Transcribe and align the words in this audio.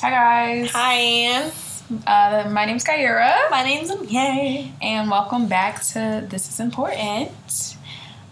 Hi 0.00 0.10
guys. 0.10 0.70
Hi. 0.74 1.50
Uh, 2.06 2.48
my 2.50 2.66
name's 2.66 2.84
Kyra, 2.84 3.50
My 3.50 3.64
name's 3.64 3.90
Yay. 4.08 4.70
and 4.80 5.10
welcome 5.10 5.48
back 5.48 5.82
to 5.86 6.24
This 6.30 6.48
Is 6.48 6.60
Important. 6.60 7.76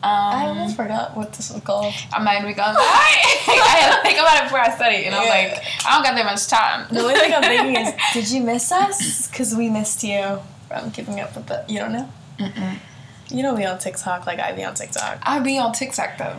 Um, 0.00 0.12
I 0.12 0.46
almost 0.46 0.76
forgot 0.76 1.16
what 1.16 1.32
this 1.32 1.52
was 1.52 1.60
called. 1.64 1.92
I'm 2.12 2.22
not 2.24 2.40
gonna 2.40 2.78
lie. 2.78 3.22
I 3.48 3.76
had 3.80 3.96
to 3.96 4.02
think 4.02 4.16
about 4.16 4.36
it 4.36 4.42
before 4.44 4.60
I 4.60 4.76
studied, 4.76 5.06
and 5.06 5.14
I'm 5.16 5.28
like, 5.28 5.60
I 5.84 5.94
don't 5.94 6.04
got 6.04 6.14
that 6.14 6.24
much 6.24 6.46
time. 6.46 6.86
The 6.88 7.00
only 7.00 7.14
thing 7.14 7.34
I'm 7.34 7.42
thinking 7.42 7.76
is, 7.82 7.94
did 8.12 8.30
you 8.30 8.44
miss 8.44 8.70
us? 8.70 9.26
Because 9.26 9.56
we 9.56 9.68
missed 9.68 10.04
you 10.04 10.38
from 10.68 10.92
keeping 10.92 11.18
up 11.18 11.34
with 11.34 11.46
the. 11.46 11.64
You 11.68 11.80
don't 11.80 11.92
know? 11.92 12.08
Mm-mm. 12.38 12.78
You 13.28 13.42
know, 13.42 13.54
we 13.56 13.64
on 13.64 13.80
TikTok 13.80 14.24
like 14.24 14.38
I 14.38 14.52
be 14.52 14.62
on 14.62 14.74
TikTok. 14.74 15.18
I 15.24 15.40
be 15.40 15.58
on 15.58 15.72
TikTok 15.72 16.16
though. 16.16 16.36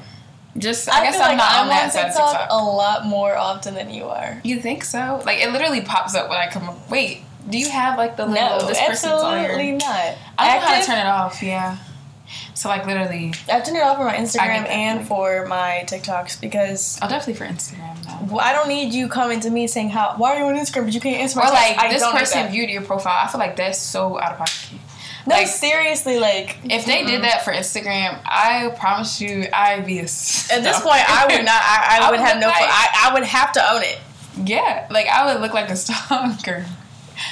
Just 0.58 0.90
I, 0.90 1.04
guess 1.04 1.16
feel 1.16 1.24
I'm 1.24 1.30
like 1.30 1.38
not 1.38 1.52
I'm 1.52 1.62
on 1.64 1.68
that 1.70 1.94
side 1.94 2.08
of 2.08 2.14
TikTok, 2.14 2.32
TikTok. 2.32 2.48
a 2.50 2.64
lot 2.64 3.06
more 3.06 3.36
often 3.36 3.76
than 3.76 3.92
you 3.92 4.06
are. 4.06 4.42
You 4.44 4.60
think 4.60 4.84
so? 4.84 5.22
Like 5.26 5.40
it 5.40 5.52
literally 5.52 5.82
pops 5.82 6.16
up 6.16 6.30
when 6.30 6.38
I 6.40 6.48
come. 6.50 6.70
up. 6.70 6.90
Wait, 6.90 7.22
do 7.50 7.58
you 7.58 7.70
have 7.70 7.98
like 7.98 8.18
the 8.18 8.26
little 8.26 8.60
No, 8.60 8.68
this 8.68 8.80
absolutely 8.80 9.74
not. 9.74 10.16
I 10.38 10.54
don't 10.54 10.62
know 10.62 10.68
how 10.68 10.80
to 10.80 10.86
turn 10.86 10.98
it 11.00 11.08
off. 11.08 11.44
Yeah. 11.44 11.78
So 12.56 12.70
like 12.70 12.86
literally, 12.86 13.34
I've 13.52 13.64
turned 13.64 13.78
it 13.78 13.84
off 13.84 13.98
for 13.98 14.06
my 14.06 14.16
Instagram 14.16 14.68
and 14.68 15.08
for 15.08 15.46
my 15.46 15.86
TikToks 15.88 16.42
because 16.42 17.00
I'll 17.02 17.10
definitely 17.10 17.36
for 17.36 17.46
Instagram 17.46 18.04
though. 18.04 18.36
well, 18.36 18.46
I 18.46 18.52
don't 18.52 18.68
need 18.68 18.94
you 18.94 19.08
coming 19.08 19.40
to 19.42 19.50
me 19.50 19.68
saying 19.68 19.92
how 19.92 20.16
why 20.18 20.36
are 20.36 20.40
you 20.40 20.46
on 20.46 20.56
Instagram 20.56 20.86
but 20.86 20.94
you 20.94 21.00
can't 21.00 21.22
answer 21.22 21.40
my 21.40 21.48
Or 21.48 21.52
like 21.52 21.78
I 21.78 21.90
this 21.90 22.06
person 22.12 22.50
viewed 22.50 22.70
your 22.70 22.82
profile. 22.82 23.26
I 23.26 23.28
feel 23.32 23.40
like 23.40 23.56
that's 23.56 23.80
so 23.80 24.20
out 24.20 24.34
of 24.34 24.40
pocket. 24.40 24.80
No, 25.28 25.36
like- 25.36 25.48
seriously, 25.48 26.20
like 26.20 26.58
If 26.64 26.86
they 26.86 27.04
did 27.06 27.24
that 27.24 27.44
for 27.44 27.52
Instagram, 27.54 28.20
I 28.26 28.74
promise 28.80 29.20
you, 29.22 29.46
I'd 29.54 29.86
be 29.86 30.00
a. 30.00 30.04
At 30.04 30.08
this 30.08 30.80
point, 30.80 31.04
I 31.08 31.26
would 31.30 31.46
not. 31.46 31.62
I, 31.62 32.00
I, 32.00 32.00
I 32.08 32.12
would 32.12 32.20
would 32.20 32.26
have 32.28 32.40
no. 32.40 32.48
like- 32.48 32.56
I, 32.62 33.10
I 33.10 33.14
would 33.14 33.24
have 33.26 33.52
to 33.54 33.74
own 33.74 33.84
it, 33.84 34.00
Yeah, 34.46 34.88
like 34.90 35.08
I 35.08 35.32
would 35.32 35.42
look 35.42 35.54
like 35.54 35.70
a 35.70 35.76
stalker. 35.76 36.66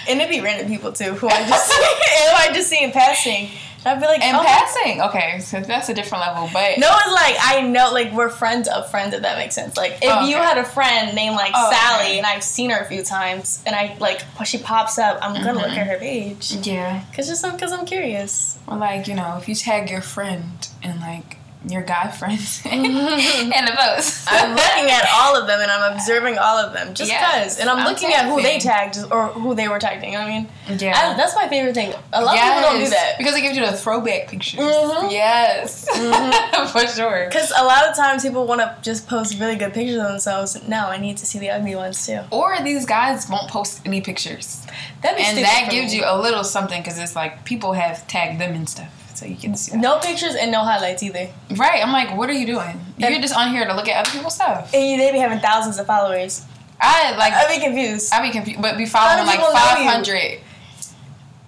and 0.10 0.20
it'd 0.20 0.30
be 0.30 0.42
random 0.42 0.68
people 0.68 0.92
too 0.92 1.14
who 1.14 1.28
I 1.30 1.48
just 1.48 1.72
who 1.74 2.36
I 2.36 2.50
just 2.54 2.70
see 2.70 2.84
in 2.84 2.92
passing. 2.92 3.50
I'd 3.86 4.00
be 4.00 4.06
like, 4.08 4.22
And 4.24 4.36
oh, 4.36 4.44
passing, 4.44 5.02
okay, 5.02 5.40
so 5.40 5.60
that's 5.62 5.90
a 5.90 5.94
different 5.94 6.24
level. 6.26 6.50
But 6.52 6.80
No 6.80 6.90
one's 6.90 7.14
like 7.14 7.36
I 7.40 7.62
know. 7.62 7.92
Like 7.94 8.12
we're 8.14 8.30
friends 8.30 8.68
of 8.68 8.90
friends. 8.90 9.14
If 9.14 9.22
that 9.22 9.38
makes 9.38 9.54
sense. 9.56 9.78
Like 9.78 9.94
if 10.02 10.12
Oh, 10.12 10.26
you 10.28 10.36
okay. 10.38 10.44
had 10.46 10.58
a 10.58 10.64
friend 10.66 11.14
named 11.16 11.36
like 11.36 11.52
Oh, 11.56 11.72
Sally, 11.72 12.06
okay. 12.06 12.18
and 12.18 12.26
I've 12.26 12.44
seen 12.44 12.72
her 12.72 12.80
a 12.80 12.86
few 12.86 13.04
times, 13.04 13.62
and 13.66 13.76
I 13.76 13.96
like 14.00 14.22
she 14.46 14.58
pops 14.58 14.98
up, 14.98 15.20
I'm 15.22 15.34
gonna 15.36 15.54
look 15.54 15.66
Mhm. 15.72 15.78
at 15.78 15.88
her 15.88 15.98
page 15.98 16.52
yeah, 16.64 17.02
because 17.12 17.28
just 17.28 17.44
because 17.52 17.72
I'm 17.72 17.86
curious. 17.86 18.58
or 18.68 18.78
like 18.78 19.08
you 19.08 19.14
know, 19.16 19.38
if 19.40 19.48
you 19.48 19.56
tag 19.56 19.90
your 19.90 20.02
friend 20.02 20.68
and 20.84 21.00
like 21.02 21.38
your 21.68 21.82
guy 21.82 22.10
friends 22.12 22.62
and 22.66 22.84
the 22.86 23.74
post, 23.78 24.28
I'm 24.32 24.52
looking 24.56 24.90
at 24.92 25.06
all 25.14 25.36
of 25.40 25.48
them 25.48 25.60
and 25.62 25.72
I'm 25.72 25.94
observing 25.94 26.38
all 26.38 26.58
of 26.58 26.74
them 26.74 26.94
just 26.94 27.10
Yes, 27.10 27.56
because, 27.56 27.60
and 27.60 27.70
I'm, 27.70 27.80
I'm 27.80 27.86
looking 27.88 28.14
at 28.14 28.26
who 28.26 28.42
they 28.42 28.60
tagged 28.60 28.98
or 29.12 29.28
who 29.28 29.56
they 29.56 29.68
were 29.68 29.80
tagging. 29.80 30.16
I 30.16 30.28
mean? 30.28 30.48
yeah. 30.80 30.94
I, 30.96 31.18
that's 31.18 31.36
my 31.36 31.48
favorite 31.48 31.74
thing. 31.76 31.94
A 32.14 32.22
lot 32.24 32.36
of 32.38 32.42
people 32.44 32.62
don't 32.62 32.80
do 32.84 32.90
that. 32.90 33.16
because 33.18 33.36
it 33.36 33.42
gives 33.42 33.58
you 33.58 33.66
the 33.66 33.74
throwback 33.74 34.28
pictures. 34.28 34.60
Mhm. 34.60 35.12
Yes, 35.12 35.88
Mhm. 35.90 36.68
for 36.72 36.88
sure. 36.88 37.26
Because 37.28 37.52
a 37.58 37.64
lot 37.64 37.88
of 37.88 37.96
times 37.96 38.24
people 38.24 38.46
want 38.46 38.62
to 38.62 38.76
just 38.82 39.08
post 39.08 39.40
really 39.40 39.56
good 39.56 39.74
pictures 39.74 39.98
of 39.98 40.04
themselves. 40.08 40.58
No, 40.68 40.88
I 40.88 40.98
need 40.98 41.18
to 41.18 41.26
see 41.26 41.40
the 41.40 41.50
ugly 41.50 41.76
ones 41.76 42.06
too. 42.06 42.22
Or 42.32 42.58
these 42.64 42.86
guys 42.86 43.30
won't 43.30 43.50
post 43.50 43.82
any 43.86 44.02
pictures, 44.02 44.62
That'd 45.02 45.18
be 45.18 45.24
and 45.24 45.38
that 45.40 45.68
gives 45.72 45.92
me. 45.94 46.00
you 46.00 46.04
a 46.06 46.18
little 46.20 46.44
something 46.44 46.82
because 46.82 46.98
it's 47.00 47.16
like 47.16 47.44
people 47.46 47.74
have 47.74 48.08
tagged 48.08 48.40
them 48.40 48.54
and 48.54 48.70
stuff, 48.70 49.05
so 49.18 49.26
you 49.26 49.36
can 49.36 49.56
see. 49.56 49.72
That. 49.72 49.80
no 49.80 50.00
pictures 50.00 50.36
and 50.36 50.52
no 50.52 50.62
highlights 50.64 51.02
either. 51.04 51.30
Right? 51.56 51.82
I'm 51.84 51.92
like, 51.92 52.16
what 52.18 52.30
are 52.30 52.34
you 52.34 52.46
doing? 52.46 52.80
You're 52.98 53.12
And- 53.12 53.22
just 53.22 53.36
on 53.36 53.50
here 53.52 53.66
to 53.66 53.74
look 53.74 53.88
at 53.88 53.98
other 54.06 54.12
people's 54.12 54.36
stuff. 54.36 54.72
And 54.74 54.84
you- 54.86 54.98
they 54.98 55.12
be 55.12 55.20
having 55.20 55.40
thousands 55.40 55.78
of 55.80 55.86
followers. 55.88 56.44
I 56.82 57.16
like. 57.18 57.32
I'd 57.34 57.48
be 57.56 57.62
confused. 57.64 58.14
I 58.14 58.22
be 58.22 58.32
confused, 58.32 58.62
but 58.62 58.78
be 58.78 58.86
following 58.86 59.26
like 59.26 59.38
people 59.40 59.54
know 59.54 59.60
five 59.60 59.80
you? 59.80 59.90
hundred, 59.90 60.40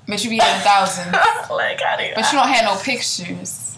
but 0.08 0.24
you 0.24 0.30
be 0.30 0.38
having 0.38 0.62
thousands, 0.64 1.12
like 1.52 1.82
I 1.84 1.98
do. 2.08 2.14
but 2.16 2.26
you 2.32 2.38
don't 2.40 2.48
have 2.48 2.64
no 2.64 2.78
pictures. 2.82 3.78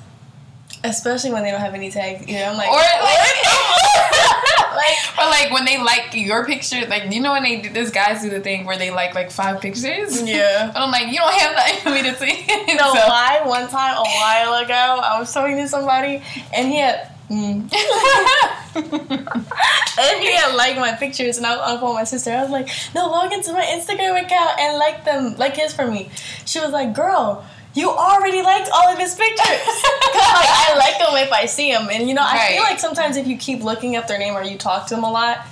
Especially 0.84 1.31
when 1.31 1.44
they 1.44 1.50
don't 1.52 1.59
have 1.59 1.74
any 1.74 1.90
tags. 1.92 2.25
Yeah, 2.28 2.52
I'm 2.52 2.56
like, 2.58 2.69
Or 2.69 2.75
like, 2.78 2.86
like 4.79 4.97
or 5.19 5.25
like 5.29 5.51
when 5.51 5.66
they 5.66 5.78
like 5.81 6.13
your 6.13 6.45
picture, 6.45 6.85
like 6.88 7.12
you 7.13 7.19
know 7.22 7.34
when 7.34 7.44
they 7.44 7.62
do 7.62 7.69
this 7.69 7.90
guys 7.91 8.22
do 8.22 8.29
the 8.29 8.40
thing 8.40 8.66
where 8.66 8.78
they 8.78 8.91
like 8.91 9.13
like 9.16 9.29
five 9.31 9.59
pictures. 9.62 10.22
yeah. 10.23 10.72
But 10.73 10.81
I'm 10.81 10.91
like, 10.91 11.07
you 11.07 11.17
don't 11.17 11.34
have 11.34 11.53
that 11.56 11.79
for 11.84 11.90
me 11.91 12.01
to 12.03 12.16
see. 12.16 12.45
You 12.69 12.75
know 12.75 12.94
So- 12.94 13.07
why? 13.07 13.41
One 13.45 13.68
time 13.69 13.95
a 13.97 14.03
while 14.19 14.53
ago, 14.63 14.81
I 15.03 15.19
was 15.19 15.34
talking 15.34 15.57
to 15.57 15.68
somebody, 15.68 16.22
and 16.56 16.68
he 16.68 16.78
had. 16.79 17.12
Mm. 17.29 17.69
and 18.75 20.19
he 20.19 20.31
had 20.34 20.56
liked 20.56 20.78
my 20.79 20.94
pictures, 20.97 21.38
and 21.38 21.45
I 21.45 21.56
was 21.56 21.62
on 21.73 21.79
phone 21.79 21.94
my 21.95 22.03
sister. 22.03 22.31
I 22.31 22.41
was 22.41 22.50
like, 22.51 22.69
"No, 22.95 23.07
log 23.07 23.31
into 23.34 23.53
my 23.53 23.63
Instagram 23.66 24.19
account 24.23 24.59
and 24.59 24.78
like 24.78 25.06
them, 25.06 25.35
like 25.38 25.56
his 25.56 25.73
for 25.73 25.85
me." 25.85 26.09
She 26.45 26.59
was 26.59 26.72
like, 26.72 26.94
"Girl, 26.95 27.45
you 27.74 27.90
already 27.90 28.41
liked 28.41 28.69
all 28.74 28.90
of 28.91 28.97
his 28.97 29.16
pictures." 29.16 29.38
like 29.46 30.50
I 30.50 30.75
like 30.78 30.97
them 31.00 31.16
if 31.18 31.31
I 31.31 31.46
see 31.46 31.72
them, 31.72 31.90
and 31.91 32.07
you 32.07 32.13
know, 32.16 32.24
I 32.25 32.50
feel 32.53 32.63
like 32.63 32.80
sometimes 32.80 33.18
if 33.18 33.28
you 33.28 33.38
keep 33.38 33.63
looking 33.63 33.96
up 33.96 34.07
their 34.07 34.19
name 34.19 34.34
or 34.34 34.44
you 34.44 34.57
talk 34.57 34.88
to 34.88 34.96
them 34.96 35.03
a 35.03 35.12
lot, 35.12 35.46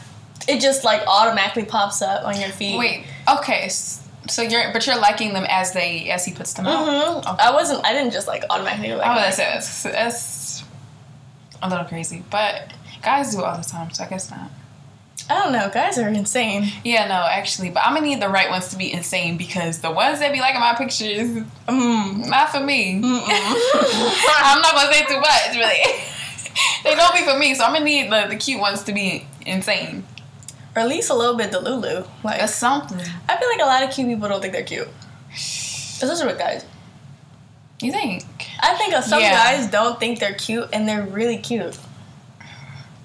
it 0.47 0.59
just 0.61 0.83
like 0.83 1.01
automatically 1.07 1.65
pops 1.65 2.01
up 2.01 2.25
on 2.25 2.39
your 2.39 2.49
feed. 2.49 2.77
Wait. 2.77 3.05
Okay. 3.29 3.69
So 3.69 4.41
you're, 4.41 4.73
but 4.73 4.85
you're 4.85 4.99
liking 4.99 5.31
them 5.33 5.45
as 5.47 5.71
they 5.71 6.09
as 6.09 6.25
he 6.25 6.33
puts 6.33 6.53
them 6.53 6.67
out. 6.67 6.83
hmm 6.85 7.29
Okay. 7.29 7.43
I 7.43 7.51
wasn't. 7.53 7.85
I 7.85 7.93
didn't 7.93 8.11
just 8.11 8.27
like 8.27 8.43
automatically 8.49 8.93
like. 8.93 9.07
Oh, 9.07 9.15
that's 9.15 9.37
that's 9.37 9.83
that's 9.83 10.63
a 11.61 11.69
little 11.69 11.85
crazy, 11.85 12.23
but 12.29 12.63
guys 13.01 13.31
do 13.31 13.39
it 13.39 13.45
all 13.45 13.57
the 13.57 13.63
time, 13.63 13.89
so 13.91 14.03
I 14.03 14.07
guess 14.07 14.29
not. 14.29 14.51
I 15.29 15.43
don't 15.43 15.51
know. 15.51 15.69
Guys 15.73 15.97
are 15.97 16.07
insane. 16.07 16.71
Yeah, 16.85 17.05
no, 17.07 17.15
actually, 17.15 17.69
but 17.69 17.83
I'm 17.85 17.93
gonna 17.93 18.05
need 18.05 18.21
the 18.21 18.29
right 18.29 18.49
ones 18.49 18.69
to 18.69 18.77
be 18.77 18.93
insane 18.93 19.35
because 19.37 19.79
the 19.79 19.91
ones 19.91 20.19
that 20.19 20.31
be 20.31 20.39
liking 20.39 20.61
my 20.61 20.73
pictures, 20.75 21.43
Mm. 21.67 22.27
not 22.29 22.49
for 22.49 22.61
me. 22.61 22.95
I'm 23.03 24.61
not 24.61 24.73
gonna 24.73 24.93
say 24.93 25.03
too 25.05 25.19
much, 25.19 25.49
really. 25.55 26.01
they 26.83 26.95
don't 26.95 27.13
be 27.13 27.23
for 27.29 27.37
me, 27.37 27.53
so 27.55 27.65
I'm 27.65 27.73
gonna 27.73 27.83
need 27.83 28.09
the, 28.11 28.27
the 28.29 28.35
cute 28.37 28.59
ones 28.61 28.83
to 28.83 28.93
be 28.93 29.27
insane. 29.45 30.05
or 30.75 30.81
at 30.83 30.87
least 30.87 31.09
a 31.09 31.13
little 31.13 31.35
bit 31.35 31.51
Delulu. 31.51 32.07
Like 32.23 32.39
That's 32.39 32.55
something. 32.55 32.99
I 33.27 33.35
feel 33.37 33.49
like 33.49 33.59
a 33.61 33.65
lot 33.65 33.83
of 33.83 33.91
cute 33.91 34.07
people 34.07 34.29
don't 34.29 34.39
think 34.41 34.53
they're 34.53 34.63
cute, 34.63 34.87
especially 35.33 36.27
with 36.27 36.37
guys. 36.39 36.63
You 37.81 37.91
think? 37.91 38.23
I 38.61 38.75
think 38.75 38.93
some 39.03 39.19
Yeah. 39.21 39.31
guys 39.31 39.67
don't 39.69 39.99
think 39.99 40.19
they're 40.19 40.33
cute, 40.35 40.69
and 40.71 40.87
they're 40.87 41.03
really 41.05 41.37
cute. 41.37 41.77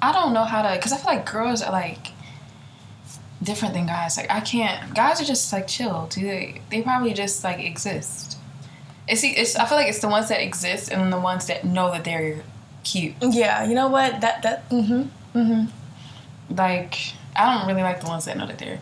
I 0.00 0.12
don't 0.12 0.32
know 0.32 0.44
how 0.44 0.62
to, 0.62 0.74
because 0.76 0.92
I 0.92 0.96
feel 0.96 1.06
like 1.14 1.30
girls 1.30 1.62
are 1.62 1.70
like 1.72 2.11
different 3.42 3.74
than 3.74 3.86
guys. 3.86 4.16
Like 4.16 4.30
I 4.30 4.40
can't. 4.40 4.94
Guys 4.94 5.20
are 5.20 5.24
just 5.24 5.52
like 5.52 5.66
chill. 5.68 6.06
Do 6.10 6.20
they? 6.22 6.60
They 6.70 6.82
probably 6.82 7.12
just 7.12 7.42
like 7.44 7.58
exist. 7.64 8.38
It's, 9.08 9.22
it's. 9.24 9.56
I 9.56 9.66
feel 9.66 9.76
like 9.78 9.88
it's 9.88 10.00
the 10.00 10.08
ones 10.08 10.28
that 10.28 10.40
exist 10.40 10.90
and 10.92 11.12
the 11.12 11.18
ones 11.20 11.46
that 11.46 11.64
know 11.64 11.90
that 11.90 12.04
they're 12.04 12.42
cute. 12.84 13.14
Yeah, 13.20 13.64
you 13.64 13.74
know 13.74 13.88
what? 13.88 14.20
That 14.20 14.42
that. 14.42 14.68
Mm-hmm. 14.70 15.38
Mm-hmm. 15.38 16.54
Like 16.56 16.98
I 17.36 17.54
don't 17.56 17.66
really 17.66 17.82
like 17.82 18.00
the 18.00 18.06
ones 18.08 18.24
that 18.26 18.36
know 18.36 18.46
that 18.46 18.58
they're. 18.58 18.80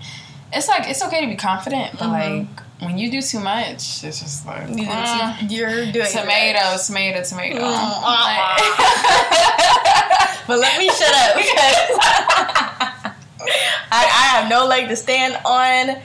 It's 0.52 0.68
like 0.68 0.88
it's 0.88 1.02
okay 1.04 1.20
to 1.22 1.26
be 1.28 1.36
confident, 1.36 1.92
but 1.98 2.08
Mhm. 2.08 2.12
like 2.48 2.60
when 2.80 2.98
you 2.98 3.10
do 3.10 3.20
too 3.22 3.38
much, 3.40 4.02
it's 4.04 4.20
just 4.20 4.46
like 4.46 4.68
You 4.70 4.86
mm, 4.86 5.50
You're 5.50 5.92
doing 5.92 6.06
tomato, 6.10 6.76
tomato, 6.84 7.22
tomato. 7.22 7.58
Mm, 7.60 8.02
Like- 8.02 8.58
But 10.46 10.58
let 10.58 10.78
me 10.78 10.88
shut 10.88 11.12
up 11.14 11.36
because 11.40 12.69
I, 13.92 14.04
I 14.04 14.26
have 14.38 14.48
no 14.48 14.66
leg 14.66 14.88
to 14.88 14.96
stand 14.96 15.36
on. 15.44 15.96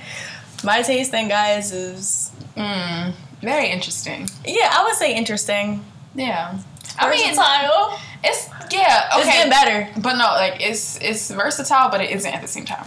My 0.63 0.81
taste 0.81 1.13
in 1.13 1.28
guys 1.28 1.72
is 1.72 2.31
mm, 2.57 3.13
very 3.41 3.69
interesting. 3.69 4.28
yeah, 4.46 4.69
I 4.72 4.84
would 4.84 4.96
say 4.96 5.16
interesting. 5.16 5.84
Yeah. 6.16 6.57
I 6.97 7.09
mean, 7.09 7.28
Versatile. 7.35 8.00
it's 8.24 8.47
yeah 8.72 9.07
It's 9.13 9.28
okay, 9.28 9.31
getting 9.38 9.50
better. 9.51 9.90
but 10.01 10.13
no, 10.13 10.25
like 10.28 10.56
it's 10.62 10.97
it's 11.01 11.29
versatile, 11.29 11.90
but 11.91 12.01
it 12.01 12.09
isn't 12.12 12.34
at 12.34 12.41
the 12.41 12.47
same 12.47 12.66
time. 12.66 12.85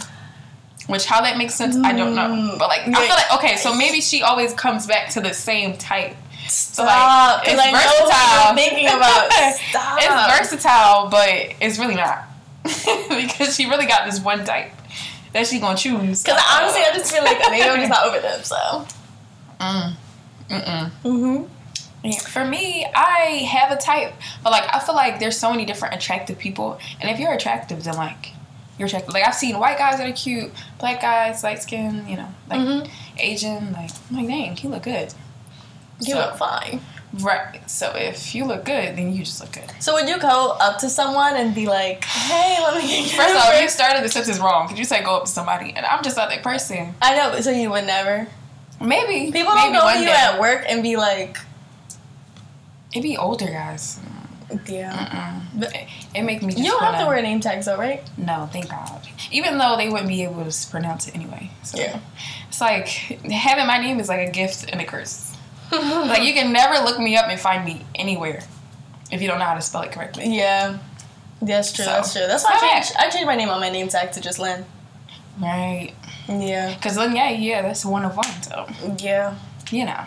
Which 0.87 1.05
how 1.05 1.21
that 1.21 1.37
makes 1.37 1.55
sense, 1.55 1.77
I 1.77 1.93
don't 1.93 2.15
know. 2.15 2.29
Mm, 2.29 2.59
But 2.59 2.69
like 2.69 2.81
I 2.89 3.07
feel 3.07 3.15
like 3.15 3.35
okay, 3.35 3.57
so 3.57 3.75
maybe 3.75 4.01
she 4.01 4.23
always 4.23 4.55
comes 4.55 4.87
back 4.87 5.11
to 5.11 5.21
the 5.21 5.35
same 5.35 5.77
type. 5.77 6.17
So 6.49 6.83
Stop. 6.85 7.39
like 7.45 7.49
it's 7.49 7.61
'cause 7.61 7.61
I 7.63 7.71
know 7.71 7.79
versatile. 8.09 8.55
thinking 8.55 8.87
about. 8.89 9.33
Stop. 9.69 9.99
It's 10.01 10.39
versatile, 10.39 11.09
but 11.11 11.29
it's 11.61 11.79
really 11.79 11.95
not 11.97 12.25
because 12.65 13.55
she 13.55 13.67
really 13.69 13.85
got 13.87 14.07
this 14.07 14.19
one 14.21 14.45
type 14.47 14.73
that 15.39 15.47
she 15.47 15.59
gonna 15.61 15.77
choose. 15.77 16.23
Because 16.23 16.43
honestly, 16.51 16.83
I 16.83 16.93
just 16.95 17.13
feel 17.13 17.25
like 17.25 17.39
maybe 17.51 17.69
I'm 17.69 17.79
just 17.79 17.91
not 17.91 18.07
over 18.07 18.21
them. 18.21 18.43
So. 18.43 18.87
Mm. 19.61 19.95
Mm-mm. 20.51 20.91
Mm-hmm. 21.05 21.45
Yeah, 22.05 22.19
For 22.21 22.45
me, 22.45 22.87
I 22.95 23.47
have 23.51 23.71
a 23.73 23.77
type, 23.81 24.15
but 24.43 24.51
like 24.51 24.73
I 24.73 24.79
feel 24.79 24.95
like 24.95 25.19
there's 25.19 25.37
so 25.37 25.51
many 25.51 25.65
different 25.65 25.95
attractive 25.95 26.39
people, 26.39 26.79
and 27.01 27.11
if 27.11 27.19
you're 27.19 27.33
attractive, 27.33 27.83
then 27.85 27.97
like 27.97 28.33
you're 28.79 28.87
attractive. 28.87 29.13
Like 29.13 29.27
I've 29.27 29.35
seen 29.35 29.59
white 29.59 29.79
guys 29.79 29.99
that 29.99 30.09
are 30.09 30.13
cute, 30.13 30.51
black 30.79 31.01
guys, 31.03 31.43
light 31.43 31.61
skin, 31.63 32.07
you 32.09 32.17
know, 32.17 32.29
like 32.49 32.61
Mhm. 32.61 32.91
Asian. 33.19 33.73
Like 33.73 33.91
I'm 34.11 34.17
like, 34.17 34.29
dang, 34.29 34.57
he 34.57 34.69
look 34.69 34.85
good. 34.85 35.13
You 36.01 36.15
So- 36.15 36.19
look 36.21 36.37
fine. 36.37 36.81
Right. 37.15 37.61
So 37.71 37.93
if 37.97 38.35
you 38.35 38.45
look 38.45 38.65
good, 38.67 38.97
then 38.97 39.13
you 39.15 39.25
just 39.25 39.41
look 39.41 39.53
good. 39.53 39.65
So 39.81 39.95
would 39.95 40.09
you 40.09 40.19
go 40.19 40.57
up 40.61 40.79
to 40.81 40.91
someone 40.91 41.37
and 41.37 41.55
be 41.55 41.67
like, 41.67 42.05
"Hey, 42.05 42.63
let 42.63 42.77
me 42.77 42.87
get 42.87 43.11
First 43.17 43.35
of 43.35 43.41
all, 43.43 43.61
you 43.61 43.69
started 43.69 44.05
the 44.05 44.09
sentence 44.11 44.39
wrong. 44.39 44.69
Could 44.69 44.79
you 44.79 44.85
say 44.85 45.03
go 45.03 45.17
up 45.17 45.25
to 45.25 45.31
somebody? 45.31 45.73
And 45.75 45.87
I'm 45.87 46.03
just 46.05 46.17
not 46.17 46.29
that 46.29 46.43
person. 46.43 46.95
I 47.01 47.17
know, 47.17 47.41
so 47.41 47.51
you 47.51 47.71
would 47.71 47.87
never. 47.87 48.27
Maybe 48.81 49.33
People 49.33 49.55
maybe 49.55 49.73
don't 49.73 49.81
go 49.81 49.85
one 49.85 50.01
you 50.01 50.05
day. 50.07 50.13
at 50.13 50.39
work 50.39 50.65
and 50.69 50.83
be 50.83 50.97
like, 50.97 51.39
It'd 52.93 53.03
be 53.03 53.17
older 53.17 53.47
guys. 53.47 53.99
"Yeah." 54.67 55.41
But 55.55 55.75
It, 55.75 55.89
it 56.15 56.23
make 56.23 56.43
me. 56.43 56.53
Just 56.53 56.59
you 56.65 56.71
don't 56.71 56.81
have 56.83 56.93
to 56.93 56.97
wanna- 56.99 57.09
wear 57.09 57.23
name 57.23 57.41
tags, 57.41 57.67
though, 57.67 57.77
right? 57.77 58.03
No, 58.17 58.49
thank 58.53 58.69
God. 58.71 59.01
Even 59.31 59.59
though 59.59 59.77
they 59.77 59.89
wouldn't 59.89 60.09
be 60.09 60.23
able 60.25 60.51
to 60.51 60.67
pronounce 60.71 61.07
it 61.09 61.15
anyway. 61.15 61.51
So 61.63 61.79
Yeah. 61.79 61.99
it's 62.49 62.61
like 62.61 62.89
having 62.89 63.67
my 63.67 63.79
name 63.79 63.99
is 64.01 64.09
like 64.09 64.27
a 64.27 64.31
gift 64.31 64.65
and 64.71 64.81
a 64.81 64.85
curse. 64.85 65.28
like 66.09 66.23
you 66.23 66.33
can 66.33 66.53
never 66.53 66.83
look 66.85 66.99
me 66.99 67.17
up 67.17 67.27
and 67.29 67.39
find 67.39 67.65
me 67.65 67.85
anywhere 67.95 68.43
if 69.11 69.21
you 69.23 69.29
don't 69.29 69.39
know 69.39 69.45
how 69.45 69.55
to 69.55 69.61
spell 69.63 69.83
it 69.83 69.93
correctly. 69.93 70.37
Yeah. 70.37 70.79
That's 71.41 71.73
true. 71.73 71.85
So, 71.85 71.91
that's 71.91 72.13
true. 72.13 72.27
That's 72.27 72.45
why 72.45 72.51
I 72.55 72.61
changed. 72.75 72.93
I 72.99 73.11
changed 73.11 73.27
my 73.27 73.37
name 73.37 73.49
on 73.49 73.61
my 73.61 73.71
name 73.71 73.89
tag 73.89 74.13
to 74.13 74.21
just 74.21 74.39
Lynn. 74.39 74.65
Right. 75.41 75.93
Yeah. 76.29 76.75
Because 76.75 76.97
then 76.97 77.15
yeah, 77.15 77.31
yeah, 77.31 77.63
that's 77.63 77.85
one 77.85 78.05
of 78.05 78.17
one. 78.17 78.43
So 78.43 78.67
Yeah. 78.99 79.37
you 79.71 79.85
know. 79.85 80.05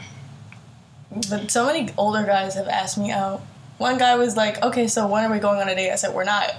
But 1.30 1.52
so 1.52 1.66
many 1.66 1.90
older 1.98 2.24
guys 2.24 2.56
have 2.56 2.68
asked 2.68 2.98
me 2.98 3.12
out. 3.12 3.42
One 3.78 3.98
guy 3.98 4.16
was 4.16 4.38
like, 4.38 4.62
"Okay, 4.64 4.88
so 4.88 5.08
when 5.08 5.26
are 5.26 5.32
we 5.32 5.40
going 5.40 5.60
on 5.60 5.68
a 5.68 5.76
date?" 5.76 5.92
I 5.92 5.96
said, 5.96 6.14
"We're 6.14 6.24
not." 6.24 6.54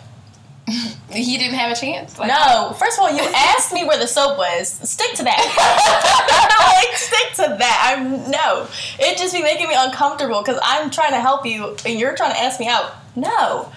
He 1.13 1.37
didn't 1.37 1.57
have 1.57 1.71
a 1.71 1.75
chance. 1.75 2.19
Like, 2.19 2.29
no. 2.29 2.75
First 2.79 2.99
of 2.99 3.05
all, 3.05 3.13
you 3.13 3.23
asked 3.35 3.73
me 3.73 3.85
where 3.85 3.99
the 3.99 4.07
soap 4.07 4.39
was. 4.39 4.69
Stick 4.69 5.13
to 5.17 5.25
that. 5.25 5.37
like, 6.89 6.97
stick 6.97 7.35
to 7.35 7.57
that. 7.59 7.95
I'm 7.95 8.31
no. 8.31 8.67
It 8.99 9.19
just 9.19 9.35
be 9.35 9.43
making 9.43 9.69
me 9.69 9.75
uncomfortable 9.77 10.41
because 10.41 10.59
I'm 10.63 10.91
trying 10.91 11.11
to 11.11 11.21
help 11.21 11.45
you 11.45 11.77
and 11.85 11.99
you're 11.99 12.17
trying 12.17 12.33
to 12.33 12.41
ask 12.41 12.59
me 12.59 12.69
out. 12.69 12.95
No. 13.15 13.71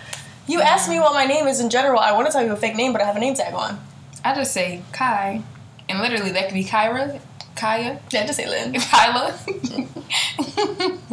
You 0.47 0.59
mm-hmm. 0.59 0.67
asked 0.67 0.89
me 0.89 0.99
what 0.99 1.13
my 1.13 1.25
name 1.25 1.47
is 1.47 1.59
in 1.59 1.69
general. 1.69 1.99
I 1.99 2.13
want 2.13 2.27
to 2.27 2.31
tell 2.31 2.43
you 2.43 2.53
a 2.53 2.55
fake 2.55 2.75
name, 2.75 2.93
but 2.93 3.01
I 3.01 3.05
have 3.05 3.17
a 3.17 3.19
name 3.19 3.33
tag 3.33 3.53
on. 3.53 3.79
I 4.23 4.33
just 4.33 4.53
say 4.53 4.81
Kai, 4.91 5.43
and 5.89 5.99
literally 5.99 6.31
that 6.31 6.45
could 6.45 6.53
be 6.53 6.63
Kyra, 6.63 7.19
Kaya, 7.55 7.99
Yeah, 8.11 8.25
just 8.25 8.37
say 8.37 8.47
Lynn. 8.47 8.73
Kyla. 8.79 9.37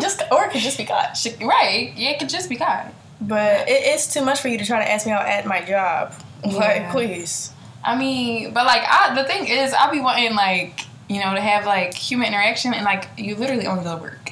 Just 0.00 0.22
or 0.30 0.44
it 0.44 0.50
could 0.50 0.60
just 0.60 0.78
be 0.78 0.84
Kai. 0.84 1.12
right? 1.40 1.92
Yeah, 1.96 2.10
it 2.10 2.18
could 2.18 2.28
just 2.28 2.48
be 2.48 2.56
Kai. 2.56 2.90
But 3.28 3.68
it 3.68 3.86
is 3.94 4.06
too 4.12 4.24
much 4.24 4.40
for 4.40 4.48
you 4.48 4.58
to 4.58 4.64
try 4.64 4.78
to 4.84 4.90
ask 4.90 5.06
me 5.06 5.12
out 5.12 5.26
at 5.26 5.46
my 5.46 5.60
job. 5.62 6.14
Like, 6.44 6.54
Yeah. 6.82 6.90
please. 6.92 7.50
I 7.84 7.96
mean, 7.96 8.52
but 8.52 8.66
like, 8.66 8.82
I 8.84 9.14
the 9.14 9.22
thing 9.24 9.46
is, 9.46 9.72
I'll 9.72 9.92
be 9.92 10.00
wanting 10.00 10.34
like 10.34 10.86
you 11.08 11.20
know 11.20 11.34
to 11.34 11.40
have 11.40 11.66
like 11.66 11.94
human 11.94 12.26
interaction, 12.28 12.74
and 12.74 12.84
like 12.84 13.08
you 13.16 13.36
literally 13.36 13.66
only 13.66 13.84
go 13.84 13.96
to 13.96 14.02
work. 14.02 14.30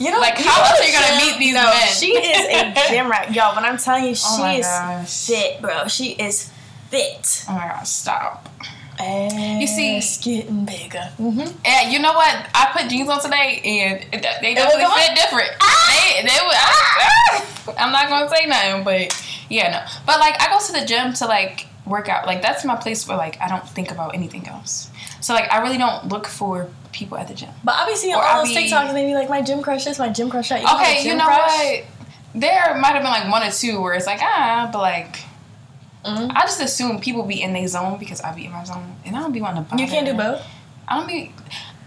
You 0.00 0.10
know, 0.10 0.18
Like, 0.18 0.38
you 0.40 0.44
how 0.50 0.60
else 0.64 0.80
are 0.80 0.84
you 0.84 0.92
gonna 0.92 1.16
meet 1.24 1.38
these 1.38 1.54
no, 1.54 1.62
men? 1.62 1.86
She 1.86 2.10
is 2.10 2.46
a 2.50 2.74
gym 2.88 3.08
rat, 3.08 3.32
yo. 3.32 3.54
When 3.54 3.64
I'm 3.64 3.78
telling 3.78 4.04
you, 4.06 4.10
oh 4.10 4.14
she 4.14 4.42
Oh 4.42 4.56
is 4.58 4.66
gosh. 4.66 5.26
fit, 5.28 5.62
bro. 5.62 5.86
She 5.86 6.12
is 6.14 6.50
fit. 6.90 7.44
Oh 7.48 7.52
my 7.54 7.68
gosh, 7.68 7.88
stop! 7.88 8.48
And 9.04 9.60
You 9.60 9.66
see- 9.66 9.96
it's 9.98 10.18
getting 10.18 10.64
bigger. 10.64 11.06
Mm-hmm. 11.18 11.56
And 11.64 11.92
you 11.92 11.98
know 11.98 12.12
what? 12.14 12.34
I 12.54 12.70
put 12.76 12.88
jeans 12.90 13.08
on 13.08 13.20
today, 13.20 13.60
and 13.64 14.12
they 14.12 14.54
definitely 14.54 14.86
fit 14.96 15.14
different. 15.14 15.50
They, 15.60 16.22
they 16.22 16.38
were. 16.46 16.56
I, 16.56 17.44
I'm 17.78 17.92
not 17.92 18.08
gonna 18.08 18.28
say 18.34 18.46
nothing, 18.46 18.84
but 18.84 19.12
yeah, 19.50 19.70
no. 19.70 19.80
But 20.06 20.20
like, 20.20 20.40
I 20.40 20.48
go 20.52 20.58
to 20.64 20.72
the 20.72 20.86
gym 20.86 21.12
to 21.14 21.26
like 21.26 21.66
work 21.86 22.08
out. 22.08 22.26
Like 22.26 22.40
that's 22.42 22.64
my 22.64 22.76
place 22.76 23.06
where 23.06 23.16
like 23.16 23.38
I 23.40 23.48
don't 23.48 23.68
think 23.68 23.90
about 23.90 24.14
anything 24.14 24.46
else. 24.48 24.90
So 25.20 25.34
like, 25.34 25.50
I 25.52 25.60
really 25.62 25.78
don't 25.78 26.08
look 26.08 26.26
for 26.26 26.68
people 26.92 27.16
at 27.18 27.28
the 27.28 27.34
gym. 27.34 27.50
But 27.62 27.74
I 27.76 27.86
be 27.88 27.96
seeing 27.96 28.14
Or 28.14 28.22
all 28.22 28.40
I 28.42 28.44
those 28.44 28.54
be- 28.54 28.70
TikToks 28.70 28.88
and 28.88 28.96
they 28.96 29.04
be 29.06 29.14
like, 29.14 29.28
my 29.28 29.42
gym 29.42 29.62
crush 29.62 29.86
is 29.86 29.98
my 29.98 30.08
gym 30.08 30.30
crush. 30.30 30.50
You 30.50 30.56
Okay, 30.58 30.98
you 31.02 31.10
gym 31.10 31.18
know 31.18 31.24
crush? 31.26 31.40
what? 31.58 31.84
There 32.34 32.76
might 32.80 32.94
have 32.94 33.02
been 33.02 33.10
like 33.12 33.30
one 33.30 33.42
or 33.46 33.50
two 33.50 33.80
where 33.80 33.94
it's 33.94 34.06
like 34.06 34.20
ah, 34.22 34.68
but 34.72 34.80
like 34.80 35.16
Mhm. 36.04 36.30
I 36.34 36.42
just 36.42 36.60
assume 36.60 36.98
people 37.00 37.22
be 37.22 37.40
in 37.42 37.52
their 37.52 37.66
zone 37.66 37.98
because 37.98 38.20
I 38.20 38.32
be 38.34 38.44
in 38.46 38.52
my 38.52 38.64
zone, 38.64 38.96
and 39.04 39.16
I 39.16 39.20
don't 39.20 39.32
be 39.32 39.40
wanting 39.40 39.64
to 39.64 39.70
bother. 39.70 39.82
You 39.82 39.88
can't 39.88 40.06
do 40.06 40.14
both. 40.14 40.42
I 40.86 40.96
don't 40.98 41.08
be. 41.08 41.32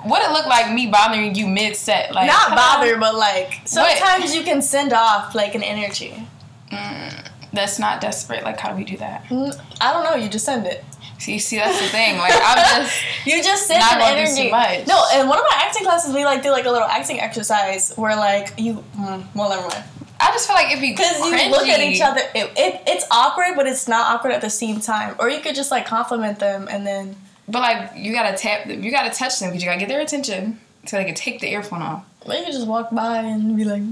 What 0.03 0.21
it 0.27 0.31
look 0.31 0.45
like 0.45 0.71
me 0.73 0.87
bothering 0.87 1.35
you 1.35 1.47
mid 1.47 1.75
set? 1.75 2.13
Like 2.13 2.27
Not 2.27 2.55
bother, 2.55 2.97
but 2.97 3.15
like 3.15 3.61
sometimes 3.65 4.35
you 4.35 4.43
can 4.43 4.61
send 4.61 4.93
off 4.93 5.33
like 5.35 5.55
an 5.55 5.63
energy. 5.63 6.27
Mm, 6.71 7.27
that's 7.53 7.79
not 7.79 7.99
desperate. 8.01 8.43
Like 8.43 8.59
how 8.59 8.69
do 8.71 8.75
we 8.75 8.83
do 8.83 8.97
that? 8.97 9.25
Mm, 9.25 9.59
I 9.81 9.93
don't 9.93 10.03
know. 10.03 10.15
You 10.15 10.29
just 10.29 10.45
send 10.45 10.65
it. 10.67 10.83
See, 11.19 11.39
see, 11.39 11.57
that's 11.57 11.79
the 11.81 11.87
thing. 11.87 12.17
Like 12.17 12.33
I'm 12.35 12.57
just. 12.83 12.95
You 13.25 13.41
just 13.43 13.65
send 13.67 13.79
Not 13.79 13.93
an 14.01 14.17
energy. 14.17 14.43
too 14.45 14.51
much. 14.51 14.87
No, 14.87 15.03
in 15.15 15.27
one 15.27 15.39
of 15.39 15.45
my 15.49 15.57
acting 15.65 15.83
classes, 15.83 16.13
we 16.13 16.25
like 16.25 16.43
do 16.43 16.51
like 16.51 16.65
a 16.65 16.71
little 16.71 16.87
acting 16.87 17.19
exercise 17.19 17.91
where 17.95 18.15
like 18.15 18.53
you. 18.57 18.83
Mm, 18.97 19.25
well, 19.35 19.49
never 19.49 19.61
mind. 19.67 19.83
I 20.19 20.31
just 20.31 20.47
feel 20.47 20.55
like 20.55 20.67
it'd 20.67 20.81
be 20.81 20.91
Because 20.91 21.19
you 21.19 21.51
look 21.51 21.67
at 21.67 21.79
each 21.79 22.01
other, 22.01 22.21
it, 22.33 22.51
it, 22.57 22.81
it's 22.87 23.05
awkward, 23.11 23.55
but 23.55 23.67
it's 23.67 23.87
not 23.87 24.13
awkward 24.15 24.33
at 24.33 24.41
the 24.41 24.49
same 24.49 24.79
time. 24.79 25.15
Or 25.19 25.29
you 25.29 25.39
could 25.39 25.55
just 25.55 25.71
like 25.71 25.85
compliment 25.85 26.39
them 26.39 26.67
and 26.69 26.85
then. 26.85 27.15
But 27.47 27.59
like 27.59 27.91
you 27.95 28.13
gotta 28.13 28.37
tap 28.37 28.67
them, 28.67 28.83
you 28.83 28.91
gotta 28.91 29.09
touch 29.15 29.39
them 29.39 29.49
because 29.49 29.63
you 29.63 29.69
gotta 29.69 29.79
get 29.79 29.89
their 29.89 30.01
attention 30.01 30.59
so 30.85 30.97
they 30.97 31.05
can 31.05 31.15
take 31.15 31.39
the 31.39 31.51
earphone 31.51 31.81
off. 31.81 32.05
Or 32.25 32.33
you 32.33 32.43
could 32.43 32.53
just 32.53 32.67
walk 32.67 32.89
by 32.91 33.19
and 33.19 33.55
be 33.55 33.63
like, 33.63 33.83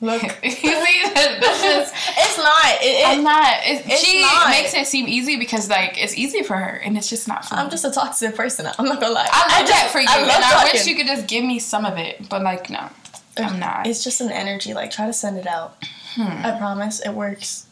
look. 0.00 0.22
you 0.42 0.50
see, 0.50 1.02
that's 1.14 1.62
just. 1.62 1.94
it's 2.18 2.38
not. 2.38 2.64
It, 2.80 2.86
it, 2.86 3.08
I'm 3.08 3.24
not. 3.24 3.54
It, 3.64 3.82
it's 3.86 4.02
she 4.02 4.22
not. 4.22 4.50
makes 4.50 4.74
it 4.74 4.86
seem 4.86 5.08
easy 5.08 5.36
because 5.36 5.68
like 5.68 6.02
it's 6.02 6.16
easy 6.16 6.42
for 6.42 6.56
her, 6.56 6.76
and 6.76 6.96
it's 6.96 7.10
just 7.10 7.26
not 7.28 7.44
for 7.44 7.56
me. 7.56 7.60
I'm 7.60 7.70
just 7.70 7.84
a 7.84 7.90
toxic 7.90 8.34
person. 8.34 8.66
I'm 8.78 8.86
not 8.86 9.00
gonna 9.00 9.14
lie. 9.14 9.28
I 9.30 9.58
love 9.58 9.68
just- 9.68 9.72
that 9.72 9.90
for 9.90 10.00
you, 10.00 10.06
I 10.08 10.18
and 10.18 10.28
love 10.28 10.40
I 10.42 10.70
wish 10.72 10.86
you 10.86 10.94
could 10.96 11.06
just 11.06 11.26
give 11.26 11.44
me 11.44 11.58
some 11.58 11.84
of 11.84 11.98
it. 11.98 12.28
But 12.28 12.42
like, 12.42 12.70
no, 12.70 12.88
I'm 13.36 13.58
not. 13.58 13.86
It's 13.86 14.04
just 14.04 14.20
an 14.20 14.30
energy. 14.30 14.74
Like, 14.74 14.90
try 14.90 15.06
to 15.06 15.12
send 15.12 15.36
it 15.38 15.46
out. 15.46 15.76
Hmm. 16.14 16.44
I 16.46 16.52
promise 16.58 17.00
it 17.00 17.10
works. 17.10 17.66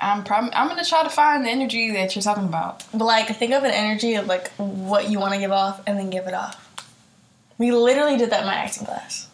I'm 0.00 0.22
prom- 0.22 0.50
I'm 0.52 0.68
gonna 0.68 0.84
try 0.84 1.02
to 1.02 1.10
find 1.10 1.44
the 1.44 1.50
energy 1.50 1.90
that 1.92 2.14
you're 2.14 2.22
talking 2.22 2.44
about. 2.44 2.84
But 2.92 3.04
like, 3.06 3.26
think 3.36 3.52
of 3.52 3.64
an 3.64 3.72
energy 3.72 4.14
of 4.14 4.26
like 4.26 4.50
what 4.56 5.08
you 5.10 5.18
want 5.18 5.34
to 5.34 5.40
give 5.40 5.50
off, 5.50 5.80
and 5.86 5.98
then 5.98 6.10
give 6.10 6.26
it 6.26 6.34
off. 6.34 6.64
We 7.58 7.72
literally 7.72 8.16
did 8.16 8.30
that 8.30 8.40
in 8.42 8.46
my 8.46 8.54
acting 8.54 8.86
class, 8.86 9.26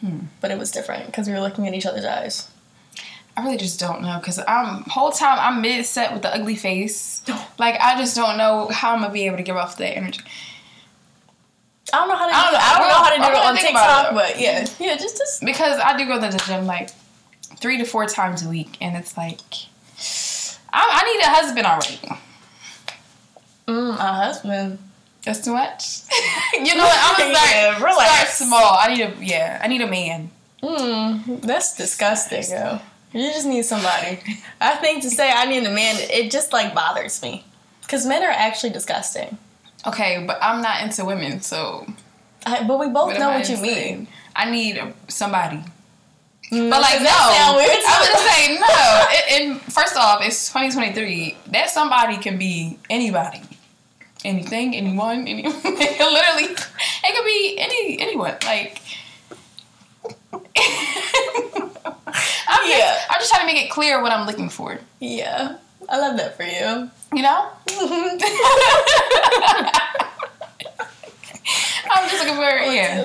Hmm. 0.00 0.18
but 0.42 0.50
it 0.50 0.58
was 0.58 0.70
different 0.70 1.06
because 1.06 1.28
we 1.28 1.32
were 1.32 1.40
looking 1.40 1.66
at 1.66 1.72
each 1.74 1.86
other's 1.86 2.04
eyes. 2.04 2.48
I 3.34 3.42
really 3.42 3.56
just 3.56 3.80
don't 3.80 4.02
know 4.02 4.18
because 4.18 4.38
I'm 4.46 4.82
whole 4.82 5.10
time 5.12 5.38
I'm 5.40 5.62
mid 5.62 5.86
set 5.86 6.12
with 6.12 6.20
the 6.20 6.34
ugly 6.34 6.56
face. 6.56 7.22
Like 7.58 7.80
I 7.80 7.96
just 7.96 8.14
don't 8.14 8.36
know 8.36 8.68
how 8.70 8.92
I'm 8.92 9.00
gonna 9.00 9.12
be 9.12 9.24
able 9.26 9.38
to 9.38 9.42
give 9.42 9.56
off 9.56 9.78
that 9.78 9.96
energy. 9.96 10.20
I 11.92 11.98
don't 11.98 12.08
know 12.08 12.16
how 12.16 12.26
to. 12.26 12.32
Do 12.32 12.38
I 12.38 12.50
don't. 12.50 12.60
I 12.60 12.78
don't 12.78 12.88
know 12.88 12.94
how 12.94 13.10
to 13.10 13.16
do 13.16 13.38
it 13.38 13.46
on 13.46 13.56
TikTok, 13.56 14.12
it, 14.12 14.14
but 14.14 14.40
yeah, 14.40 14.66
yeah, 14.80 14.96
just 14.96 15.18
just 15.18 15.44
because 15.44 15.78
I 15.78 15.96
do 15.96 16.06
go 16.06 16.20
to 16.20 16.28
the 16.28 16.42
gym 16.46 16.66
like 16.66 16.90
three 17.56 17.78
to 17.78 17.84
four 17.84 18.06
times 18.06 18.44
a 18.44 18.48
week, 18.48 18.78
and 18.80 18.96
it's 18.96 19.16
like 19.16 19.40
I, 20.72 21.02
I 21.02 21.12
need 21.12 21.22
a 21.24 21.30
husband 21.30 21.66
already. 21.66 22.00
mm, 23.68 23.94
a 23.94 24.12
husband. 24.12 24.78
That's 25.24 25.44
too 25.44 25.52
much. 25.52 26.00
you 26.54 26.74
know 26.74 26.84
what? 26.84 26.98
I'm 26.98 27.18
gonna 27.18 27.34
start, 27.78 27.80
Yeah, 27.80 27.92
start 27.92 28.28
small. 28.28 28.76
I 28.80 28.94
need 28.94 29.02
a 29.02 29.14
yeah. 29.24 29.60
I 29.62 29.68
need 29.68 29.80
a 29.82 29.86
man. 29.86 30.30
Mm, 30.62 31.42
that's 31.42 31.76
disgusting, 31.76 32.44
yo. 32.48 32.80
You 33.12 33.30
just 33.30 33.46
need 33.46 33.64
somebody. 33.64 34.20
I 34.60 34.76
think 34.76 35.02
to 35.02 35.10
say 35.10 35.30
I 35.30 35.44
need 35.44 35.64
a 35.64 35.70
man, 35.70 35.96
it 35.98 36.30
just 36.30 36.52
like 36.52 36.74
bothers 36.74 37.20
me. 37.22 37.44
Because 37.82 38.06
men 38.06 38.22
are 38.22 38.30
actually 38.30 38.70
disgusting. 38.70 39.36
Okay, 39.86 40.24
but 40.26 40.38
I'm 40.42 40.60
not 40.62 40.82
into 40.82 41.04
women, 41.04 41.40
so. 41.40 41.86
I, 42.46 42.62
but 42.66 42.78
we 42.78 42.86
both 42.88 43.08
what 43.08 43.18
know 43.18 43.28
what 43.30 43.48
you 43.48 43.56
mean. 43.58 44.06
I 44.34 44.50
need 44.50 44.80
somebody. 45.08 45.58
Mm, 46.50 46.70
But 46.70 46.80
like 46.82 46.98
no, 46.98 47.04
that 47.04 47.34
sound 47.36 47.56
weird? 47.56 47.82
I 47.86 48.00
would 48.00 48.12
just 48.12 48.26
say 48.26 48.58
no. 48.58 49.06
It, 49.10 49.24
and 49.50 49.60
first 49.72 49.96
off, 49.96 50.20
it's 50.22 50.48
2023. 50.48 51.36
That 51.48 51.70
somebody 51.70 52.16
can 52.18 52.36
be 52.38 52.78
anybody, 52.90 53.40
anything, 54.24 54.74
anyone, 54.76 55.20
any. 55.28 55.42
literally, 55.44 56.54
it 56.54 57.14
could 57.16 57.24
be 57.24 57.56
any 57.58 58.00
anyone. 58.00 58.36
Like, 58.44 58.80
I'm 60.34 60.42
Yeah. 62.68 62.78
just, 62.78 63.10
I'm 63.10 63.20
just 63.20 63.30
trying 63.32 63.46
to 63.48 63.52
make 63.54 63.64
it 63.64 63.70
clear 63.70 64.02
what 64.02 64.12
I'm 64.12 64.26
looking 64.26 64.48
for. 64.48 64.78
yeah, 65.00 65.56
I 65.88 65.98
love 65.98 66.16
that 66.16 66.36
for 66.36 66.44
you. 66.44 66.90
You 67.12 67.22
know. 67.22 67.48
I'm 71.94 72.08
just 72.08 72.22
looking 72.24 72.36
for 72.36 72.42
yeah. 72.42 73.02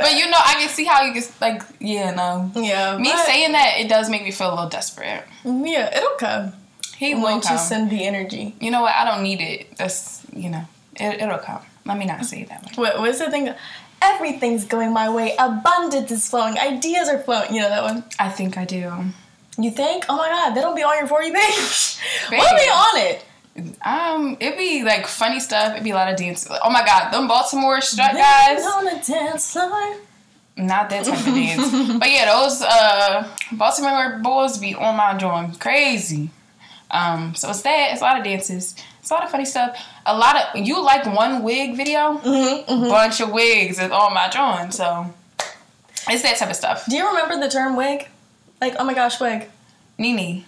But 0.00 0.14
you 0.16 0.28
know, 0.30 0.38
I 0.38 0.56
can 0.58 0.68
see 0.68 0.84
how 0.84 1.02
you 1.02 1.12
can 1.12 1.22
like 1.40 1.62
yeah 1.80 2.10
no. 2.10 2.50
yeah, 2.60 2.98
Me 2.98 3.12
saying 3.16 3.52
that 3.52 3.74
it 3.78 3.88
does 3.88 4.10
make 4.10 4.24
me 4.24 4.32
feel 4.32 4.50
a 4.50 4.54
little 4.54 4.68
desperate. 4.68 5.24
yeah, 5.44 5.96
it'll 5.96 6.16
come. 6.18 6.52
He 6.96 7.14
will 7.14 7.40
come. 7.40 7.52
you 7.52 7.58
send 7.58 7.90
the 7.90 8.04
energy. 8.04 8.54
you 8.60 8.70
know 8.70 8.82
what? 8.82 8.94
I 8.94 9.04
don't 9.04 9.22
need 9.22 9.40
it. 9.40 9.76
That's 9.76 10.24
you 10.32 10.50
know, 10.50 10.64
it, 10.96 11.20
it'll 11.20 11.38
come. 11.38 11.60
Let 11.84 11.98
me 11.98 12.06
not 12.06 12.24
say 12.24 12.42
it 12.42 12.48
that 12.48 12.64
way. 12.64 12.72
What 12.76 12.98
what's 12.98 13.18
the 13.18 13.30
thing? 13.30 13.52
Everything's 14.02 14.64
going 14.64 14.92
my 14.92 15.08
way. 15.08 15.34
Abundance 15.38 16.10
is 16.10 16.28
flowing. 16.28 16.58
Ideas 16.58 17.08
are 17.08 17.18
flowing. 17.18 17.54
You 17.54 17.62
know 17.62 17.68
that 17.68 17.82
one. 17.82 18.04
I 18.18 18.28
think 18.28 18.58
I 18.58 18.64
do. 18.64 18.92
You 19.58 19.70
think? 19.70 20.04
Oh 20.08 20.16
my 20.16 20.28
god, 20.28 20.54
that'll 20.54 20.74
be 20.74 20.82
on 20.82 20.96
your 20.98 21.06
for 21.06 21.22
you 21.22 21.32
page. 21.32 21.98
What'll 22.30 22.56
be 22.56 22.62
on 22.64 22.96
it? 23.06 23.24
Um, 23.84 24.36
it'd 24.40 24.58
be 24.58 24.82
like 24.82 25.06
funny 25.06 25.38
stuff. 25.38 25.72
It'd 25.72 25.84
be 25.84 25.90
a 25.90 25.94
lot 25.94 26.10
of 26.12 26.18
dance. 26.18 26.48
Oh 26.50 26.70
my 26.70 26.84
god, 26.84 27.12
them 27.12 27.28
Baltimore 27.28 27.80
strut 27.80 28.12
guys. 28.12 28.64
On 28.64 28.84
the 28.84 29.00
dance 29.06 29.52
floor. 29.52 29.96
Not 30.56 30.90
that 30.90 31.04
type 31.04 31.18
of 31.18 31.24
dance. 31.34 31.98
But 31.98 32.10
yeah, 32.10 32.32
those 32.32 32.62
uh 32.62 33.28
Baltimore 33.52 34.18
boys 34.22 34.58
be 34.58 34.74
on 34.74 34.96
my 34.96 35.16
joint 35.16 35.58
crazy. 35.60 36.30
Um, 36.90 37.34
so 37.34 37.50
it's 37.50 37.62
that, 37.62 37.90
it's 37.92 38.00
a 38.00 38.04
lot 38.04 38.18
of 38.18 38.24
dances. 38.24 38.74
It's 39.00 39.10
a 39.10 39.14
lot 39.14 39.24
of 39.24 39.30
funny 39.30 39.44
stuff. 39.44 39.76
A 40.06 40.16
lot 40.16 40.36
of 40.36 40.64
you 40.66 40.82
like 40.84 41.04
one 41.06 41.42
wig 41.42 41.76
video, 41.76 42.18
Mm-hmm, 42.18 42.88
bunch 42.88 43.20
of 43.20 43.32
wigs 43.32 43.78
is 43.80 43.90
on 43.90 44.14
my 44.14 44.28
joint. 44.28 44.74
So 44.74 45.12
it's 46.08 46.22
that 46.22 46.36
type 46.38 46.50
of 46.50 46.56
stuff. 46.56 46.86
Do 46.88 46.96
you 46.96 47.06
remember 47.06 47.38
the 47.38 47.48
term 47.50 47.76
wig? 47.76 48.08
Like, 48.60 48.74
oh 48.78 48.84
my 48.84 48.94
gosh, 48.94 49.20
wig. 49.20 49.48
Nene, 49.98 50.44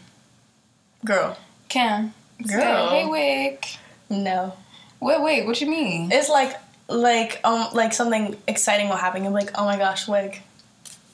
Girl. 1.05 1.37
Kim, 1.69 2.13
Girl. 2.43 2.61
say, 2.61 2.89
hey 3.03 3.07
wig. 3.07 3.65
No. 4.11 4.55
What 4.99 5.23
wig? 5.23 5.47
What 5.47 5.61
you 5.61 5.69
mean? 5.69 6.11
It's 6.11 6.29
like 6.29 6.57
like 6.89 7.41
um 7.45 7.69
like 7.73 7.93
something 7.93 8.37
exciting 8.49 8.89
will 8.89 8.97
happen. 8.97 9.23
You're 9.23 9.33
like, 9.33 9.51
oh 9.57 9.65
my 9.65 9.77
gosh, 9.77 10.09
wig. 10.09 10.41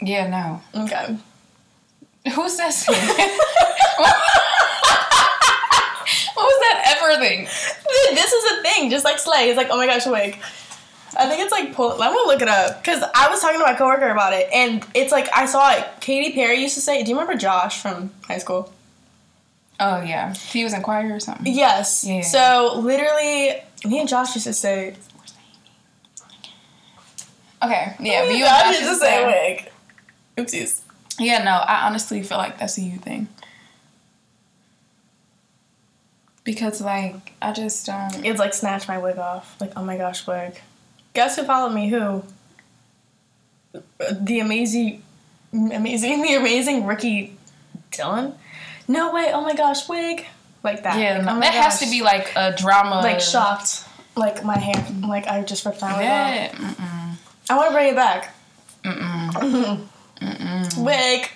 Yeah, 0.01 0.29
no. 0.29 0.83
Okay. 0.85 1.17
Who 2.35 2.49
says 2.49 2.87
what 2.87 2.99
was 6.37 6.59
that 6.61 6.97
ever 6.97 7.19
thing? 7.21 7.45
this 8.15 8.33
is 8.33 8.53
a 8.53 8.63
thing, 8.63 8.91
just 8.91 9.05
like 9.05 9.19
Slay. 9.19 9.49
It's 9.49 9.57
like, 9.57 9.69
oh 9.71 9.77
my 9.77 9.87
gosh, 9.87 10.07
wig. 10.07 10.39
I 11.17 11.29
think 11.29 11.41
it's 11.43 11.53
like 11.53 11.75
pull. 11.75 11.93
I'm 11.93 11.99
gonna 11.99 12.27
look 12.27 12.43
it 12.43 12.49
up 12.49 12.83
because 12.83 13.03
I 13.15 13.29
was 13.29 13.41
talking 13.41 13.59
to 13.59 13.65
my 13.65 13.75
coworker 13.75 14.11
about 14.11 14.33
it, 14.33 14.49
and 14.53 14.85
it's 14.95 15.13
like 15.13 15.29
I 15.35 15.47
saw 15.47 15.73
it. 15.73 15.87
Katy 16.01 16.33
Perry 16.33 16.61
used 16.61 16.75
to 16.75 16.81
say. 16.81 17.03
Do 17.03 17.11
you 17.11 17.19
remember 17.19 17.39
Josh 17.39 17.81
from 17.81 18.11
high 18.27 18.39
school? 18.39 18.73
Oh 19.79 20.01
yeah, 20.03 20.33
he 20.35 20.65
was 20.65 20.73
in 20.73 20.83
choir 20.83 21.15
or 21.15 21.21
something. 21.21 21.53
Yes. 21.53 22.05
Yeah. 22.05 22.23
So 22.23 22.79
literally, 22.79 23.63
me 23.85 24.01
and 24.01 24.09
Josh 24.09 24.35
used 24.35 24.47
to 24.47 24.53
say. 24.53 24.97
Okay, 27.63 27.95
yeah, 28.01 28.25
but 28.25 28.35
you 28.35 28.45
Josh 28.45 28.65
and 28.65 28.87
used 28.87 29.01
to 29.01 29.07
say 29.07 29.27
wig. 29.27 29.73
Oopsies. 30.37 30.81
Yeah, 31.19 31.45
no, 31.45 31.53
I 31.53 31.87
honestly 31.87 32.23
feel 32.23 32.39
like 32.39 32.59
that's 32.59 32.79
a 32.79 32.81
you 32.81 32.99
thing. 32.99 33.29
Because 36.45 36.81
like 36.81 37.33
I 37.43 37.53
just 37.53 37.87
don't. 37.87 38.25
It's 38.25 38.39
like 38.39 38.55
snatch 38.55 38.89
my 38.89 38.99
wig 38.99 39.19
off. 39.19 39.61
Like 39.61 39.73
oh 39.77 39.85
my 39.85 39.97
gosh, 39.97 40.27
wig. 40.27 40.61
Guess 41.15 41.37
who 41.37 41.45
followed 41.45 41.75
me? 41.75 41.89
Who? 41.89 42.23
The 44.11 44.41
amazing, 44.41 45.03
amazing, 45.53 46.23
the 46.27 46.35
amazing 46.35 46.87
Ricky 46.87 47.37
Dillon. 47.91 48.35
No 48.89 49.13
way! 49.13 49.31
Oh 49.33 49.41
my 49.43 49.55
gosh, 49.55 49.89
wig. 49.89 50.27
Like 50.63 50.83
that. 50.85 50.99
Yeah, 50.99 51.19
Like, 51.19 51.37
oh 51.37 51.41
that 51.41 51.55
has 51.55 51.81
to 51.81 51.91
be 51.91 52.03
like 52.03 52.33
a 52.37 52.53
drama. 52.57 52.97
like 53.03 53.21
shocked. 53.21 53.85
Like 54.17 54.45
my 54.45 54.59
hair. 54.59 54.85
Like 55.07 55.27
I 55.27 55.43
just 55.43 55.65
ripped 55.65 55.83
off. 55.83 56.01
Yeah. 56.01 56.53
I 57.51 57.57
want 57.57 57.69
to 57.71 57.75
bring 57.75 57.89
it 57.89 57.97
back. 57.97 58.35
Mm-mm. 58.85 59.87
Mm-mm. 60.21 60.79
Wig. 60.85 61.29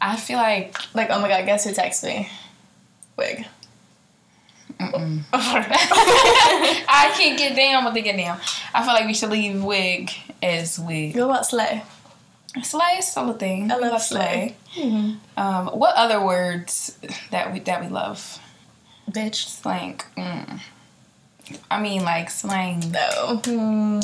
I 0.00 0.16
feel 0.16 0.36
like 0.36 0.76
Like 0.94 1.08
oh 1.10 1.20
my 1.20 1.28
god, 1.28 1.46
guess 1.46 1.64
who 1.64 1.70
texted 1.70 2.04
me? 2.08 2.28
Wig. 3.16 3.46
mm-mm. 4.80 5.22
I 5.32 6.84
I 6.88 7.14
can't 7.16 7.38
get 7.38 7.56
down 7.56 7.84
with 7.84 7.94
the 7.94 8.02
get 8.02 8.16
down. 8.16 8.38
I 8.74 8.84
feel 8.84 8.92
like 8.92 9.06
we 9.06 9.14
should 9.14 9.30
leave 9.30 9.62
wig 9.64 10.10
as 10.42 10.78
wig. 10.78 11.14
Go 11.14 11.30
about 11.30 11.46
Slay. 11.46 11.82
Slay 12.62 12.96
is 12.98 13.06
still 13.06 13.30
a 13.30 13.34
thing. 13.34 13.70
I 13.70 13.78
We 13.78 13.88
love 13.88 14.02
Slay. 14.02 14.56
Um, 15.36 15.68
what 15.68 15.94
other 15.96 16.22
words 16.24 16.98
that 17.30 17.52
we 17.52 17.60
that 17.60 17.82
we 17.82 17.88
love? 17.88 18.38
Bitch. 19.10 19.48
Slang. 19.48 20.00
Mm. 20.16 20.60
I 21.70 21.80
mean, 21.80 22.02
like 22.04 22.30
slang. 22.30 22.80
No. 22.90 23.40
Mm. 23.42 24.02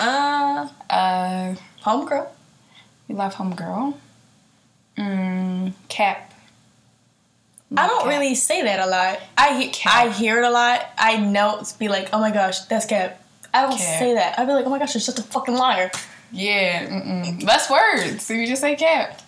uh, 0.00 0.68
uh, 0.90 1.54
homegirl. 1.82 2.28
we 3.08 3.14
love 3.14 3.34
homegirl. 3.34 3.94
Mm, 4.96 5.72
cap. 5.88 6.27
I 7.76 7.86
don't 7.86 8.00
Cap. 8.02 8.08
really 8.08 8.34
say 8.34 8.62
that 8.62 8.80
a 8.80 8.86
lot. 8.86 9.20
I 9.36 9.60
he- 9.60 9.72
I 9.86 10.08
hear 10.10 10.38
it 10.42 10.44
a 10.46 10.50
lot. 10.50 10.86
I 10.96 11.16
know 11.18 11.58
it's 11.60 11.72
be 11.74 11.88
like, 11.88 12.08
oh 12.12 12.18
my 12.18 12.30
gosh, 12.30 12.60
that's 12.60 12.86
cap. 12.86 13.22
I 13.52 13.62
don't 13.62 13.72
Cap. 13.76 13.98
say 13.98 14.14
that. 14.14 14.38
I'd 14.38 14.46
be 14.46 14.52
like, 14.54 14.64
oh 14.66 14.70
my 14.70 14.78
gosh, 14.78 14.94
you're 14.94 15.00
such 15.02 15.18
a 15.18 15.22
fucking 15.22 15.54
liar. 15.54 15.90
Yeah. 16.32 16.86
Mm-mm. 16.88 17.42
Less 17.44 17.70
words. 17.70 18.24
So 18.24 18.32
you 18.34 18.46
just 18.46 18.60
say 18.62 18.74
cap. 18.76 19.20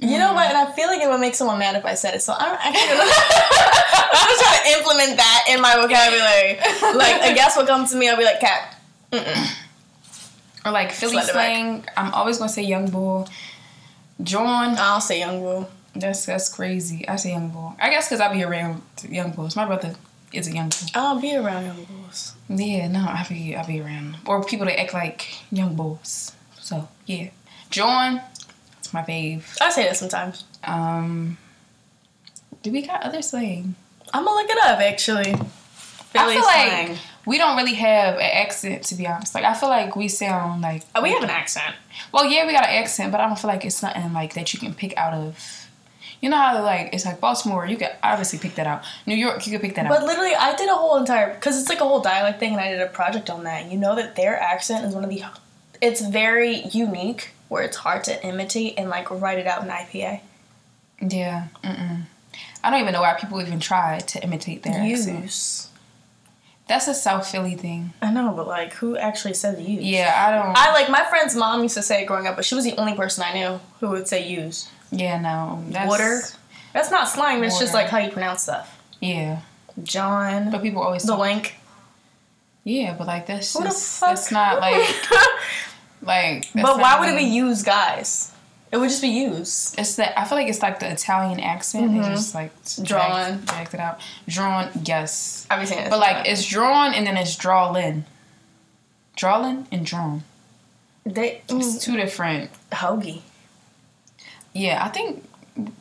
You 0.00 0.16
know 0.18 0.32
what? 0.32 0.46
Mm. 0.46 0.50
And 0.50 0.68
I 0.68 0.72
feel 0.72 0.86
like 0.86 1.02
it 1.02 1.08
would 1.08 1.20
make 1.20 1.34
someone 1.34 1.58
mad 1.58 1.74
if 1.74 1.84
I 1.84 1.94
said 1.94 2.14
it. 2.14 2.22
So 2.22 2.32
I'm 2.36 2.54
actually 2.54 2.98
I'm 3.00 4.28
just 4.28 4.40
trying 4.42 4.62
to 4.72 4.78
implement 4.78 5.16
that 5.16 5.44
in 5.50 5.60
my 5.60 5.74
vocabulary. 5.74 6.58
Like, 6.96 7.20
I 7.22 7.32
guess 7.34 7.56
what 7.56 7.66
comes 7.66 7.90
to 7.90 7.96
me, 7.96 8.08
I'll 8.08 8.16
be 8.16 8.24
like, 8.24 8.38
cap. 8.38 8.76
Mm-mm. 9.10 9.56
Or 10.64 10.70
like 10.72 10.92
Philly 10.92 11.14
Slide 11.14 11.22
it 11.22 11.26
back. 11.26 11.32
slang. 11.32 11.84
I'm 11.96 12.12
always 12.14 12.38
gonna 12.38 12.48
say 12.48 12.62
young 12.62 12.88
bull. 12.90 13.28
jawn. 14.22 14.76
I'll 14.78 15.00
say 15.00 15.18
young 15.18 15.40
boo. 15.40 15.66
That's 16.00 16.26
that's 16.26 16.48
crazy. 16.48 17.06
I 17.08 17.16
say 17.16 17.30
young 17.32 17.48
bull. 17.50 17.74
I 17.80 17.90
guess 17.90 18.08
because 18.08 18.20
I 18.20 18.32
be 18.32 18.42
around 18.44 18.82
young 19.08 19.32
bulls. 19.32 19.56
My 19.56 19.64
brother 19.66 19.94
is 20.32 20.46
a 20.48 20.52
young 20.54 20.68
bull. 20.68 20.88
I'll 20.94 21.20
be 21.20 21.34
around 21.36 21.64
young 21.66 21.84
bulls. 21.84 22.34
Yeah, 22.48 22.88
no, 22.88 23.00
I 23.00 23.26
be 23.28 23.56
I 23.56 23.64
be 23.66 23.80
around 23.80 24.16
or 24.26 24.44
people 24.44 24.66
that 24.66 24.78
act 24.80 24.94
like 24.94 25.28
young 25.50 25.74
bulls. 25.74 26.32
So 26.60 26.88
yeah, 27.06 27.30
jawn, 27.70 28.20
it's 28.78 28.92
my 28.92 29.02
fave. 29.02 29.42
I 29.60 29.70
say 29.70 29.84
that 29.84 29.96
sometimes. 29.96 30.44
Um, 30.64 31.38
do 32.62 32.70
we 32.72 32.82
got 32.86 33.02
other 33.02 33.22
slang? 33.22 33.74
I'm 34.12 34.24
gonna 34.24 34.40
look 34.42 34.50
it 34.50 34.58
up 34.64 34.78
actually. 34.80 35.32
I 35.34 35.44
Philly 36.24 36.34
feel 36.34 36.42
slang. 36.44 36.88
like 36.90 36.98
we 37.26 37.36
don't 37.38 37.56
really 37.56 37.74
have 37.74 38.14
an 38.14 38.20
accent 38.22 38.82
to 38.84 38.94
be 38.94 39.06
honest. 39.06 39.34
Like 39.34 39.44
I 39.44 39.54
feel 39.54 39.68
like 39.68 39.94
we 39.96 40.08
sound 40.08 40.62
like 40.62 40.82
Oh, 40.94 41.02
we 41.02 41.12
have 41.12 41.22
an 41.22 41.30
accent. 41.30 41.74
well, 42.12 42.24
yeah, 42.24 42.46
we 42.46 42.52
got 42.52 42.64
an 42.64 42.74
accent, 42.74 43.12
but 43.12 43.20
I 43.20 43.26
don't 43.26 43.38
feel 43.38 43.48
like 43.50 43.64
it's 43.64 43.82
nothing 43.82 44.12
like 44.14 44.34
that 44.34 44.52
you 44.54 44.58
can 44.60 44.72
pick 44.74 44.96
out 44.96 45.12
of. 45.12 45.64
You 46.20 46.30
know 46.30 46.36
how 46.36 46.62
like 46.62 46.90
it's 46.92 47.04
like 47.04 47.20
Baltimore, 47.20 47.66
you 47.66 47.76
can 47.76 47.90
obviously 48.02 48.38
pick 48.38 48.56
that 48.56 48.66
out. 48.66 48.82
New 49.06 49.14
York, 49.14 49.46
you 49.46 49.52
can 49.52 49.60
pick 49.60 49.76
that 49.76 49.86
out. 49.86 49.90
But 49.90 50.02
literally, 50.02 50.34
I 50.34 50.56
did 50.56 50.68
a 50.68 50.74
whole 50.74 50.96
entire 50.96 51.34
because 51.34 51.60
it's 51.60 51.68
like 51.68 51.80
a 51.80 51.84
whole 51.84 52.00
dialect 52.00 52.40
thing, 52.40 52.52
and 52.52 52.60
I 52.60 52.70
did 52.70 52.80
a 52.80 52.88
project 52.88 53.30
on 53.30 53.44
that. 53.44 53.70
You 53.70 53.78
know 53.78 53.94
that 53.94 54.16
their 54.16 54.38
accent 54.38 54.84
is 54.84 54.94
one 54.94 55.04
of 55.04 55.10
the, 55.10 55.22
it's 55.80 56.00
very 56.00 56.62
unique, 56.72 57.30
where 57.48 57.62
it's 57.62 57.76
hard 57.76 58.04
to 58.04 58.26
imitate 58.26 58.74
and 58.76 58.88
like 58.90 59.10
write 59.10 59.38
it 59.38 59.46
out 59.46 59.62
in 59.62 59.68
IPA. 59.68 60.20
yeah, 61.00 61.48
mm-mm. 61.62 62.02
I 62.64 62.70
don't 62.70 62.80
even 62.80 62.92
know 62.92 63.02
why 63.02 63.14
people 63.14 63.40
even 63.40 63.60
try 63.60 64.00
to 64.00 64.22
imitate 64.22 64.64
their 64.64 64.74
accent. 64.74 65.22
Use. 65.22 65.68
That's 66.66 66.86
a 66.86 66.94
South 66.94 67.26
Philly 67.26 67.54
thing. 67.54 67.94
I 68.02 68.12
know, 68.12 68.32
but 68.36 68.46
like, 68.46 68.74
who 68.74 68.96
actually 68.98 69.32
says 69.32 69.58
use? 69.58 69.82
Yeah, 69.82 70.12
I 70.14 70.30
don't. 70.30 70.56
I 70.56 70.72
like 70.72 70.90
my 70.90 71.04
friend's 71.08 71.34
mom 71.34 71.62
used 71.62 71.76
to 71.76 71.82
say 71.82 72.02
it 72.02 72.06
growing 72.06 72.26
up, 72.26 72.36
but 72.36 72.44
she 72.44 72.54
was 72.54 72.64
the 72.64 72.76
only 72.76 72.94
person 72.94 73.24
I 73.26 73.32
knew 73.32 73.60
who 73.80 73.88
would 73.90 74.06
say 74.06 74.28
use. 74.28 74.68
Yeah, 74.90 75.20
no. 75.20 75.62
That's, 75.68 75.88
Water. 75.88 76.20
That's 76.72 76.90
not 76.90 77.08
slang. 77.08 77.40
That's 77.40 77.58
just 77.58 77.74
like 77.74 77.88
how 77.88 77.98
you 77.98 78.10
pronounce 78.10 78.42
stuff. 78.42 78.74
Yeah, 79.00 79.40
jawn. 79.82 80.50
but 80.50 80.62
people 80.62 80.82
always 80.82 81.02
The 81.04 81.16
link. 81.16 81.54
Yeah, 82.64 82.94
but 82.96 83.06
like 83.06 83.26
that's 83.26 83.52
Who 83.54 83.60
the 83.60 83.66
just, 83.70 84.00
fuck? 84.00 84.10
that's 84.10 84.30
not 84.32 84.60
like 84.60 84.88
like. 86.02 86.44
but 86.54 86.78
why 86.78 86.98
would 87.00 87.08
it 87.08 87.16
be 87.16 87.24
used, 87.24 87.64
guys? 87.64 88.32
It 88.70 88.76
would 88.76 88.90
just 88.90 89.00
be 89.00 89.08
used. 89.08 89.78
It's 89.78 89.96
that 89.96 90.18
I 90.18 90.24
feel 90.26 90.36
like 90.36 90.48
it's 90.48 90.60
like 90.60 90.78
the 90.78 90.90
Italian 90.92 91.40
accent. 91.40 91.96
It 91.96 92.02
just 92.02 92.34
like 92.34 92.54
Mm-hmm. 92.62 92.82
Drawn. 92.84 93.40
dragged, 93.46 93.74
it 93.74 93.80
out. 93.80 93.98
Drawn, 94.28 94.68
yes. 94.84 95.46
I've 95.48 95.60
been 95.60 95.66
saying 95.66 95.88
But 95.90 96.00
like 96.00 96.28
it's 96.28 96.44
drawn 96.46 96.92
and 96.92 97.06
then 97.06 97.16
it's 97.16 97.34
drawlin. 97.36 98.04
Drawlin 99.16 99.66
and 99.72 99.86
drawn. 99.86 100.22
they 101.06 101.40
It's 101.48 101.52
mm, 101.76 101.80
two 101.82 101.96
different. 101.96 102.50
hoagie. 102.72 103.22
Yeah, 104.52 104.84
I 104.84 104.88
think 104.88 105.24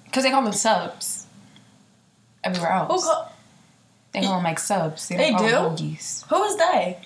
because 0.05 0.24
they 0.24 0.31
call 0.31 0.43
them 0.43 0.53
subs 0.53 1.25
everywhere 2.43 2.71
else. 2.71 3.03
Who 3.03 3.09
call, 3.09 3.31
they 4.13 4.21
call 4.21 4.36
them 4.36 4.43
like 4.43 4.59
subs. 4.59 5.07
They, 5.07 5.17
They 5.17 5.31
do? 5.33 5.69
who 6.29 6.43
is 6.43 6.57
they? 6.57 7.00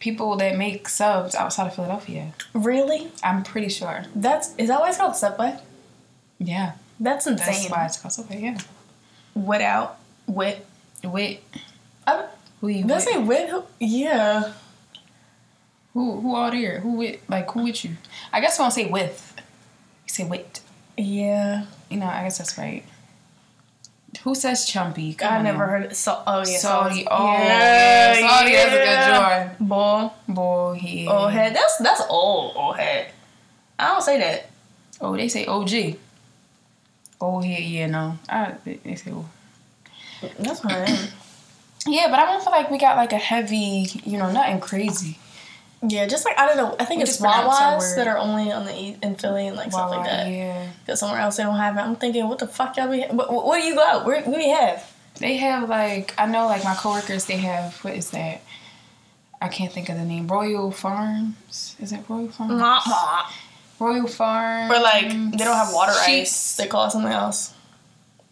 People 0.00 0.36
that 0.36 0.56
make 0.58 0.88
subs 0.88 1.34
outside 1.34 1.66
of 1.68 1.74
Philadelphia. 1.74 2.32
Really? 2.52 3.10
I'm 3.22 3.42
pretty 3.42 3.68
sure. 3.70 4.04
That's 4.14 4.54
is 4.56 4.68
that 4.68 4.80
why 4.80 4.88
it's 4.88 4.98
called 4.98 5.16
Subway? 5.16 5.56
Yeah, 6.38 6.72
That's 7.00 7.26
insane. 7.26 7.46
that's 7.46 7.70
why 7.70 7.86
it's 7.86 7.96
called 7.98 8.12
Subway. 8.12 8.40
Yeah. 8.42 8.58
Without 9.34 9.98
wit. 10.26 10.66
Wit. 11.02 11.42
I, 12.06 12.26
Who 12.60 12.68
you 12.68 12.84
that's 12.84 13.04
say 13.04 13.16
wit. 13.18 13.48
Who, 13.50 13.62
yeah. 13.80 14.52
Who 15.94 16.20
who 16.20 16.34
all 16.34 16.50
there? 16.50 16.80
Who 16.80 16.92
with? 16.94 17.20
Like 17.28 17.50
who 17.52 17.62
with 17.64 17.84
you? 17.84 17.96
I 18.32 18.40
guess 18.40 18.58
we 18.58 18.64
don't 18.64 18.70
say 18.72 18.86
with. 18.86 19.34
You 20.06 20.12
say 20.12 20.24
wit. 20.24 20.60
Yeah. 20.96 21.66
You 21.90 21.98
know, 21.98 22.06
I 22.06 22.22
guess 22.24 22.38
that's 22.38 22.56
right. 22.58 22.84
Who 24.22 24.34
says 24.34 24.66
chumpy? 24.66 25.18
Come 25.18 25.32
I 25.32 25.42
never 25.42 25.58
now. 25.58 25.66
heard 25.66 25.82
it. 25.86 25.96
So, 25.96 26.22
oh 26.26 26.38
yeah. 26.46 26.58
Saudi. 26.58 27.06
Oh, 27.10 27.32
yeah. 27.32 28.18
yeah. 28.20 28.28
Saudi 28.28 28.52
is 28.52 28.66
a 28.66 28.70
good 28.70 28.84
yeah. 28.84 29.46
joint. 29.46 29.68
Boy. 29.68 30.10
Boy, 30.28 30.80
yeah. 30.82 31.10
Old 31.10 31.32
head. 31.32 31.54
That's 31.54 31.78
that's 31.78 32.02
old. 32.08 32.56
Old 32.56 32.76
head. 32.76 33.10
I 33.78 33.88
don't 33.88 34.02
say 34.02 34.18
that. 34.20 34.50
Oh, 35.00 35.16
they 35.16 35.28
say 35.28 35.44
OG. 35.46 35.98
Oh, 37.20 37.42
yeah, 37.42 37.58
yeah, 37.58 37.86
no. 37.86 38.18
I, 38.28 38.54
they 38.64 38.74
they 38.76 38.94
say, 38.94 39.10
oh. 39.12 39.28
That's 40.38 40.64
am. 40.64 41.08
Yeah, 41.86 42.08
but 42.08 42.18
I 42.18 42.24
don't 42.24 42.42
feel 42.42 42.50
like 42.50 42.70
we 42.70 42.78
got 42.78 42.96
like 42.96 43.12
a 43.12 43.18
heavy, 43.18 43.86
you 44.04 44.16
know, 44.16 44.32
nothing 44.32 44.58
crazy. 44.58 45.18
Yeah, 45.86 46.06
just 46.06 46.24
like 46.24 46.38
I 46.38 46.46
don't 46.46 46.56
know. 46.56 46.76
I 46.80 46.84
think 46.86 46.98
We 46.98 47.02
it's 47.04 47.18
Wawas 47.20 47.96
that 47.96 48.06
are 48.06 48.16
only 48.16 48.50
on 48.50 48.64
the 48.64 48.74
east 48.74 49.00
in 49.02 49.16
Philly 49.16 49.46
and 49.48 49.56
like 49.56 49.70
stuff 49.70 49.90
like 49.90 50.06
that. 50.06 50.28
Yeah. 50.28 50.68
Because 50.84 51.00
somewhere 51.00 51.20
else 51.20 51.36
they 51.36 51.42
don't 51.42 51.56
have 51.58 51.76
it. 51.76 51.80
I'm 51.80 51.96
thinking, 51.96 52.26
what 52.28 52.38
the 52.38 52.46
fuck 52.46 52.76
y'all 52.76 52.88
be? 52.90 53.02
What, 53.02 53.30
what 53.32 53.60
do 53.60 53.66
you 53.66 53.74
got? 53.74 54.06
Where, 54.06 54.22
what 54.22 54.36
do 54.38 54.42
you 54.42 54.54
have? 54.54 54.90
They 55.20 55.36
have 55.36 55.68
like 55.68 56.14
I 56.16 56.26
know 56.26 56.46
like 56.46 56.64
my 56.64 56.74
coworkers. 56.74 57.26
They 57.26 57.36
have 57.38 57.74
what 57.84 57.94
is 57.94 58.10
that? 58.10 58.40
I 59.42 59.48
can't 59.48 59.70
think 59.72 59.88
of 59.90 59.96
the 59.96 60.04
name. 60.04 60.26
Royal 60.26 60.70
Farms. 60.70 61.76
Is 61.80 61.92
it 61.92 62.00
Royal 62.08 62.28
Farms? 62.28 62.62
Royal 63.78 64.06
Farms. 64.06 64.72
Or 64.72 64.80
like 64.80 65.08
they 65.08 65.44
don't 65.44 65.56
have 65.56 65.72
water 65.74 65.92
ice. 65.96 66.56
They 66.56 66.66
call 66.66 66.86
it 66.86 66.92
something 66.92 67.12
else. 67.12 67.52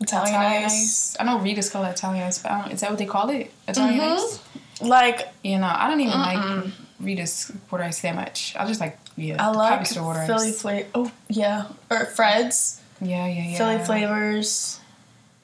Italian, 0.01 0.35
Italian 0.35 0.65
ice. 0.65 0.73
ice. 0.73 1.17
I 1.21 1.25
know 1.25 1.39
Rita's 1.39 1.69
call 1.71 1.85
it 1.85 1.91
Italian 1.91 2.25
ice, 2.25 2.39
but 2.43 2.51
I 2.51 2.63
don't, 2.63 2.73
is 2.73 2.81
that 2.81 2.91
what 2.91 2.99
they 2.99 3.07
call 3.07 3.29
it? 3.31 3.53
Italian 3.69 4.01
Mhm. 4.01 4.17
ice. 4.17 4.39
Like 4.81 5.29
You 5.45 5.59
know, 5.59 5.71
I 5.73 5.89
don't 5.89 6.01
even 6.01 6.19
like 6.19 6.39
Mm-mm. 6.39 6.73
Rita's 7.03 7.53
water 7.71 7.85
ice 7.85 8.01
that 8.03 8.15
much. 8.15 8.55
I 8.59 8.67
just 8.67 8.81
like 8.81 8.99
yeah, 9.17 9.37
I 9.45 9.51
like 9.51 9.73
Poppy 9.73 9.85
store 9.87 10.05
water 10.05 10.25
Philly 10.27 10.53
flavor. 10.53 10.89
Oh 10.95 11.13
yeah, 11.29 11.67
or 11.91 12.07
Fred's 12.07 12.81
Yeah, 13.01 13.27
yeah, 13.27 13.45
yeah. 13.51 13.59
Philly 13.59 13.79
flavors. 13.85 14.79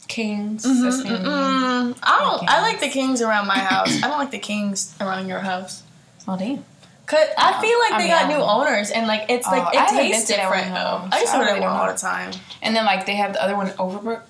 Kings. 0.06 0.64
Mhm, 0.64 0.82
That's 0.84 0.98
the 0.98 1.04
name 1.04 1.14
of 1.16 1.22
them. 1.24 1.94
mm-mm. 1.94 1.98
I 2.02 2.18
don't. 2.20 2.48
I 2.48 2.60
like 2.62 2.80
the 2.80 2.88
kings 2.88 3.20
around 3.20 3.46
my 3.46 3.58
house. 3.58 4.02
I 4.02 4.08
don't 4.08 4.18
like 4.18 4.30
the 4.30 4.38
kings 4.38 4.94
around 5.00 5.28
your 5.28 5.40
house. 5.40 5.82
Oh 6.26 6.38
damn. 6.38 6.64
Cause 7.06 7.26
I 7.38 7.60
feel 7.60 7.78
like 7.78 7.92
I 7.92 7.98
they 7.98 8.04
mean, 8.04 8.12
got 8.12 8.28
new 8.28 8.42
owners 8.44 8.90
and 8.90 9.06
like 9.06 9.26
it's 9.30 9.46
Oh, 9.46 9.50
like 9.50 9.74
it 9.74 9.78
haven't 9.80 9.96
tastes 9.96 10.28
different 10.28 10.68
though. 10.68 10.74
though, 10.74 11.08
I 11.10 11.20
used 11.20 11.32
to 11.32 11.38
so 11.38 11.40
I 11.42 11.44
really 11.46 11.60
one 11.60 11.70
all 11.70 11.86
the 11.92 11.98
time. 11.98 12.32
And 12.62 12.76
then 12.76 12.84
like 12.86 13.04
they 13.06 13.16
have 13.16 13.32
the 13.34 13.42
other 13.42 13.56
one 13.56 13.68
Overbrook, 13.68 14.22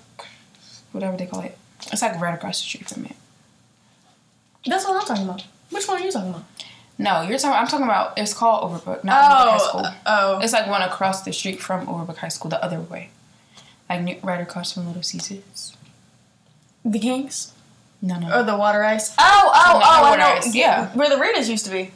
whatever 0.93 1.15
they 1.17 1.25
call 1.25 1.41
it. 1.41 1.57
It's 1.91 2.01
like 2.01 2.19
right 2.19 2.33
across 2.33 2.59
the 2.59 2.65
street 2.65 2.87
from 2.89 3.05
it. 3.05 3.15
That's 4.65 4.85
what 4.85 4.95
I'm 5.01 5.07
talking 5.07 5.23
about. 5.23 5.43
Which 5.71 5.87
one 5.87 6.01
are 6.01 6.05
you 6.05 6.11
talking 6.11 6.29
about? 6.29 6.43
No, 7.01 7.21
you're 7.21 7.39
talking. 7.39 7.57
I'm 7.57 7.65
talking 7.67 7.85
about. 7.85 8.17
It's 8.17 8.33
called 8.33 8.69
Overbrook, 8.69 9.03
not 9.05 9.23
Overbrook 9.23 9.49
High 9.49 9.55
Oh, 9.55 9.67
School. 9.69 9.85
oh, 10.05 10.39
It's 10.43 10.53
like 10.53 10.67
one 10.67 10.81
across 10.81 11.23
the 11.23 11.31
street 11.33 11.61
from 11.61 11.87
Overbrook 11.87 12.17
High 12.17 12.27
School, 12.27 12.49
the 12.51 12.61
other 12.63 12.79
way, 12.81 13.09
like 13.89 14.01
new, 14.01 14.17
right 14.21 14.41
across 14.41 14.73
from 14.73 14.85
Little 14.87 15.01
Caesars. 15.03 15.75
the 16.83 16.99
Kings 16.99 17.53
No, 18.01 18.19
no. 18.19 18.39
or 18.39 18.43
the 18.43 18.57
water 18.57 18.83
ice. 18.83 19.15
Oh, 19.17 19.51
oh, 19.53 19.73
No, 19.73 19.79
no, 19.79 19.85
oh, 19.85 20.13
I 20.13 20.17
know. 20.17 20.25
ice, 20.39 20.53
yeah. 20.53 20.89
where 20.93 21.09
the 21.09 21.15
Ritas 21.15 21.49
used 21.49 21.65
to 21.65 21.71
be. 21.71 21.91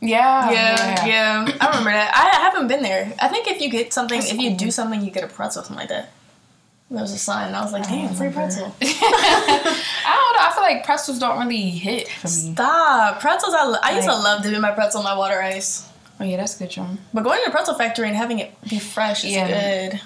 yeah, 0.00 0.50
yeah, 0.50 1.06
yeah, 1.06 1.56
I 1.60 1.66
remember 1.68 1.90
that. 1.90 2.12
I 2.14 2.40
haven't 2.42 2.68
been 2.68 2.82
there. 2.82 3.12
I 3.20 3.28
think 3.28 3.48
if 3.48 3.60
you 3.60 3.68
get 3.70 3.92
something, 3.92 4.20
That's 4.20 4.32
if 4.32 4.38
you 4.38 4.54
do 4.56 4.70
something, 4.70 5.02
you 5.02 5.10
get 5.10 5.24
a 5.24 5.26
pretzel, 5.28 5.62
something 5.64 5.76
like 5.76 5.88
that. 5.90 6.10
There 6.90 7.00
was 7.02 7.12
a 7.12 7.18
sign, 7.18 7.48
and 7.48 7.56
I 7.56 7.62
was 7.62 7.72
like, 7.72 7.84
oh, 7.86 7.88
damn, 7.88 8.14
free 8.14 8.30
pretzel. 8.30 8.66
I 8.80 9.72
don't 10.04 10.36
know. 10.36 10.46
I 10.46 10.52
feel 10.54 10.62
like 10.62 10.84
pretzels 10.84 11.18
don't 11.18 11.38
really 11.38 11.70
hit 11.70 12.08
for 12.08 12.28
me. 12.28 12.52
Stop. 12.54 13.20
Pretzels, 13.20 13.54
I, 13.54 13.76
I 13.82 13.96
used 13.96 14.06
to 14.06 14.14
love 14.14 14.42
dipping 14.42 14.60
my 14.60 14.70
pretzel 14.70 15.00
in 15.00 15.04
my 15.04 15.16
water 15.16 15.40
ice. 15.42 15.88
Oh 16.20 16.24
yeah, 16.24 16.36
that's 16.36 16.56
good, 16.56 16.70
John. 16.70 16.98
But 17.12 17.24
going 17.24 17.40
to 17.40 17.46
the 17.46 17.50
pretzel 17.50 17.74
factory 17.74 18.06
and 18.08 18.16
having 18.16 18.38
it 18.38 18.54
be 18.68 18.78
fresh 18.78 19.24
is 19.24 19.32
Yeah. 19.32 19.88
good. 19.90 20.00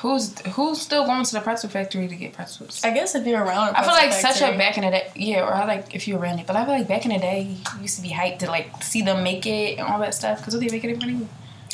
Who's 0.00 0.36
who's 0.48 0.80
still 0.80 1.04
going 1.04 1.24
to 1.24 1.32
the 1.32 1.40
pretzel 1.40 1.68
factory 1.70 2.08
to 2.08 2.14
get 2.16 2.32
pretzels? 2.32 2.80
I 2.84 2.90
guess 2.90 3.14
if 3.14 3.24
you're 3.26 3.42
around 3.42 3.74
a 3.74 3.78
I 3.78 3.82
feel 3.82 3.92
like 3.92 4.12
such 4.12 4.40
a 4.40 4.56
back 4.56 4.76
in 4.78 4.84
the 4.84 4.90
day, 4.90 5.10
yeah, 5.14 5.44
or 5.46 5.52
I 5.54 5.64
like 5.64 5.94
if 5.94 6.08
you're 6.08 6.18
around 6.18 6.38
it, 6.40 6.46
but 6.46 6.56
I 6.56 6.64
feel 6.64 6.74
like 6.74 6.88
back 6.88 7.04
in 7.04 7.12
the 7.12 7.18
day, 7.18 7.42
you 7.76 7.82
used 7.82 7.96
to 7.96 8.02
be 8.02 8.08
hyped 8.10 8.38
to 8.40 8.46
like 8.48 8.82
see 8.82 9.02
them 9.02 9.22
make 9.22 9.46
it 9.46 9.78
and 9.78 9.86
all 9.86 10.00
that 10.00 10.14
stuff 10.14 10.38
because 10.38 10.54
do 10.54 10.60
they 10.60 10.68
make 10.70 10.82
it 10.84 10.90
in 10.90 10.98
front 11.00 11.12
of 11.14 11.20
you. 11.20 11.28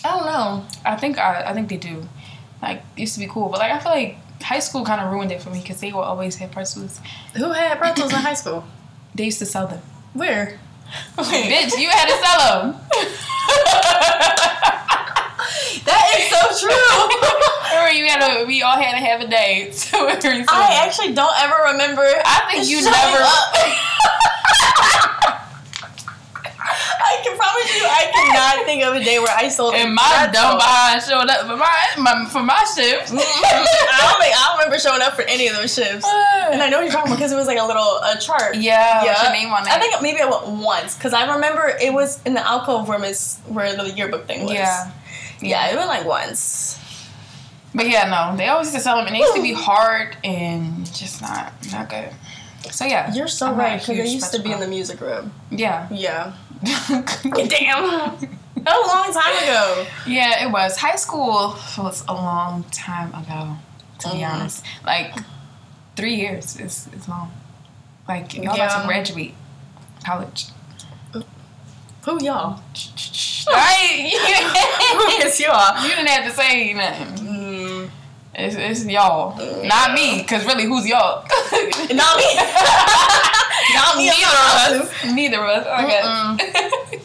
I 0.04 0.08
don't 0.16 0.26
know. 0.26 0.66
I 0.84 0.96
think 0.96 1.16
I, 1.18 1.44
I 1.50 1.54
think 1.54 1.68
they 1.70 1.76
do. 1.78 2.06
Like 2.60 2.78
it 2.96 3.00
used 3.00 3.14
to 3.14 3.20
be 3.20 3.28
cool, 3.28 3.48
but 3.48 3.60
like 3.60 3.72
I 3.72 3.78
feel 3.78 3.92
like 3.92 4.16
high 4.42 4.58
school 4.60 4.84
kind 4.84 5.00
of 5.00 5.10
ruined 5.12 5.32
it 5.32 5.42
for 5.42 5.50
me 5.50 5.60
because 5.60 5.80
they 5.80 5.92
will 5.92 6.00
always 6.00 6.36
have 6.36 6.50
pretzels. 6.52 7.00
Who 7.36 7.52
had 7.52 7.78
pretzels 7.78 8.12
in 8.12 8.18
high 8.18 8.34
school? 8.34 8.64
They 9.14 9.24
used 9.24 9.38
to 9.40 9.46
sell 9.46 9.66
them. 9.66 9.80
Where? 10.14 10.58
Bitch, 11.16 11.78
you 11.78 11.88
had 11.90 12.06
to 12.08 12.16
sell 12.24 12.62
them. 12.72 12.80
That 15.84 16.04
is 16.18 16.28
so 16.28 16.40
true. 16.60 16.74
Remember, 17.72 17.92
you 17.92 18.06
had 18.06 18.20
to. 18.40 18.44
We 18.46 18.62
all 18.62 18.76
had 18.76 18.92
to 18.92 18.98
have 19.04 19.20
a 19.20 19.26
day 19.28 19.66
research. 19.68 19.96
I 20.48 20.84
actually 20.86 21.12
don't 21.14 21.34
ever 21.40 21.72
remember. 21.72 22.02
I 22.02 22.48
think 22.50 22.68
you 22.68 22.82
never- 22.82 22.96
up. 23.22 23.54
I 27.00 27.20
can 27.24 27.36
promise 27.58 27.76
you, 27.76 27.84
I 27.86 28.10
cannot 28.12 28.64
think 28.66 28.82
of 28.84 28.94
a 28.94 29.02
day 29.04 29.18
where 29.18 29.34
I 29.34 29.48
sold. 29.48 29.74
And 29.74 29.94
my 29.94 30.02
pretzel. 30.02 30.32
dumb 30.32 30.58
behind 30.58 31.02
showed 31.02 31.28
up 31.28 31.46
for 31.46 31.56
my, 31.56 31.74
my 31.98 32.24
for 32.30 32.42
my 32.42 32.64
shift. 32.76 33.10
I 33.12 33.16
don't 33.16 34.20
think 34.22 34.34
I 34.36 34.44
don't 34.48 34.58
remember 34.58 34.78
showing 34.78 35.02
up 35.02 35.14
for 35.14 35.22
any 35.22 35.48
of 35.48 35.56
those 35.56 35.74
shifts. 35.74 36.06
And 36.06 36.62
I 36.62 36.68
know 36.68 36.78
what 36.78 36.84
you're 36.84 36.92
talking 36.92 37.14
because 37.14 37.32
it 37.32 37.36
was 37.36 37.46
like 37.46 37.58
a 37.58 37.64
little 37.64 37.98
a 38.04 38.16
chart. 38.20 38.56
yeah, 38.56 39.02
what's 39.04 39.22
your 39.22 39.32
name 39.32 39.48
on 39.52 39.62
it? 39.66 39.68
I 39.72 39.78
think 39.78 39.94
maybe 40.02 40.20
I 40.20 40.26
went 40.26 40.62
once 40.62 40.94
because 40.94 41.12
I 41.12 41.34
remember 41.34 41.66
it 41.80 41.92
was 41.92 42.22
in 42.24 42.34
the 42.34 42.46
alcove 42.46 42.88
where 42.88 42.98
Miss 42.98 43.38
where 43.46 43.74
the 43.76 43.90
yearbook 43.90 44.26
thing 44.26 44.44
was. 44.44 44.52
Yeah. 44.52 44.90
yeah, 45.40 45.70
it 45.72 45.76
went 45.76 45.88
like 45.88 46.04
once. 46.06 46.78
But 47.74 47.88
yeah, 47.88 48.08
no, 48.08 48.36
they 48.36 48.48
always 48.48 48.68
used 48.68 48.76
to 48.76 48.82
sell 48.82 48.96
them, 48.96 49.06
and 49.06 49.14
they 49.14 49.20
used 49.20 49.36
to 49.36 49.42
be 49.42 49.52
hard 49.52 50.16
and 50.24 50.86
just 50.92 51.20
not 51.20 51.52
not 51.70 51.90
good. 51.90 52.10
So 52.72 52.84
yeah, 52.84 53.14
You're 53.14 53.28
so 53.28 53.46
I'm 53.46 53.56
right 53.56 53.78
because 53.80 53.96
they 53.96 54.06
used 54.06 54.32
to 54.32 54.42
be 54.42 54.52
in 54.52 54.60
the 54.60 54.66
music 54.66 55.00
room. 55.00 55.32
yeah, 55.50 55.86
Yeah. 55.90 56.32
Damn. 56.64 58.18
That 58.64 58.74
was 58.76 58.90
a 58.90 58.96
long 58.96 59.12
time 59.12 59.42
ago. 59.42 59.86
yeah. 60.06 60.44
It 60.44 60.50
was 60.50 60.76
high 60.76 60.96
school 60.96 61.56
was 61.78 62.04
a 62.08 62.14
long 62.14 62.64
time 62.72 63.14
ago. 63.14 63.56
To 64.00 64.08
be 64.10 64.18
Mhm. 64.18 64.30
honest, 64.34 64.64
like 64.84 65.14
three 65.96 66.14
years 66.14 66.56
is 66.58 66.88
is 66.96 67.08
long. 67.08 67.32
Like 68.08 68.34
y'all 68.34 68.54
about 68.54 68.82
to 68.82 68.86
graduate 68.86 69.34
college. 70.04 70.46
Who 72.02 72.24
y'all? 72.24 72.60
right? 73.48 74.10
yes, 75.18 75.40
you 75.40 75.48
are. 75.48 75.82
you 75.82 75.88
didn't 75.94 76.08
have 76.08 76.24
to 76.24 76.34
say 76.36 76.72
nothing. 76.72 77.26
It's, 78.40 78.54
it's 78.54 78.84
y'all, 78.86 79.36
not 79.66 79.94
me. 79.94 80.22
Cause 80.22 80.44
really, 80.46 80.64
who's 80.64 80.86
y'all? 80.86 81.24
not 81.90 82.16
me. 82.16 82.36
not 83.74 83.96
me. 83.96 84.06
Neither 84.06 84.28
of 84.28 84.80
us. 84.80 85.04
Neither 85.12 85.38
of 85.44 85.66
us. 85.66 85.84
Okay. 85.84 87.00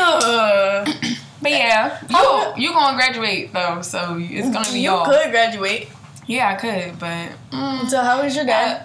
Uh, 0.00 0.84
but 1.42 1.50
yeah, 1.50 1.98
you 2.08 2.16
How- 2.16 2.54
you 2.56 2.72
gonna 2.72 2.96
graduate 2.96 3.52
though, 3.52 3.82
so 3.82 4.16
it's 4.18 4.48
gonna 4.50 4.64
be 4.72 4.80
you 4.80 4.90
y'all. 4.90 5.04
could 5.04 5.30
graduate. 5.30 5.88
Yeah, 6.26 6.48
I 6.48 6.54
could, 6.54 6.98
but 6.98 7.28
mm, 7.50 7.88
So 7.88 8.00
how 8.00 8.22
was 8.22 8.34
your 8.34 8.44
day? 8.46 8.80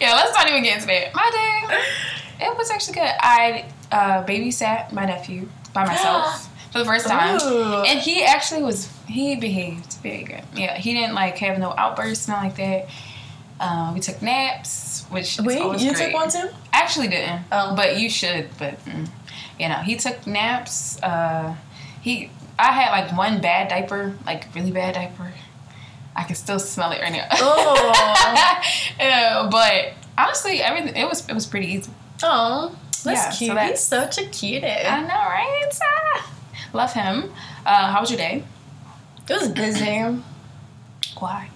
yeah, 0.00 0.14
let's 0.14 0.32
not 0.34 0.48
even 0.48 0.62
get 0.62 0.76
into 0.76 0.86
that. 0.86 1.14
My 1.14 1.30
day, 1.30 1.76
it 2.46 2.56
was 2.56 2.70
actually 2.70 2.94
good. 2.94 3.12
I 3.20 3.66
uh, 3.92 4.24
babysat 4.24 4.92
my 4.92 5.04
nephew 5.04 5.48
by 5.74 5.84
myself 5.86 6.48
for 6.72 6.78
the 6.78 6.84
first 6.84 7.06
time, 7.06 7.38
Ooh. 7.42 7.82
and 7.82 8.00
he 8.00 8.24
actually 8.24 8.62
was 8.62 8.88
he 9.06 9.36
behaved 9.36 9.91
very 10.02 10.24
good. 10.24 10.42
Yeah, 10.54 10.76
he 10.76 10.94
didn't 10.94 11.14
like 11.14 11.38
have 11.38 11.58
no 11.58 11.70
outbursts, 11.76 12.28
nothing 12.28 12.44
like 12.50 12.56
that. 12.56 12.88
Um, 13.60 13.94
we 13.94 14.00
took 14.00 14.20
naps, 14.22 15.04
which 15.10 15.38
Wait, 15.40 15.58
you 15.80 15.92
great. 15.94 15.96
took 16.06 16.12
one 16.14 16.28
too? 16.30 16.48
Actually 16.72 17.08
didn't. 17.08 17.42
Oh. 17.52 17.74
But 17.76 17.98
you 18.00 18.10
should. 18.10 18.48
But 18.58 18.84
mm, 18.84 19.08
you 19.58 19.68
know, 19.68 19.76
he 19.76 19.96
took 19.96 20.26
naps. 20.26 21.00
Uh, 21.02 21.54
he, 22.00 22.30
I 22.58 22.72
had 22.72 22.90
like 22.90 23.16
one 23.16 23.40
bad 23.40 23.68
diaper, 23.68 24.14
like 24.26 24.52
really 24.54 24.72
bad 24.72 24.94
diaper. 24.94 25.32
I 26.16 26.24
can 26.24 26.34
still 26.34 26.58
smell 26.58 26.90
it 26.92 27.00
right 27.00 27.12
now. 27.12 27.26
Oh. 27.32 28.58
Yeah, 28.98 29.48
but 29.50 29.94
honestly, 30.18 30.60
everything 30.62 30.94
it 30.96 31.08
was 31.08 31.28
it 31.28 31.34
was 31.34 31.46
pretty 31.46 31.68
easy. 31.68 31.90
Oh, 32.22 32.76
that's 33.04 33.06
Yeah, 33.06 33.30
so 33.30 33.38
cute. 33.38 33.54
that's- 33.54 33.70
He's 33.70 33.80
such 33.80 34.18
a 34.18 34.26
cutie. 34.28 34.66
I 34.66 35.00
know, 35.02 35.08
right? 35.08 35.70
Ah, 35.82 36.32
love 36.72 36.92
him. 36.92 37.32
Uh, 37.66 37.90
how 37.92 38.00
was 38.00 38.10
your 38.10 38.18
day? 38.18 38.44
It 39.28 39.40
was 39.40 39.48
busy. 39.48 40.00
Why? 41.18 41.48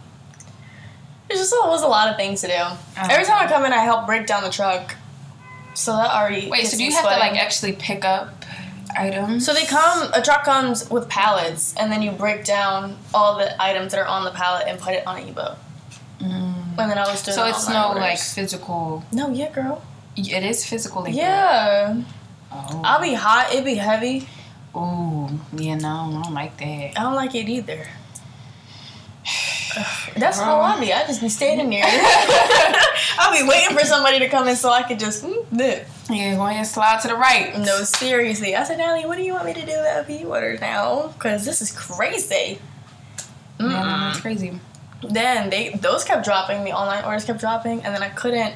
There's 1.28 1.40
just 1.40 1.54
always 1.54 1.82
a 1.82 1.88
lot 1.88 2.08
of 2.08 2.16
things 2.16 2.40
to 2.42 2.46
do. 2.46 2.52
Every 2.96 3.24
time 3.24 3.44
I 3.44 3.48
come 3.48 3.64
in, 3.64 3.72
I 3.72 3.78
help 3.78 4.06
break 4.06 4.26
down 4.26 4.42
the 4.44 4.50
truck. 4.50 4.94
So 5.74 5.92
that 5.96 6.10
already 6.10 6.48
Wait, 6.48 6.66
so 6.66 6.76
do 6.76 6.84
you 6.84 6.92
have 6.92 7.02
to 7.04 7.10
like 7.10 7.34
actually 7.36 7.72
pick 7.72 8.04
up 8.04 8.44
items? 8.96 9.44
So 9.44 9.52
they 9.52 9.64
come. 9.66 10.10
A 10.14 10.22
truck 10.22 10.44
comes 10.44 10.88
with 10.88 11.08
pallets, 11.08 11.74
and 11.76 11.92
then 11.92 12.00
you 12.00 12.12
break 12.12 12.44
down 12.44 12.96
all 13.12 13.36
the 13.36 13.60
items 13.62 13.92
that 13.92 13.98
are 14.00 14.06
on 14.06 14.24
the 14.24 14.30
pallet 14.30 14.64
and 14.68 14.78
put 14.80 14.94
it 14.94 15.06
on 15.06 15.18
a 15.18 15.32
boat. 15.32 15.56
Mm. 16.20 16.78
And 16.78 16.90
then 16.90 16.96
I 16.98 17.06
was 17.10 17.22
doing. 17.22 17.34
So 17.34 17.46
it's 17.46 17.68
no 17.68 17.88
orders. 17.88 18.00
like 18.00 18.18
physical. 18.18 19.04
No, 19.12 19.30
yeah, 19.30 19.50
girl. 19.52 19.82
It 20.16 20.44
is 20.44 20.64
physical. 20.64 21.02
labor. 21.02 21.16
Yeah, 21.16 22.02
Oh. 22.52 22.80
I'll 22.84 23.02
be 23.02 23.12
hot. 23.12 23.52
It'd 23.52 23.64
be 23.64 23.74
heavy. 23.74 24.28
Ooh, 24.76 25.30
yeah, 25.56 25.76
no, 25.76 25.88
I 25.88 26.22
don't 26.22 26.34
like 26.34 26.56
that. 26.58 26.98
I 26.98 27.02
don't 27.02 27.14
like 27.14 27.34
it 27.34 27.48
either. 27.48 27.86
That's 30.16 30.38
how 30.38 30.60
I 30.60 30.78
be. 30.78 30.92
I 30.92 31.06
just 31.06 31.20
be 31.20 31.28
standing 31.28 31.70
there. 31.70 31.84
I'll 33.18 33.32
be 33.32 33.48
waiting 33.48 33.76
for 33.76 33.84
somebody 33.84 34.18
to 34.18 34.28
come 34.28 34.48
in 34.48 34.56
so 34.56 34.70
I 34.70 34.82
could 34.82 34.98
just 34.98 35.24
mm, 35.24 35.44
dip. 35.56 35.86
Yeah, 36.10 36.34
go 36.36 36.46
ahead 36.46 36.58
and 36.58 36.66
slide 36.66 37.00
to 37.02 37.08
the 37.08 37.14
right. 37.14 37.58
No, 37.58 37.82
seriously. 37.82 38.54
I 38.54 38.64
said, 38.64 38.78
Natalie, 38.78 39.06
what 39.06 39.16
do 39.16 39.22
you 39.22 39.32
want 39.32 39.46
me 39.46 39.54
to 39.54 39.64
do 39.64 39.72
about 39.72 40.06
pee 40.06 40.24
water 40.24 40.58
now? 40.60 41.08
Because 41.08 41.44
this 41.44 41.60
is 41.62 41.72
crazy. 41.72 42.58
Yeah, 43.58 43.66
Mm-mm. 43.66 44.10
it's 44.10 44.20
crazy. 44.20 44.60
Then 45.02 45.50
they 45.50 45.70
those 45.70 46.04
kept 46.04 46.24
dropping. 46.24 46.64
The 46.64 46.72
online 46.72 47.04
orders 47.04 47.24
kept 47.24 47.40
dropping, 47.40 47.82
and 47.84 47.94
then 47.94 48.02
I 48.02 48.08
couldn't 48.10 48.54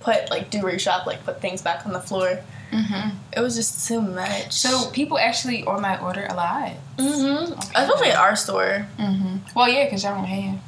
put 0.00 0.30
like 0.30 0.50
do 0.50 0.62
reshop 0.62 1.06
like 1.06 1.24
put 1.24 1.40
things 1.40 1.62
back 1.62 1.86
on 1.86 1.92
the 1.92 2.00
floor. 2.00 2.40
Mm-hmm. 2.72 3.10
It 3.36 3.40
was 3.40 3.54
just 3.54 3.86
too 3.86 4.00
much. 4.00 4.52
So 4.52 4.90
people 4.90 5.18
actually 5.18 5.62
on 5.64 5.82
my 5.82 6.00
order 6.00 6.26
a 6.28 6.34
lot. 6.34 6.72
mm-hmm. 6.96 7.52
Okay. 7.52 7.68
especially 7.76 8.10
at 8.10 8.18
our 8.18 8.34
store, 8.36 8.86
Mm-hmm. 8.98 9.36
Well, 9.54 9.68
yeah, 9.68 9.84
because 9.84 10.02
y'all 10.04 10.14
don't 10.14 10.24
have. 10.24 10.58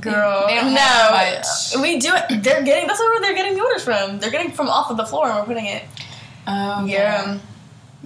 girl. 0.00 0.46
They 0.46 0.56
don't 0.56 0.74
no, 0.74 1.42
we 1.82 1.98
do 1.98 2.12
it. 2.14 2.42
They're 2.42 2.62
getting. 2.62 2.86
That's 2.86 3.00
where 3.00 3.20
they're 3.20 3.34
getting 3.34 3.54
the 3.54 3.62
orders 3.62 3.82
from. 3.82 4.18
They're 4.20 4.30
getting 4.30 4.52
from 4.52 4.68
off 4.68 4.90
of 4.90 4.96
the 4.96 5.06
floor, 5.06 5.26
and 5.28 5.38
we're 5.38 5.44
putting 5.46 5.66
it. 5.66 5.82
Oh, 6.46 6.84
Yeah. 6.84 7.38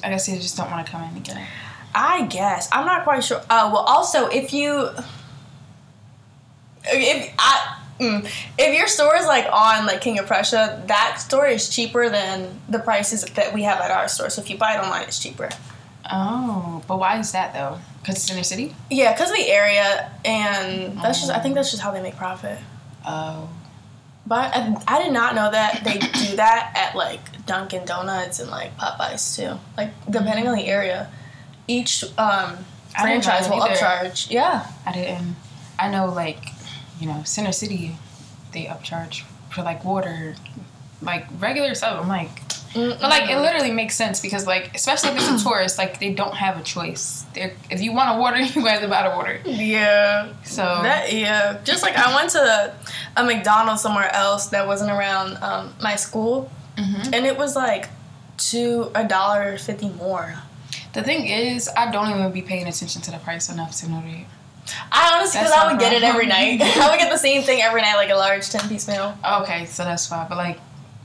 I 0.02 0.08
guess 0.10 0.26
they 0.26 0.36
just 0.36 0.56
don't 0.56 0.70
want 0.70 0.84
to 0.86 0.90
come 0.92 1.02
in 1.02 1.08
and 1.16 1.24
get 1.24 1.36
it. 1.36 1.42
I 1.94 2.26
guess 2.26 2.68
I'm 2.72 2.84
not 2.86 3.04
quite 3.04 3.22
sure. 3.22 3.38
Uh, 3.50 3.70
well, 3.72 3.84
also 3.86 4.26
if 4.26 4.52
you, 4.52 4.88
if 6.84 7.34
I, 7.38 7.73
mm, 7.98 8.24
if 8.58 8.76
your 8.76 8.86
store 8.86 9.16
is 9.16 9.26
like 9.26 9.46
on 9.52 9.86
like 9.86 10.00
King 10.00 10.18
of 10.18 10.26
Prussia, 10.26 10.82
that 10.86 11.16
store 11.20 11.46
is 11.46 11.68
cheaper 11.68 12.08
than 12.08 12.60
the 12.68 12.78
prices 12.78 13.24
that 13.24 13.54
we 13.54 13.62
have 13.62 13.80
at 13.80 13.90
our 13.90 14.08
store. 14.08 14.30
So 14.30 14.42
if 14.42 14.50
you 14.50 14.56
buy 14.56 14.74
it 14.74 14.82
online, 14.82 15.02
it's 15.02 15.18
cheaper. 15.18 15.48
Oh, 16.10 16.82
but 16.86 16.98
why 16.98 17.18
is 17.18 17.32
that 17.32 17.54
though? 17.54 17.78
Because 18.00 18.16
it's 18.16 18.30
in 18.30 18.36
the 18.36 18.44
city. 18.44 18.74
Yeah, 18.90 19.12
because 19.12 19.30
of 19.30 19.36
the 19.36 19.48
area, 19.48 20.10
and 20.24 20.98
that's 20.98 21.20
just 21.20 21.30
I 21.30 21.38
think 21.38 21.54
that's 21.54 21.70
just 21.70 21.82
how 21.82 21.90
they 21.90 22.02
make 22.02 22.16
profit. 22.16 22.58
Oh. 23.06 23.48
But 24.26 24.56
I, 24.56 24.76
I 24.88 25.02
did 25.02 25.12
not 25.12 25.34
know 25.34 25.50
that 25.50 25.84
they 25.84 25.98
do 25.98 26.36
that 26.36 26.72
at 26.74 26.96
like 26.96 27.44
Dunkin' 27.46 27.84
Donuts 27.84 28.40
and 28.40 28.50
like 28.50 28.76
Popeyes 28.78 29.36
too. 29.36 29.58
Like 29.76 29.90
depending 30.10 30.48
on 30.48 30.56
the 30.56 30.66
area, 30.66 31.10
each 31.68 32.04
um, 32.04 32.10
I 32.16 33.06
didn't 33.06 33.24
know 33.26 33.30
franchise 33.30 33.48
will 33.48 33.62
either. 33.62 33.74
upcharge. 33.74 34.30
Yeah. 34.30 34.66
I 34.86 34.92
didn't. 34.92 35.36
I 35.78 35.90
know, 35.90 36.06
like, 36.06 36.38
you 37.00 37.06
know, 37.06 37.22
Center 37.24 37.52
City, 37.52 37.96
they 38.52 38.64
upcharge 38.64 39.22
for 39.50 39.62
like 39.62 39.84
water, 39.84 40.34
like 41.02 41.26
regular 41.38 41.74
stuff. 41.74 42.00
I'm 42.02 42.08
like, 42.08 42.30
but 42.74 43.00
like 43.02 43.30
it 43.30 43.38
literally 43.38 43.70
makes 43.70 43.94
sense 43.94 44.18
because 44.20 44.46
like, 44.48 44.74
especially 44.74 45.10
if 45.10 45.16
it's 45.18 45.42
a 45.42 45.44
tourist, 45.48 45.78
like 45.78 46.00
they 46.00 46.12
don't 46.12 46.34
have 46.34 46.58
a 46.58 46.62
choice. 46.62 47.24
They're, 47.34 47.54
if 47.70 47.80
you 47.80 47.92
want 47.92 48.16
a 48.16 48.20
water, 48.20 48.38
you 48.40 48.64
have 48.66 48.80
to 48.80 48.88
buy 48.88 49.08
the 49.08 49.14
water. 49.14 49.40
Yeah. 49.44 50.32
So 50.44 50.62
That 50.62 51.12
yeah, 51.12 51.58
just 51.64 51.82
like 51.82 51.94
I 51.96 52.14
went 52.14 52.30
to 52.30 52.74
a 53.16 53.24
McDonald's 53.24 53.80
somewhere 53.82 54.12
else 54.12 54.46
that 54.48 54.66
wasn't 54.66 54.90
around 54.90 55.36
um, 55.42 55.74
my 55.82 55.94
school, 55.96 56.50
Mhm. 56.76 57.12
and 57.14 57.24
it 57.26 57.38
was 57.38 57.54
like 57.54 57.88
two 58.36 58.90
a 58.96 59.04
dollar 59.06 59.56
fifty 59.58 59.88
more. 59.90 60.34
the 60.92 61.02
thing 61.04 61.26
is, 61.28 61.68
I 61.76 61.90
don't 61.92 62.08
even 62.10 62.32
be 62.32 62.42
paying 62.42 62.66
attention 62.66 63.00
to 63.02 63.10
the 63.12 63.18
price 63.18 63.48
enough 63.48 63.76
to 63.80 63.88
know 63.88 64.02
that. 64.02 64.24
I 64.90 65.12
honestly, 65.16 65.40
because 65.40 65.52
I 65.52 65.70
would 65.70 65.78
get 65.80 65.92
it 65.92 66.02
every 66.02 66.26
night. 66.26 66.60
I 66.62 66.90
would 66.90 66.98
get 66.98 67.10
the 67.10 67.18
same 67.18 67.42
thing 67.42 67.60
every 67.62 67.82
night, 67.82 67.96
like 67.96 68.10
a 68.10 68.14
large 68.14 68.48
ten 68.48 68.68
piece 68.68 68.88
meal, 68.88 69.16
Okay, 69.42 69.66
so 69.66 69.84
that's 69.84 70.10
why. 70.10 70.26
But 70.28 70.38
like, 70.38 70.58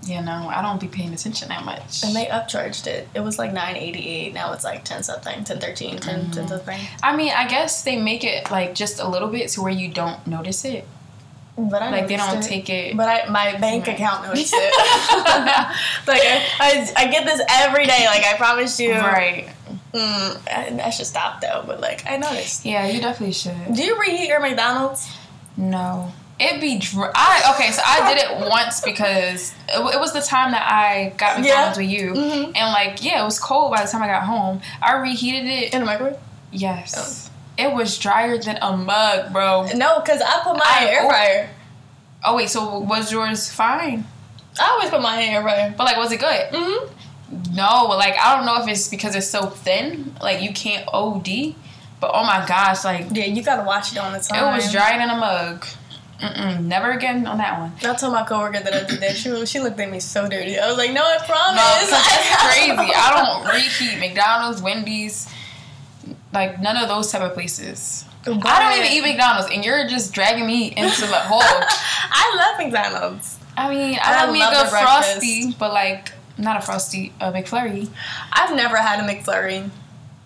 you 0.05 0.21
know, 0.21 0.47
I 0.49 0.61
don't 0.61 0.79
be 0.79 0.87
paying 0.87 1.13
attention 1.13 1.49
that 1.49 1.65
much. 1.65 2.03
and 2.03 2.15
they 2.15 2.25
upcharged 2.27 2.87
it. 2.87 3.07
It 3.13 3.19
was 3.19 3.37
like 3.37 3.51
nine 3.53 3.75
eighty 3.75 4.07
eight. 4.07 4.33
Now 4.33 4.53
it's 4.53 4.63
like 4.63 4.85
ten 4.85 5.03
something, 5.03 5.43
10 5.43 5.59
13, 5.59 5.97
10, 5.99 6.01
10 6.01 6.25
mm-hmm. 6.31 6.47
something. 6.47 6.79
I 7.03 7.15
mean, 7.15 7.33
I 7.35 7.47
guess 7.47 7.83
they 7.83 7.97
make 8.01 8.23
it 8.23 8.49
like 8.49 8.75
just 8.75 8.99
a 8.99 9.07
little 9.07 9.29
bit 9.29 9.49
to 9.49 9.61
where 9.61 9.71
you 9.73 9.89
don't 9.91 10.25
notice 10.25 10.63
it. 10.63 10.87
But 11.57 11.81
I 11.81 11.89
Like 11.91 12.07
they 12.07 12.15
don't 12.15 12.37
it. 12.37 12.43
take 12.43 12.69
it. 12.69 12.95
But 12.95 13.09
I, 13.09 13.29
my 13.29 13.57
bank 13.57 13.85
Right. 13.87 13.95
account 13.95 14.23
noticed 14.25 14.53
it. 14.57 14.73
like 16.07 16.21
I, 16.23 16.45
I, 16.61 16.91
I 16.95 17.07
get 17.07 17.25
this 17.25 17.41
every 17.49 17.85
day. 17.85 18.05
Like 18.07 18.23
I 18.23 18.35
promised 18.37 18.79
you. 18.79 18.93
right. 18.93 19.49
Mm, 19.93 20.47
I, 20.47 20.81
I 20.85 20.89
should 20.91 21.07
stop 21.07 21.41
though. 21.41 21.63
But 21.65 21.81
like 21.81 22.03
I 22.07 22.17
noticed. 22.17 22.65
Yeah, 22.65 22.87
you 22.87 23.01
definitely 23.01 23.33
should. 23.33 23.73
Do 23.73 23.83
you 23.83 23.99
reheat 23.99 24.27
your 24.27 24.39
McDonald's? 24.39 25.09
No. 25.57 26.11
It'd 26.39 26.61
be 26.61 26.77
dry. 26.79 27.11
I 27.13 27.53
okay, 27.55 27.71
so 27.71 27.81
I 27.85 28.13
did 28.13 28.23
it 28.23 28.49
once 28.49 28.79
because 28.79 29.51
it, 29.67 29.79
it 29.95 29.99
was 29.99 30.13
the 30.13 30.21
time 30.21 30.51
that 30.51 30.65
I 30.71 31.09
got 31.17 31.39
McDonald's 31.41 31.77
with 31.77 31.89
you, 31.89 32.13
Mhm. 32.13 32.45
and 32.55 32.71
like 32.71 33.03
yeah, 33.03 33.21
it 33.21 33.25
was 33.25 33.39
cold 33.39 33.71
by 33.71 33.83
the 33.83 33.91
time 33.91 34.01
I 34.01 34.07
got 34.07 34.23
home. 34.23 34.61
I 34.81 34.93
reheated 34.99 35.45
it. 35.45 35.73
In 35.73 35.81
the 35.81 35.85
microwave? 35.85 36.15
Yes, 36.51 37.29
it 37.57 37.73
was 37.73 37.97
drier 37.97 38.37
than 38.37 38.57
a 38.61 38.77
mug, 38.77 39.33
bro. 39.33 39.67
No, 39.75 39.99
because 39.99 40.21
I 40.21 40.39
put 40.43 40.53
my 40.57 40.87
air 40.89 41.07
fryer. 41.09 41.49
Oh 42.23 42.35
wait, 42.37 42.49
so 42.49 42.79
was 42.79 43.11
yours 43.11 43.51
fine? 43.51 44.05
I 44.61 44.69
always 44.71 44.89
put 44.89 45.01
my 45.01 45.21
air 45.21 45.41
fryer. 45.41 45.73
But 45.77 45.83
like, 45.85 45.97
was 45.97 46.11
it 46.13 46.19
good? 46.21 46.51
Mm-hmm. 46.53 46.93
No, 47.53 47.85
like 47.85 48.15
I 48.19 48.35
don't 48.35 48.45
know 48.45 48.61
if 48.61 48.67
it's 48.67 48.87
because 48.87 49.15
it's 49.15 49.27
so 49.29 49.47
thin, 49.47 50.15
like 50.21 50.41
you 50.41 50.53
can't 50.53 50.87
OD. 50.93 51.55
But 51.99 52.11
oh 52.13 52.23
my 52.23 52.45
gosh, 52.47 52.83
like 52.85 53.07
Yeah, 53.11 53.25
you 53.25 53.43
gotta 53.43 53.63
watch 53.63 53.91
it 53.91 53.97
on 53.97 54.13
the 54.13 54.19
time. 54.19 54.53
it 54.53 54.55
was 54.55 54.71
drier 54.71 54.99
in 55.01 55.09
a 55.09 55.15
mug. 55.17 55.65
Mm-mm, 56.21 56.65
never 56.65 56.91
again 56.91 57.25
on 57.25 57.37
that 57.37 57.59
one. 57.59 57.71
I 57.81 57.95
told 57.95 58.11
my 58.13 58.23
coworker 58.23 58.59
that 58.59 58.73
I 58.73 58.83
did 58.85 58.99
that. 58.99 59.15
She, 59.15 59.45
she 59.45 59.59
looked 59.61 59.79
at 59.79 59.89
me 59.89 60.01
so 60.01 60.27
dirty. 60.27 60.59
I 60.59 60.67
was 60.67 60.77
like, 60.77 60.91
no, 60.91 61.01
I 61.01 61.17
No, 61.17 61.23
promise. 61.25 61.61
'cause 61.63 61.89
that's 61.91 62.35
crazy. 62.45 62.93
I 62.93 63.41
don't 63.43 63.53
reheat 63.55 63.99
McDonald's, 63.99 64.61
Wendy's, 64.61 65.29
like 66.33 66.61
none 66.61 66.77
of 66.77 66.87
those 66.89 67.11
type 67.11 67.21
of 67.21 67.33
places. 67.33 68.05
I 68.27 68.31
don't 68.33 68.77
even 68.85 68.91
eat 68.91 69.01
McDonald's, 69.01 69.49
and 69.51 69.63
you're 69.63 69.87
just 69.87 70.13
dragging 70.13 70.45
me 70.45 70.73
into 70.75 71.01
the 71.07 71.15
hole. 71.19 71.39
I 71.43 72.35
love 72.37 72.65
McDonald's. 72.65 73.39
I 73.55 73.69
mean, 73.73 73.97
I 74.01 74.13
I 74.21 74.25
love 74.25 74.33
me 74.33 74.41
a 74.41 74.49
good 74.49 74.67
frosty, 74.67 75.53
but 75.57 75.71
like 75.73 76.11
not 76.39 76.57
a 76.57 76.61
frosty, 76.61 77.13
a 77.19 77.31
McFlurry. 77.31 77.89
I've 78.31 78.55
never 78.55 78.77
had 78.77 78.99
a 78.99 79.03
McFlurry. 79.07 79.69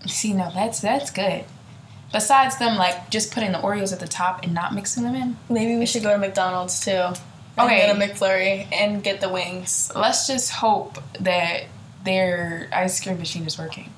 See, 0.08 0.34
no, 0.34 0.50
that's 0.54 0.80
that's 0.80 1.12
good. 1.12 1.46
Besides 2.12 2.58
them, 2.60 2.78
like 2.78 3.10
just 3.10 3.34
putting 3.34 3.52
the 3.52 3.58
Oreos 3.58 3.92
at 3.92 4.00
the 4.00 4.08
top 4.08 4.44
and 4.44 4.54
not 4.54 4.74
mixing 4.76 5.04
them 5.04 5.16
in. 5.16 5.38
Maybe 5.50 5.78
we 5.78 5.86
should 5.86 6.04
go 6.04 6.12
to 6.12 6.18
McDonald's 6.18 6.80
too. 6.84 6.92
And 6.92 7.20
Okay. 7.60 7.86
Get 7.88 7.96
a 7.96 8.00
McFlurry 8.00 8.68
and 8.72 9.04
get 9.04 9.22
the 9.22 9.30
wings. 9.30 9.92
Let's 9.96 10.26
just 10.28 10.52
hope 10.52 10.98
that 11.20 11.66
their 12.04 12.68
ice 12.74 13.00
cream 13.02 13.18
machine 13.20 13.46
is 13.46 13.58
working. 13.58 13.92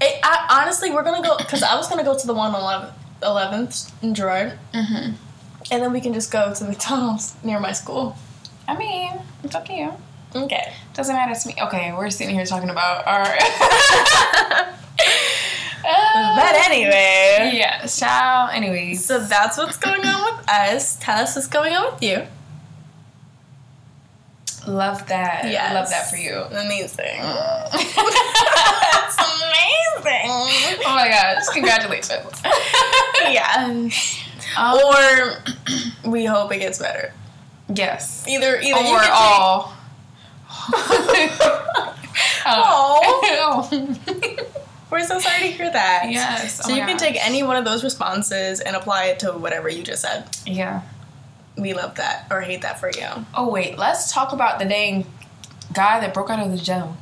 It, 0.00 0.18
I, 0.22 0.60
honestly, 0.62 0.90
we're 0.90 1.02
gonna 1.04 1.22
go 1.26 1.36
because 1.36 1.62
I 1.62 1.74
was 1.76 1.88
gonna 1.88 2.04
go 2.04 2.16
to 2.18 2.26
the 2.26 2.34
one 2.34 2.54
on 2.54 2.92
11th 3.22 3.92
in 4.02 4.14
Girard, 4.14 4.58
Mm-hmm. 4.74 5.12
and 5.70 5.82
then 5.82 5.92
we 5.92 6.00
can 6.00 6.12
just 6.12 6.30
go 6.32 6.52
to 6.54 6.64
McDonald's 6.64 7.34
near 7.44 7.60
my 7.60 7.72
school. 7.72 8.16
I 8.66 8.76
mean, 8.76 9.20
it's 9.44 9.54
up 9.54 9.64
to 9.66 9.72
you. 9.72 9.92
Okay. 10.34 10.72
Doesn't 10.94 11.14
matter 11.14 11.34
to 11.38 11.48
me. 11.48 11.54
Okay, 11.62 11.92
we're 11.96 12.10
sitting 12.10 12.34
here 12.34 12.44
talking 12.46 12.70
about 12.70 13.06
our. 13.06 13.24
But 15.84 16.54
anyway, 16.54 17.50
yeah, 17.54 17.86
So, 17.86 18.06
Anyways, 18.54 19.04
so 19.04 19.18
that's 19.18 19.58
what's 19.58 19.76
going 19.76 20.04
on 20.04 20.36
with 20.36 20.48
us. 20.48 20.96
Tell 20.96 21.18
us 21.22 21.34
what's 21.34 21.48
going 21.48 21.74
on 21.74 21.92
with 21.92 22.02
you. 22.02 22.22
love 24.66 25.06
that. 25.08 25.44
Yes. 25.50 25.74
love 25.74 25.88
that 25.90 26.08
for 26.08 26.16
you. 26.16 26.34
Amazing. 26.34 27.18
That's 28.92 29.16
amazing. 29.18 30.28
Oh 30.86 30.94
my 30.94 31.08
gosh! 31.08 31.44
Congratulations. 31.52 32.42
yeah. 33.28 33.66
Um, 33.66 33.90
Or 34.76 35.42
we 36.10 36.24
hope 36.24 36.52
it 36.52 36.58
gets 36.58 36.78
better. 36.78 37.12
yes. 37.74 38.24
Either 38.28 38.60
either 38.60 38.78
Or 38.78 39.00
all. 39.10 39.74
Oh. 42.44 43.78
We're 44.90 45.04
so 45.04 45.18
sorry 45.18 45.38
to 45.40 45.46
hear 45.48 45.70
that. 45.72 46.10
yes. 46.10 46.56
So 46.56 46.64
oh 46.66 46.68
my 46.70 46.80
you 46.80 46.86
can 46.86 46.96
gosh. 46.98 47.06
take 47.08 47.24
any 47.26 47.42
one 47.42 47.56
of 47.56 47.64
those 47.64 47.82
responses 47.82 48.60
and 48.60 48.76
apply 48.76 49.06
it 49.06 49.20
to 49.20 49.32
whatever 49.32 49.68
you 49.70 49.82
just 49.82 50.02
said. 50.02 50.24
Yeah. 50.46 50.82
We 51.56 51.72
love 51.72 51.94
that 51.96 52.26
or 52.30 52.42
hate 52.42 52.60
that 52.62 52.78
for 52.78 52.90
you. 52.90 53.06
Oh 53.34 53.48
wait, 53.50 53.78
let's 53.78 54.12
talk 54.12 54.32
about 54.32 54.58
the 54.58 54.64
dang 54.66 55.06
guy 55.72 56.00
that 56.00 56.12
broke 56.12 56.28
out 56.30 56.40
of 56.44 56.50
the 56.52 56.58
jail. 56.58 56.96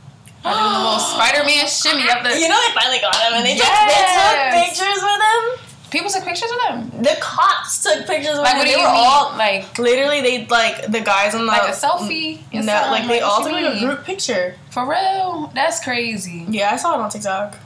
By 0.45 0.53
doing 0.55 0.73
the 0.73 0.79
little 0.79 0.99
Spider-Man 0.99 1.67
shimmy 1.67 2.09
up 2.11 2.23
the. 2.23 2.31
You 2.39 2.49
know 2.49 2.61
they 2.69 2.73
finally 2.81 2.99
got 3.01 3.15
him 3.17 3.35
and 3.35 3.45
they, 3.47 3.57
Yes. 3.57 3.69
took, 3.69 4.55
they 4.55 4.65
took 4.65 4.87
pictures 4.87 5.03
with 5.03 5.21
him. 5.21 5.70
People 5.91 6.11
took 6.11 6.25
pictures 6.25 6.51
of 6.51 6.59
them. 6.93 7.03
The 7.03 7.17
cops 7.21 7.83
took 7.83 8.07
pictures 8.07 8.37
of 8.39 8.45
Like, 8.45 8.53
him. 8.53 8.59
what 8.59 8.65
do 8.67 8.71
they 8.71 8.77
you 8.79 8.83
were 8.83 8.93
mean? 8.93 9.05
all 9.05 9.37
like, 9.37 9.79
literally 9.79 10.21
they 10.21 10.47
like 10.47 10.87
the 10.91 11.01
guys 11.01 11.35
on 11.35 11.41
the 11.41 11.47
like 11.47 11.63
a 11.63 11.73
selfie? 11.73 12.41
No, 12.53 12.61
like 12.91 13.09
they 13.09 13.21
all 13.21 13.43
took 13.43 13.53
like 13.53 13.75
a 13.75 13.81
group 13.81 14.05
picture. 14.05 14.55
For 14.71 14.89
real? 14.89 15.51
That's 15.55 15.83
crazy. 15.83 16.47
Yeah, 16.49 16.71
I 16.71 16.77
saw 16.77 16.95
it 16.95 17.01
on 17.01 17.11
TikTok. 17.11 17.57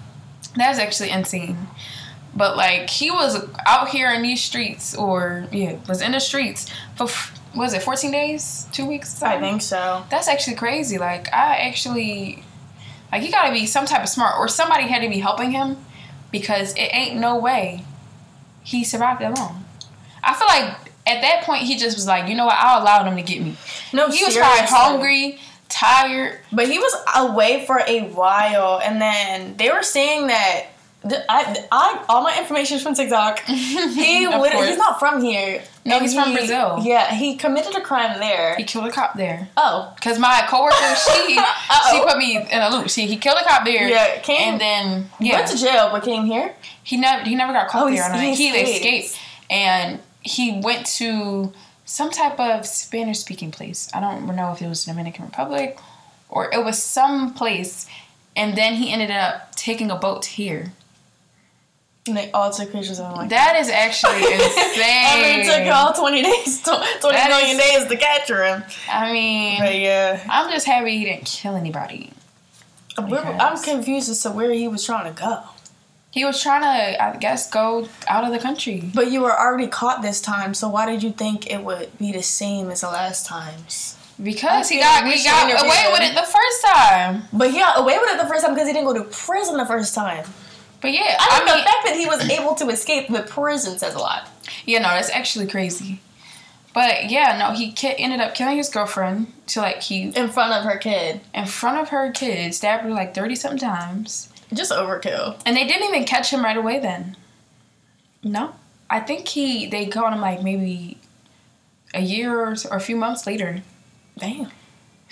That's 0.57 0.79
actually 0.79 1.11
insane. 1.11 1.57
But 2.35 2.57
like 2.57 2.89
he 2.91 3.11
was 3.11 3.47
out 3.67 3.89
here 3.91 4.11
in 4.13 4.23
these 4.23 4.43
streets, 4.43 4.97
or 4.97 5.47
yeah, 5.53 5.77
was 5.89 6.01
in 6.01 6.13
the 6.13 6.21
streets 6.21 6.71
for 6.97 7.07
was 7.55 7.73
it 7.75 7.83
14 7.83 8.11
days, 8.11 8.67
two 8.73 8.85
weeks? 8.87 9.23
I 9.23 9.39
think 9.39 9.63
so. 9.63 10.05
that's 10.11 10.27
actually 10.27 10.57
crazy. 10.57 10.99
Like 10.99 11.33
I 11.33 11.57
actually, 11.59 12.43
like 13.13 13.23
you 13.23 13.31
got 13.31 13.47
to 13.47 13.53
be 13.53 13.67
some 13.67 13.87
type 13.87 14.03
of 14.03 14.09
smart, 14.09 14.37
or 14.39 14.49
somebody 14.49 14.85
had 14.85 15.03
to 15.03 15.09
be 15.09 15.19
helping 15.21 15.53
him 15.53 15.77
because 16.33 16.73
it 16.75 16.89
ain't 16.93 17.17
no 17.17 17.37
way 17.39 17.85
he 18.65 18.83
survived 18.83 19.21
that 19.21 19.37
long. 19.39 19.65
I 20.25 20.35
feel 20.35 20.49
like 20.49 20.93
at 21.07 21.21
that 21.21 21.45
point 21.45 21.63
he 21.63 21.77
just 21.77 21.97
was 21.97 22.07
like, 22.07 22.29
you 22.29 22.35
know 22.35 22.47
what, 22.47 22.57
I'll 22.59 22.83
allow 22.83 23.05
them 23.05 23.15
to 23.17 23.23
get 23.23 23.41
me. 23.43 23.57
No, 23.93 24.09
He 24.09 24.25
was 24.25 24.37
probably 24.37 24.67
hungry, 24.67 25.39
tired. 25.69 26.41
But 26.51 26.69
he 26.69 26.79
was 26.79 26.95
away 27.15 27.65
for 27.67 27.81
a 27.87 28.03
while, 28.09 28.81
and 28.83 29.01
then 29.01 29.57
they 29.59 29.71
were 29.71 29.83
saying 29.83 30.29
that 30.29 30.63
th- 30.63 30.69
I, 31.07 31.67
I, 31.71 32.05
all 32.09 32.23
my 32.23 32.39
information 32.39 32.79
is 32.79 32.83
from 32.83 32.95
TikTok. 32.95 33.41
He, 33.47 34.27
he's 34.27 34.79
not 34.79 34.99
from 34.99 35.23
here. 35.23 35.63
No, 35.85 35.99
he's 36.01 36.15
from 36.15 36.33
Brazil. 36.33 36.79
Yeah, 36.83 37.15
he 37.15 37.37
committed 37.37 37.75
a 37.77 37.81
crime 37.83 38.19
there. 38.19 38.57
He 38.57 38.65
killed 38.65 38.87
a 38.87 38.91
cop 38.91 39.15
there. 39.15 39.49
Oh, 39.57 39.95
Cause 40.01 40.19
my 40.19 40.45
coworker, 40.49 40.75
she 40.97 41.39
she 41.91 42.01
put 42.03 42.17
me 42.17 42.37
in 42.37 42.63
a 42.63 42.71
loop. 42.71 42.89
She 42.89 43.07
he 43.07 43.17
killed 43.17 43.39
a 43.41 43.45
cop 43.45 43.65
there. 43.65 43.89
Yeah, 43.89 44.19
came- 44.21 44.53
and 44.55 44.61
then 44.61 45.11
yeah, 45.21 45.37
went 45.37 45.49
to 45.51 45.59
jail 45.59 45.91
but 45.93 46.03
came 46.05 46.25
here. 46.25 46.55
he 46.83 46.97
never 46.97 47.23
he 47.25 47.35
never 47.35 47.53
got 47.53 47.69
caught 47.69 47.83
Oh, 47.89 47.91
there. 47.95 48.13
he 48.15 48.35
He 48.35 48.49
escaped. 48.49 48.69
escaped, 48.77 49.21
and 49.51 50.01
he 50.23 50.59
went 50.63 50.87
to 50.87 51.53
some 51.85 52.11
type 52.11 52.41
of 52.41 52.65
Spanish 52.67 53.19
speaking 53.19 53.51
place. 53.51 53.91
I 53.93 54.01
don't 54.01 54.25
know 54.35 54.53
if 54.53 54.63
it 54.63 54.69
was 54.69 54.85
Dominican 54.87 55.27
Republic 55.27 55.79
or 56.31 56.51
it 56.53 56.65
was 56.65 56.83
some 56.83 57.35
place, 57.35 57.87
and 58.35 58.57
then 58.57 58.75
he 58.77 58.91
ended 58.91 59.11
up 59.11 59.55
taking 59.55 59.91
a 59.91 59.97
boat 59.97 60.25
here. 60.25 60.73
And 62.07 62.17
they 62.19 62.31
all 62.33 62.51
took 62.51 62.71
pictures 62.71 62.99
of 63.01 63.07
him 63.07 63.17
like 63.17 63.31
That 63.31 63.57
is 63.57 63.71
actually 63.71 64.19
insane. 64.33 64.83
And 64.85 65.41
it 65.41 65.47
took 65.47 65.75
all 65.75 65.95
20 65.95 66.23
days, 66.23 66.61
tw- 66.61 66.67
20 66.67 67.17
That 67.17 67.29
million 67.31 67.59
is- 67.59 67.63
days 67.63 67.87
to 67.89 67.97
capture 67.97 68.45
him. 68.45 68.63
I 68.91 69.11
mean, 69.11 69.59
But 69.61 69.79
yeah. 69.79 70.23
I'm 70.29 70.51
just 70.51 70.67
happy 70.67 70.99
he 70.99 71.05
didn't 71.07 71.25
kill 71.25 71.57
anybody. 71.57 72.11
I'm 72.99 73.59
confused 73.63 74.11
as 74.11 74.23
to 74.23 74.31
where 74.31 74.51
he 74.53 74.69
was 74.69 74.85
trying 74.85 75.13
to 75.13 75.19
go. 75.21 75.41
He 76.11 76.25
was 76.25 76.41
trying 76.41 76.61
to, 76.63 77.03
I 77.03 77.17
guess, 77.17 77.51
go 77.51 77.89
out 78.07 78.23
of 78.25 78.33
the 78.33 78.39
country. 78.39 78.89
But 78.95 79.11
you 79.11 79.23
were 79.23 79.37
already 79.37 79.67
caught 79.67 80.01
this 80.03 80.21
time, 80.21 80.55
so 80.55 80.69
why 80.69 80.87
did 80.87 81.03
you 81.03 81.11
think 81.11 81.51
it 81.51 81.65
would 81.65 81.97
be 81.99 82.13
the 82.13 82.23
same 82.23 82.71
as 82.71 82.83
the 82.83 82.89
last 82.89 83.27
times? 83.27 83.97
Because 84.23 84.69
he 84.69 84.79
got 84.79 85.05
he 85.11 85.25
got 85.25 85.51
away 85.61 85.89
with 85.91 86.03
it 86.03 86.15
the 86.15 86.23
first 86.23 86.65
time. 86.73 87.25
But 87.33 87.51
he 87.51 87.59
got 87.59 87.81
away 87.81 87.99
with 87.99 88.11
it 88.13 88.19
the 88.23 88.29
first 88.29 88.45
time 88.45 88.55
because 88.55 88.69
he 88.69 88.73
didn't 88.75 88.87
go 88.87 88.95
to 88.95 89.03
prison 89.11 89.57
the 89.57 89.67
first 89.67 89.93
time. 89.93 90.25
But 90.85 90.93
yeah, 90.93 91.17
I 91.19 91.29
I, 91.31 91.35
think 91.39 91.47
mean, 91.47 91.57
the 91.57 91.63
fact 91.65 91.87
that 91.87 91.97
he 91.97 92.05
was 92.07 92.29
able 92.31 92.55
to 92.57 92.69
escape 92.69 93.09
the 93.09 93.23
prison 93.23 93.79
says 93.79 93.95
a 93.95 93.99
lot. 93.99 94.29
yeah, 94.67 94.81
no, 94.81 94.89
that's 94.89 95.09
actually 95.11 95.47
crazy. 95.47 96.01
But 96.75 97.09
yeah, 97.11 97.39
no, 97.39 97.55
he 97.57 97.73
ki- 97.73 97.95
ended 97.99 98.21
up 98.21 98.35
killing 98.35 98.59
his 98.59 98.69
girlfriend 98.69 99.33
to 99.47 99.61
like 99.61 99.81
he 99.81 100.09
In 100.15 100.29
front 100.29 100.53
of 100.53 100.65
her 100.71 100.77
kid. 100.77 101.21
in 101.33 101.47
front 101.47 101.79
of 101.79 101.89
her 101.89 102.13
kids, 102.13 102.59
stabbed 102.59 102.83
her 102.85 102.91
like 102.91 103.15
thirty 103.15 103.35
something 103.35 103.59
times, 103.61 104.29
Just 104.53 104.73
overkill. 104.73 105.41
and 105.47 105.57
they 105.57 105.67
didn't 105.67 105.89
even 105.89 106.05
catch 106.05 106.31
him 106.31 106.45
right 106.45 106.57
away. 106.57 106.81
Then, 106.81 107.17
no, 108.23 108.55
I 108.91 109.01
think 109.01 109.29
he 109.29 109.67
they 109.67 109.87
caught 109.87 110.13
him 110.13 110.21
like 110.21 110.43
maybe 110.43 110.99
a 111.95 112.01
year 112.03 112.39
or, 112.39 112.55
or 112.71 112.77
a 112.77 112.81
few 112.81 112.97
months 112.97 113.27
later. 113.27 113.63
Damn. 114.19 114.51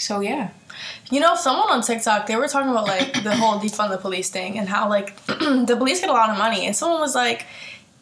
So 0.02 0.18
yeah, 0.18 0.50
You 1.12 1.20
know, 1.20 1.36
someone 1.36 1.70
on 1.70 1.80
TikTok, 1.80 2.26
they 2.26 2.34
were 2.34 2.48
talking 2.48 2.70
about 2.70 2.88
like 2.88 3.22
the 3.22 3.36
whole 3.36 3.60
defund 3.60 3.90
the 3.90 3.98
police 3.98 4.30
thing 4.30 4.58
and 4.58 4.68
how 4.68 4.88
like 4.88 5.14
the 5.26 5.76
police 5.78 6.00
get 6.00 6.10
a 6.10 6.12
lot 6.12 6.28
of 6.28 6.36
money. 6.36 6.66
And 6.66 6.74
someone 6.74 7.00
was 7.00 7.14
like, 7.14 7.46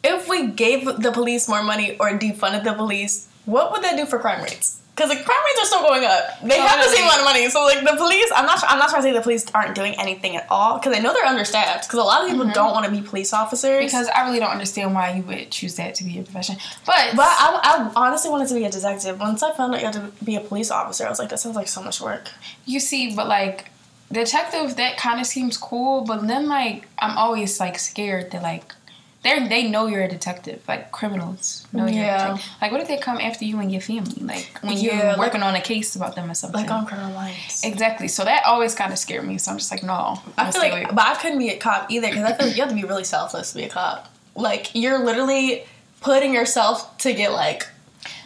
if 0.03 0.27
we 0.27 0.47
gave 0.47 0.85
the 0.85 1.11
police 1.11 1.47
more 1.47 1.61
money 1.61 1.97
or 1.99 2.09
defunded 2.17 2.63
the 2.63 2.73
police, 2.73 3.27
what 3.45 3.71
would 3.71 3.83
that 3.83 3.97
do 3.97 4.07
for 4.07 4.17
crime 4.17 4.41
rates? 4.41 4.80
Because 5.01 5.17
like 5.17 5.25
crime 5.25 5.37
rates 5.45 5.59
are 5.61 5.65
still 5.65 5.81
going 5.81 6.05
up. 6.05 6.39
They 6.43 6.59
have 6.59 6.79
the 6.79 6.89
same 6.89 7.05
amount 7.05 7.19
of 7.19 7.25
money. 7.25 7.49
So 7.49 7.63
like 7.63 7.79
the 7.79 7.95
police, 7.97 8.31
I'm 8.35 8.45
not, 8.45 8.63
I'm 8.67 8.77
not 8.77 8.89
trying 8.89 9.01
to 9.01 9.07
say 9.09 9.13
the 9.13 9.21
police 9.21 9.45
aren't 9.51 9.73
doing 9.73 9.95
anything 9.99 10.35
at 10.35 10.45
all 10.51 10.77
because 10.77 10.95
I 10.95 10.99
know 10.99 11.11
they're 11.11 11.25
understaffed. 11.25 11.87
Because 11.87 11.99
a 11.99 12.03
lot 12.03 12.21
of 12.21 12.29
people 12.29 12.45
mm-hmm. 12.45 12.53
don't 12.53 12.71
want 12.71 12.85
to 12.85 12.91
be 12.91 13.01
police 13.01 13.33
officers. 13.33 13.83
because 13.83 14.07
I 14.09 14.27
really 14.27 14.37
don't 14.37 14.51
understand 14.51 14.93
why 14.93 15.15
you 15.15 15.23
would 15.23 15.49
choose 15.49 15.75
that 15.77 15.95
to 15.95 16.03
be 16.03 16.11
your 16.11 16.23
profession. 16.23 16.57
But 16.85 17.15
but 17.15 17.25
I, 17.25 17.91
I 17.95 18.07
honestly 18.07 18.29
wanted 18.29 18.49
to 18.49 18.53
be 18.53 18.63
a 18.63 18.69
detective. 18.69 19.19
Once 19.19 19.41
I 19.41 19.53
found 19.53 19.73
out 19.73 19.79
you 19.79 19.87
had 19.87 19.93
to 19.95 20.11
be 20.23 20.35
a 20.35 20.41
police 20.41 20.69
officer, 20.69 21.07
I 21.07 21.09
was 21.09 21.17
like, 21.17 21.29
that 21.29 21.39
sounds 21.39 21.55
like 21.55 21.67
so 21.67 21.81
much 21.81 21.99
work. 21.99 22.29
You 22.65 22.79
see, 22.79 23.15
but 23.15 23.27
like 23.27 23.71
detective, 24.11 24.75
that 24.75 24.97
kind 24.97 25.19
of 25.19 25.25
seems 25.25 25.57
cool. 25.57 26.01
But 26.01 26.27
then, 26.27 26.47
like, 26.47 26.87
I'm 26.99 27.17
always 27.17 27.59
like 27.59 27.79
scared 27.79 28.29
that 28.31 28.43
like 28.43 28.75
they 29.23 29.47
they 29.47 29.69
know 29.69 29.85
you're 29.87 30.01
a 30.03 30.07
detective. 30.07 30.61
Like 30.67 30.91
criminals 30.91 31.67
know 31.73 31.85
you're 31.85 32.03
Yeah. 32.05 32.15
a 32.15 32.27
detective. 32.33 32.51
Like, 32.61 32.71
what 32.71 32.81
if 32.81 32.87
they 32.87 32.97
come 32.97 33.17
after 33.19 33.45
you 33.45 33.59
and 33.59 33.71
your 33.71 33.81
family? 33.81 34.21
Like 34.21 34.49
when 34.61 34.73
Yeah, 34.77 34.79
you're 34.95 35.05
like- 35.09 35.17
working 35.19 35.43
on 35.43 35.55
a 35.55 35.61
case 35.61 35.95
about 35.95 36.15
them 36.15 36.29
or 36.31 36.33
something. 36.33 36.61
Like 36.61 36.71
on 36.71 36.85
criminal 36.85 37.11
lines. 37.13 37.61
exactly. 37.63 38.07
So 38.07 38.23
that 38.25 38.43
always 38.45 38.73
kind 38.75 38.91
of 38.91 38.97
scared 38.99 39.25
me. 39.27 39.37
So 39.37 39.51
I'm 39.51 39.57
just 39.57 39.69
like, 39.71 39.83
no. 39.83 40.19
I'm 40.37 40.47
I 40.47 40.51
feel 40.51 40.61
like, 40.61 40.73
away. 40.73 40.85
but 40.91 41.05
I 41.05 41.15
couldn't 41.15 41.39
be 41.39 41.49
a 41.49 41.57
cop 41.57 41.91
either 41.91 42.07
because 42.09 42.23
I 42.23 42.33
feel 42.33 42.47
like 42.47 42.55
you 42.55 42.61
have 42.63 42.69
to 42.69 42.75
be 42.75 42.83
really 42.83 43.03
selfless 43.03 43.51
to 43.51 43.57
be 43.57 43.63
a 43.65 43.69
cop. 43.69 44.07
Like 44.35 44.71
you're 44.73 44.99
literally 45.05 45.65
putting 46.01 46.33
yourself 46.33 46.97
to 46.99 47.13
get 47.13 47.31
like 47.31 47.67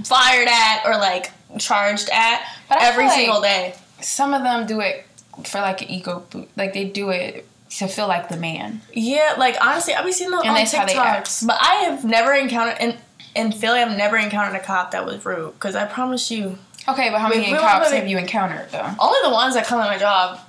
fired 0.04 0.48
at 0.48 0.84
or 0.86 0.98
like 0.98 1.32
charged 1.60 2.10
at 2.12 2.42
But 2.70 2.82
every 2.82 3.06
feel 3.08 3.16
single 3.16 3.42
like- 3.42 3.74
day. 3.74 3.76
some 4.02 4.34
of 4.34 4.44
them 4.44 4.66
do 4.66 4.80
it 4.82 5.06
for 5.46 5.60
like 5.60 5.82
an 5.82 5.90
ego 5.90 6.24
boot. 6.30 6.50
Like 6.56 6.74
they 6.74 6.86
do 6.86 7.10
it 7.10 7.46
to 7.78 7.88
feel 7.88 8.08
like 8.08 8.30
the 8.30 8.38
man. 8.38 8.82
Yeah, 8.94 9.36
like 9.38 9.56
honestly, 9.62 9.94
I've 9.94 10.04
been 10.04 10.14
seeing 10.14 10.32
them 10.32 10.40
And 10.42 10.50
on 10.50 10.56
that's 10.56 10.72
how 10.74 10.86
they 10.86 10.96
act. 10.96 11.28
TikToks, 11.28 11.48
but 11.48 11.58
I 11.60 11.76
have 11.86 12.06
never 12.06 12.34
encountered 12.34 12.78
in 12.82 12.98
in 13.36 13.52
Philly. 13.52 13.82
I've 13.82 13.98
never 13.98 14.18
encountered 14.18 14.56
a 14.56 14.64
cop 14.64 14.92
that 14.92 15.06
was 15.06 15.26
rude 15.26 15.54
because 15.54 15.76
I 15.76 15.86
promise 15.86 16.32
you, 16.32 16.58
Okay, 16.88 17.10
but 17.10 17.20
how 17.20 17.30
many 17.30 17.52
cops 17.52 17.92
have 17.92 18.08
you 18.08 18.18
encountered 18.18 18.70
though? 18.72 18.90
only 19.00 19.20
the 19.24 19.30
ones 19.32 19.56
that 19.56 19.66
come 19.66 19.80
at 19.82 19.88
my 19.88 19.98
job. 19.98 20.40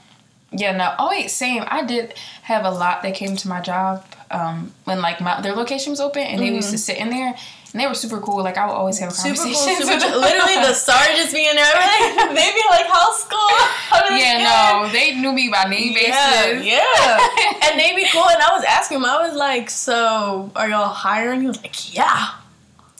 Yeah, 0.52 0.76
no. 0.76 0.94
Oh 0.98 1.08
wait, 1.10 1.30
same. 1.30 1.64
I 1.66 1.84
did 1.84 2.14
have 2.42 2.64
a 2.64 2.70
lot 2.70 3.02
that 3.02 3.14
came 3.14 3.34
to 3.36 3.48
my 3.48 3.60
job 3.60 4.04
um, 4.30 4.72
when 4.84 5.00
like 5.00 5.20
my 5.20 5.40
their 5.40 5.54
location 5.54 5.90
was 5.90 6.00
open, 6.00 6.22
and 6.22 6.38
they 6.40 6.50
used 6.54 6.70
to 6.70 6.78
sit 6.78 6.98
in 6.98 7.10
there, 7.10 7.34
and 7.72 7.80
they 7.80 7.86
were 7.86 7.94
super 7.94 8.18
cool. 8.20 8.42
Like 8.42 8.56
I 8.56 8.66
would 8.66 8.72
always 8.74 8.98
have 9.00 9.12
Super 9.12 9.34
cool, 9.36 9.44
conversations. 9.52 9.78
super 9.88 9.94
with 9.94 10.02
them. 10.02 10.20
Literally, 10.20 10.54
the 10.66 10.72
sergeants 10.74 11.32
be 11.32 11.46
in 11.48 11.56
there. 11.56 11.64
Like, 11.74 12.28
they 12.36 12.52
be 12.54 12.62
like, 12.70 12.86
"How's 12.86 13.20
school?" 13.22 14.16
Yeah, 14.16 14.82
no, 14.84 14.88
they 14.92 15.14
knew 15.14 15.32
me 15.32 15.48
by 15.50 15.64
name 15.68 15.92
Yeah, 15.92 16.52
basis. 16.54 16.66
yeah. 16.66 17.18
and 17.70 17.78
they 17.80 17.94
be 17.96 18.06
cool. 18.12 18.24
And 18.28 18.40
I 18.42 18.50
was 18.56 18.64
asking 18.64 18.98
him, 18.98 19.04
I 19.04 19.26
was 19.26 19.36
like, 19.36 19.68
so 19.70 20.50
are 20.56 20.68
y'all 20.68 20.88
hiring? 20.88 21.40
He 21.42 21.46
was 21.48 21.60
like, 21.62 21.94
yeah. 21.94 22.30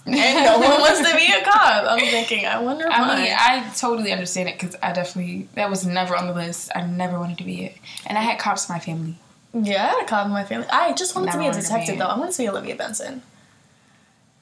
And 0.06 0.44
no 0.44 0.58
one 0.58 0.80
wants 0.80 0.98
to 1.08 1.16
be 1.16 1.26
a 1.32 1.42
cop. 1.44 1.84
I'm 1.88 1.98
thinking, 1.98 2.46
I 2.46 2.60
wonder 2.60 2.86
I 2.90 3.00
why. 3.00 3.16
mean, 3.24 3.32
I 3.36 3.72
totally 3.76 4.12
understand 4.12 4.48
it 4.48 4.58
because 4.58 4.76
I 4.82 4.92
definitely 4.92 5.48
that 5.54 5.68
was 5.68 5.84
never 5.84 6.14
on 6.16 6.26
the 6.28 6.34
list. 6.34 6.70
I 6.76 6.82
never 6.86 7.18
wanted 7.18 7.38
to 7.38 7.44
be 7.44 7.64
it, 7.64 7.76
and 8.06 8.16
I 8.16 8.20
had 8.20 8.38
cops 8.38 8.68
in 8.68 8.74
my 8.74 8.78
family. 8.78 9.16
yeah, 9.52 9.82
I 9.84 9.86
had 9.88 10.02
a 10.04 10.06
cop 10.06 10.26
in 10.26 10.32
my 10.32 10.44
family. 10.44 10.68
I 10.70 10.92
just 10.92 11.16
wanted 11.16 11.32
to 11.32 11.38
be 11.38 11.46
a 11.48 11.52
detective, 11.52 11.94
be. 11.96 11.98
though. 11.98 12.06
I 12.06 12.16
wanted 12.18 12.32
to 12.32 12.38
be 12.42 12.48
Olivia 12.48 12.76
Benson. 12.76 13.22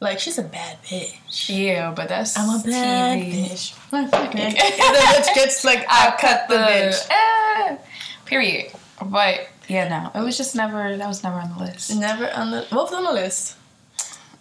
Like, 0.04 0.20
she's 0.20 0.38
a 0.38 0.42
bad 0.42 0.80
bitch. 0.84 1.48
Yeah, 1.48 1.90
but 1.90 2.08
that's 2.08 2.38
I'm 2.38 2.48
a 2.60 2.62
bad 2.62 3.18
TV. 3.18 3.44
bitch. 3.46 3.74
and 3.92 4.10
the 4.12 4.58
bitch 5.00 5.34
gets 5.34 5.64
like, 5.64 5.84
I 5.88 6.14
cut 6.20 6.48
the 6.48 6.54
bitch. 6.56 7.06
Ah, 7.10 7.78
period. 8.26 8.70
But 9.04 9.48
yeah, 9.68 9.88
no, 9.88 10.20
it 10.20 10.22
was 10.24 10.36
just 10.36 10.54
never. 10.54 10.96
That 10.96 11.08
was 11.08 11.22
never 11.24 11.36
on 11.40 11.52
the 11.56 11.64
list. 11.64 11.96
Never 11.96 12.30
on 12.30 12.50
the, 12.52 12.60
what 12.70 12.84
was 12.84 12.92
on 12.92 13.04
the 13.04 13.12
list? 13.12 13.56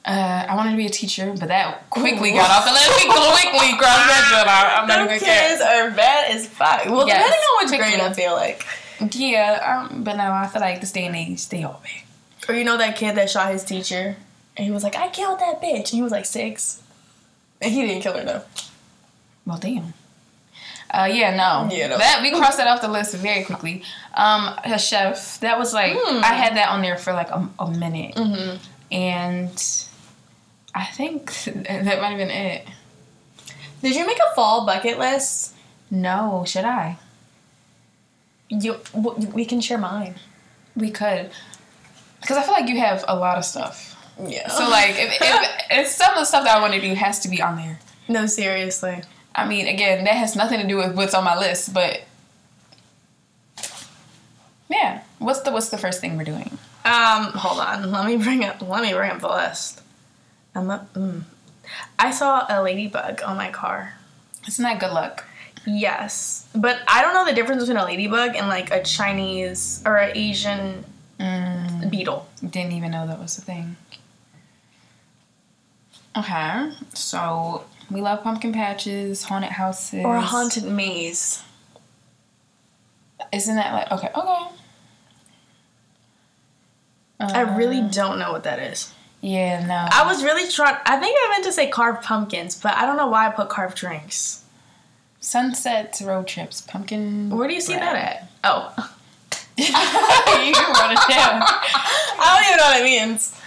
Uh, 0.05 0.45
I 0.49 0.55
wanted 0.55 0.71
to 0.71 0.77
be 0.77 0.85
a 0.85 0.89
teacher, 0.89 1.33
but 1.39 1.47
that 1.47 1.89
quickly 1.89 2.31
got 2.33 2.49
off 2.51 2.65
the 2.65 2.71
list. 2.73 2.89
We 2.97 3.05
quickly 3.07 3.77
crossed 3.77 4.07
that 4.09 4.27
shit 4.29 4.47
out. 4.47 4.81
I'm 4.81 4.87
not 4.87 4.99
even 5.05 5.17
kids 5.17 5.61
kidding. 5.61 5.65
are 5.65 5.91
bad 5.95 6.29
as 6.31 6.45
fuck. 6.45 6.85
Well, 6.87 7.07
Yes, 7.07 7.23
depending 7.23 7.39
on 7.39 7.63
which 7.63 7.67
quickly. 7.69 7.97
grade, 7.97 8.11
I 8.11 8.13
feel 8.13 8.33
like. 8.33 8.65
Yeah, 9.15 9.87
um, 9.89 10.03
but 10.03 10.17
no, 10.17 10.29
I 10.29 10.47
feel 10.47 10.61
like 10.61 10.81
this 10.81 10.91
day 10.91 11.05
and 11.05 11.15
age, 11.15 11.47
they 11.47 11.63
all 11.63 11.81
bad. 11.83 12.49
Or 12.49 12.55
you 12.55 12.65
know 12.65 12.77
that 12.77 12.97
kid 12.97 13.15
that 13.15 13.29
shot 13.29 13.51
his 13.53 13.63
teacher, 13.63 14.17
and 14.57 14.65
he 14.65 14.71
was 14.71 14.83
like, 14.83 14.95
"I 14.95 15.09
killed 15.09 15.39
that 15.39 15.61
bitch," 15.61 15.77
and 15.77 15.87
he 15.89 16.01
was 16.01 16.11
like 16.11 16.25
six, 16.25 16.81
and 17.61 17.71
he 17.73 17.85
didn't 17.85 18.01
kill 18.03 18.17
her 18.17 18.23
though. 18.23 18.41
Well, 19.45 19.57
damn. 19.57 19.93
Uh, 20.91 21.05
yeah, 21.11 21.35
no. 21.35 21.75
Yeah, 21.75 21.87
no. 21.87 21.97
That 21.97 22.19
we 22.21 22.29
crossed 22.31 22.57
that 22.57 22.67
off 22.67 22.81
the 22.81 22.87
list 22.87 23.15
very 23.15 23.43
quickly. 23.43 23.83
Um, 24.13 24.53
a 24.63 24.77
chef. 24.77 25.39
That 25.39 25.57
was 25.57 25.73
like 25.73 25.93
Hmm. 25.97 26.23
I 26.23 26.33
had 26.33 26.55
that 26.55 26.69
on 26.69 26.81
there 26.83 26.97
for 26.97 27.13
like 27.13 27.29
a, 27.31 27.49
a 27.59 27.71
minute, 27.71 28.15
Mm-hmm. 28.15 28.57
and 28.91 29.75
I 30.75 30.85
think 30.85 31.33
that 31.45 32.01
might 32.01 32.09
have 32.09 32.17
been 32.17 32.29
it. 32.29 32.67
Did 33.81 33.95
you 33.95 34.05
make 34.05 34.17
a 34.19 34.35
fall 34.35 34.65
bucket 34.65 34.97
list? 34.99 35.55
No, 35.91 36.43
should 36.47 36.63
I? 36.65 36.97
You, 38.49 38.77
we 39.33 39.45
can 39.45 39.61
share 39.61 39.77
mine. 39.79 40.15
We 40.75 40.89
could, 40.91 41.31
because 42.21 42.37
I 42.37 42.43
feel 42.43 42.53
like 42.53 42.69
you 42.69 42.79
have 42.79 43.03
a 43.07 43.15
lot 43.15 43.37
of 43.37 43.45
stuff. 43.45 43.95
Yeah. 44.21 44.47
So 44.49 44.69
like, 44.69 44.91
if, 44.91 45.21
if, 45.21 45.49
if 45.71 45.87
some 45.87 46.11
of 46.13 46.19
the 46.19 46.25
stuff 46.25 46.43
that 46.43 46.57
I 46.57 46.61
want 46.61 46.73
to 46.73 46.81
do 46.81 46.93
has 46.95 47.19
to 47.21 47.29
be 47.29 47.41
on 47.41 47.55
there. 47.57 47.79
no, 48.07 48.25
seriously. 48.25 49.01
I 49.35 49.47
mean, 49.47 49.67
again, 49.67 50.03
that 50.03 50.13
has 50.15 50.35
nothing 50.35 50.59
to 50.61 50.67
do 50.67 50.77
with 50.77 50.95
what's 50.95 51.13
on 51.13 51.23
my 51.23 51.37
list, 51.37 51.73
but 51.73 52.01
yeah. 54.69 55.01
What's 55.19 55.41
the 55.41 55.51
what's 55.51 55.69
the 55.69 55.77
first 55.77 56.01
thing 56.01 56.17
we're 56.17 56.23
doing? 56.23 56.57
Um, 56.85 57.25
hold 57.33 57.59
on. 57.59 57.91
Let 57.91 58.05
me 58.05 58.17
bring 58.17 58.43
up. 58.43 58.61
Let 58.61 58.83
me 58.83 58.93
bring 58.93 59.11
up 59.11 59.21
the 59.21 59.29
list. 59.29 59.81
I'm 60.53 60.69
up. 60.69 60.93
Mm. 60.93 61.23
I 61.97 62.11
saw 62.11 62.45
a 62.49 62.61
ladybug 62.61 63.21
on 63.23 63.37
my 63.37 63.49
car. 63.49 63.93
Isn't 64.47 64.63
that 64.63 64.79
good 64.79 64.91
luck? 64.91 65.25
Yes, 65.65 66.45
but 66.53 66.81
I 66.89 67.01
don't 67.01 67.13
know 67.13 67.25
the 67.25 67.33
difference 67.33 67.61
between 67.63 67.77
a 67.77 67.85
ladybug 67.85 68.35
and 68.35 68.49
like 68.49 68.69
a 68.71 68.83
Chinese 68.83 69.81
or 69.85 69.97
an 69.97 70.15
Asian 70.15 70.85
Mm, 71.19 71.89
beetle. 71.91 72.27
didn't 72.41 72.73
even 72.73 72.91
know 72.91 73.07
that 73.07 73.19
was 73.19 73.37
a 73.37 73.41
thing. 73.41 73.77
Okay, 76.17 76.71
so 76.93 77.65
we 77.89 78.01
love 78.01 78.21
pumpkin 78.23 78.53
patches, 78.53 79.23
haunted 79.23 79.51
houses, 79.51 80.05
Or 80.05 80.15
a 80.17 80.21
haunted 80.21 80.63
maze. 80.65 81.43
Isn't 83.31 83.55
that 83.55 83.73
like 83.73 83.91
okay? 83.91 84.09
Okay. 84.15 84.49
I 87.19 87.41
really 87.55 87.79
Uh, 87.79 87.87
don't 87.87 88.19
know 88.19 88.31
what 88.31 88.43
that 88.43 88.59
is. 88.59 88.91
Yeah, 89.21 89.65
no. 89.65 89.87
I 89.91 90.05
was 90.05 90.23
really 90.23 90.49
trying. 90.51 90.75
I 90.85 90.97
think 90.97 91.15
I 91.17 91.27
meant 91.31 91.45
to 91.45 91.51
say 91.53 91.67
carved 91.69 92.03
pumpkins, 92.03 92.55
but 92.61 92.75
I 92.75 92.85
don't 92.85 92.97
know 92.97 93.07
why 93.07 93.27
I 93.27 93.29
put 93.31 93.49
carved 93.49 93.77
drinks. 93.77 94.41
Sunsets, 95.21 96.01
road 96.01 96.27
trips, 96.27 96.59
pumpkin. 96.61 97.29
Where 97.29 97.47
do 97.47 97.53
you 97.53 97.61
see 97.61 97.77
bread. 97.77 97.95
that 97.95 97.95
at? 97.95 98.29
Oh, 98.43 98.73
you 99.57 99.63
wrote 99.63 100.91
it 100.91 100.99
down. 101.09 101.41
I 102.19 102.27
don't 102.35 102.45
even 102.45 102.57
know 102.57 102.69
what 102.69 102.81
it 102.81 102.83
means. 102.83 103.39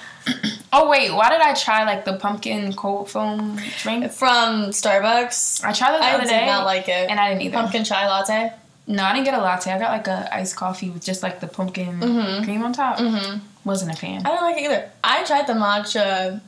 Oh 0.79 0.89
wait, 0.91 1.11
why 1.13 1.31
did 1.31 1.41
I 1.41 1.55
try 1.55 1.85
like 1.85 2.05
the 2.05 2.13
pumpkin 2.15 2.73
cold 2.75 3.09
foam 3.11 3.59
drink? 3.83 4.13
From 4.13 4.71
Starbucks. 4.71 5.65
I 5.65 5.73
tried 5.73 5.93
that 5.93 6.01
the 6.01 6.05
I 6.07 6.15
other 6.17 6.25
did 6.25 6.47
not 6.47 6.67
like 6.67 6.89
it. 6.89 7.09
and 7.11 7.19
I 7.19 7.31
didn't 7.31 7.43
either. 7.43 7.57
Pumpkin 7.57 7.83
chai 7.85 8.07
latte. 8.07 8.53
No, 8.87 9.03
I 9.05 9.13
didn't 9.15 9.25
get 9.25 9.35
a 9.35 9.39
latte. 9.41 9.73
I 9.73 9.79
got 9.79 9.91
like 9.91 10.07
a 10.07 10.29
iced 10.35 10.55
coffee 10.57 10.91
with 10.91 11.03
just 11.05 11.23
like 11.23 11.41
the 11.41 11.47
pumpkin 11.47 11.99
Mhm. 12.01 12.45
cream 12.45 12.63
on 12.63 12.73
top. 12.73 12.99
Mm-hmm. 12.99 13.39
Wasn't 13.65 13.91
a 13.91 13.97
fan. 13.97 14.25
I 14.27 14.29
don't 14.31 14.43
like 14.43 14.59
it 14.59 14.65
either. 14.65 14.91
I 15.03 15.25
tried 15.25 15.47
the 15.47 15.55
matcha 15.55 16.41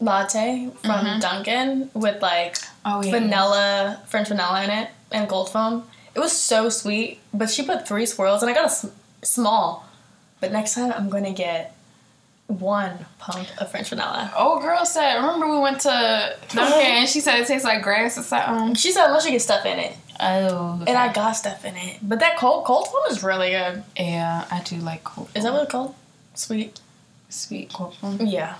latte 0.00 0.68
from 0.82 1.06
Mhm. 1.06 1.20
Dunkin' 1.20 1.90
with 1.94 2.20
like 2.22 2.58
Oh 2.84 3.02
yeah, 3.02 3.10
vanilla, 3.12 4.00
French 4.06 4.28
vanilla 4.28 4.62
in 4.64 4.70
it, 4.70 4.88
and 5.12 5.28
cold 5.28 5.50
foam. 5.50 5.84
It 6.14 6.18
was 6.20 6.32
so 6.32 6.68
sweet, 6.68 7.20
but 7.32 7.48
she 7.50 7.62
put 7.62 7.86
three 7.86 8.06
swirls, 8.06 8.42
and 8.42 8.50
I 8.50 8.54
got 8.54 8.64
a 8.64 8.66
s- 8.66 8.86
small. 9.22 9.84
But 10.40 10.50
next 10.52 10.74
time, 10.74 10.92
I'm 10.96 11.08
gonna 11.10 11.32
get 11.32 11.74
one 12.58 13.06
pump 13.18 13.48
of 13.58 13.70
French 13.70 13.88
vanilla. 13.90 14.32
Oh, 14.36 14.60
girl 14.60 14.84
said. 14.84 15.16
Remember 15.16 15.48
we 15.48 15.58
went 15.58 15.80
to 15.82 16.36
Dunkin' 16.48 16.80
and 16.98 17.08
she 17.08 17.20
said 17.20 17.38
it 17.40 17.46
tastes 17.46 17.64
like 17.64 17.82
grass 17.82 18.18
or 18.18 18.22
something. 18.22 18.74
She 18.74 18.92
said 18.92 19.06
unless 19.06 19.24
you 19.24 19.30
get 19.30 19.42
stuff 19.42 19.64
in 19.66 19.78
it, 19.78 19.96
Oh, 20.22 20.82
and 20.86 20.98
I 20.98 21.12
got 21.12 21.32
stuff 21.32 21.64
in 21.64 21.76
it. 21.76 21.98
But 22.02 22.20
that 22.20 22.36
cold 22.36 22.64
cold 22.64 22.88
foam 22.88 23.02
is 23.10 23.22
really 23.22 23.50
good. 23.50 23.82
yeah, 23.96 24.44
I 24.50 24.60
do 24.62 24.76
like 24.76 25.02
cold. 25.04 25.28
Is 25.34 25.44
that 25.44 25.52
what 25.52 25.62
it's 25.62 25.72
called? 25.72 25.94
Sweet. 26.34 26.80
sweet 27.28 27.72
cold 27.72 27.94
foam? 27.94 28.18
Yeah. 28.20 28.56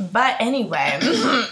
But 0.00 0.36
anyway, 0.40 0.98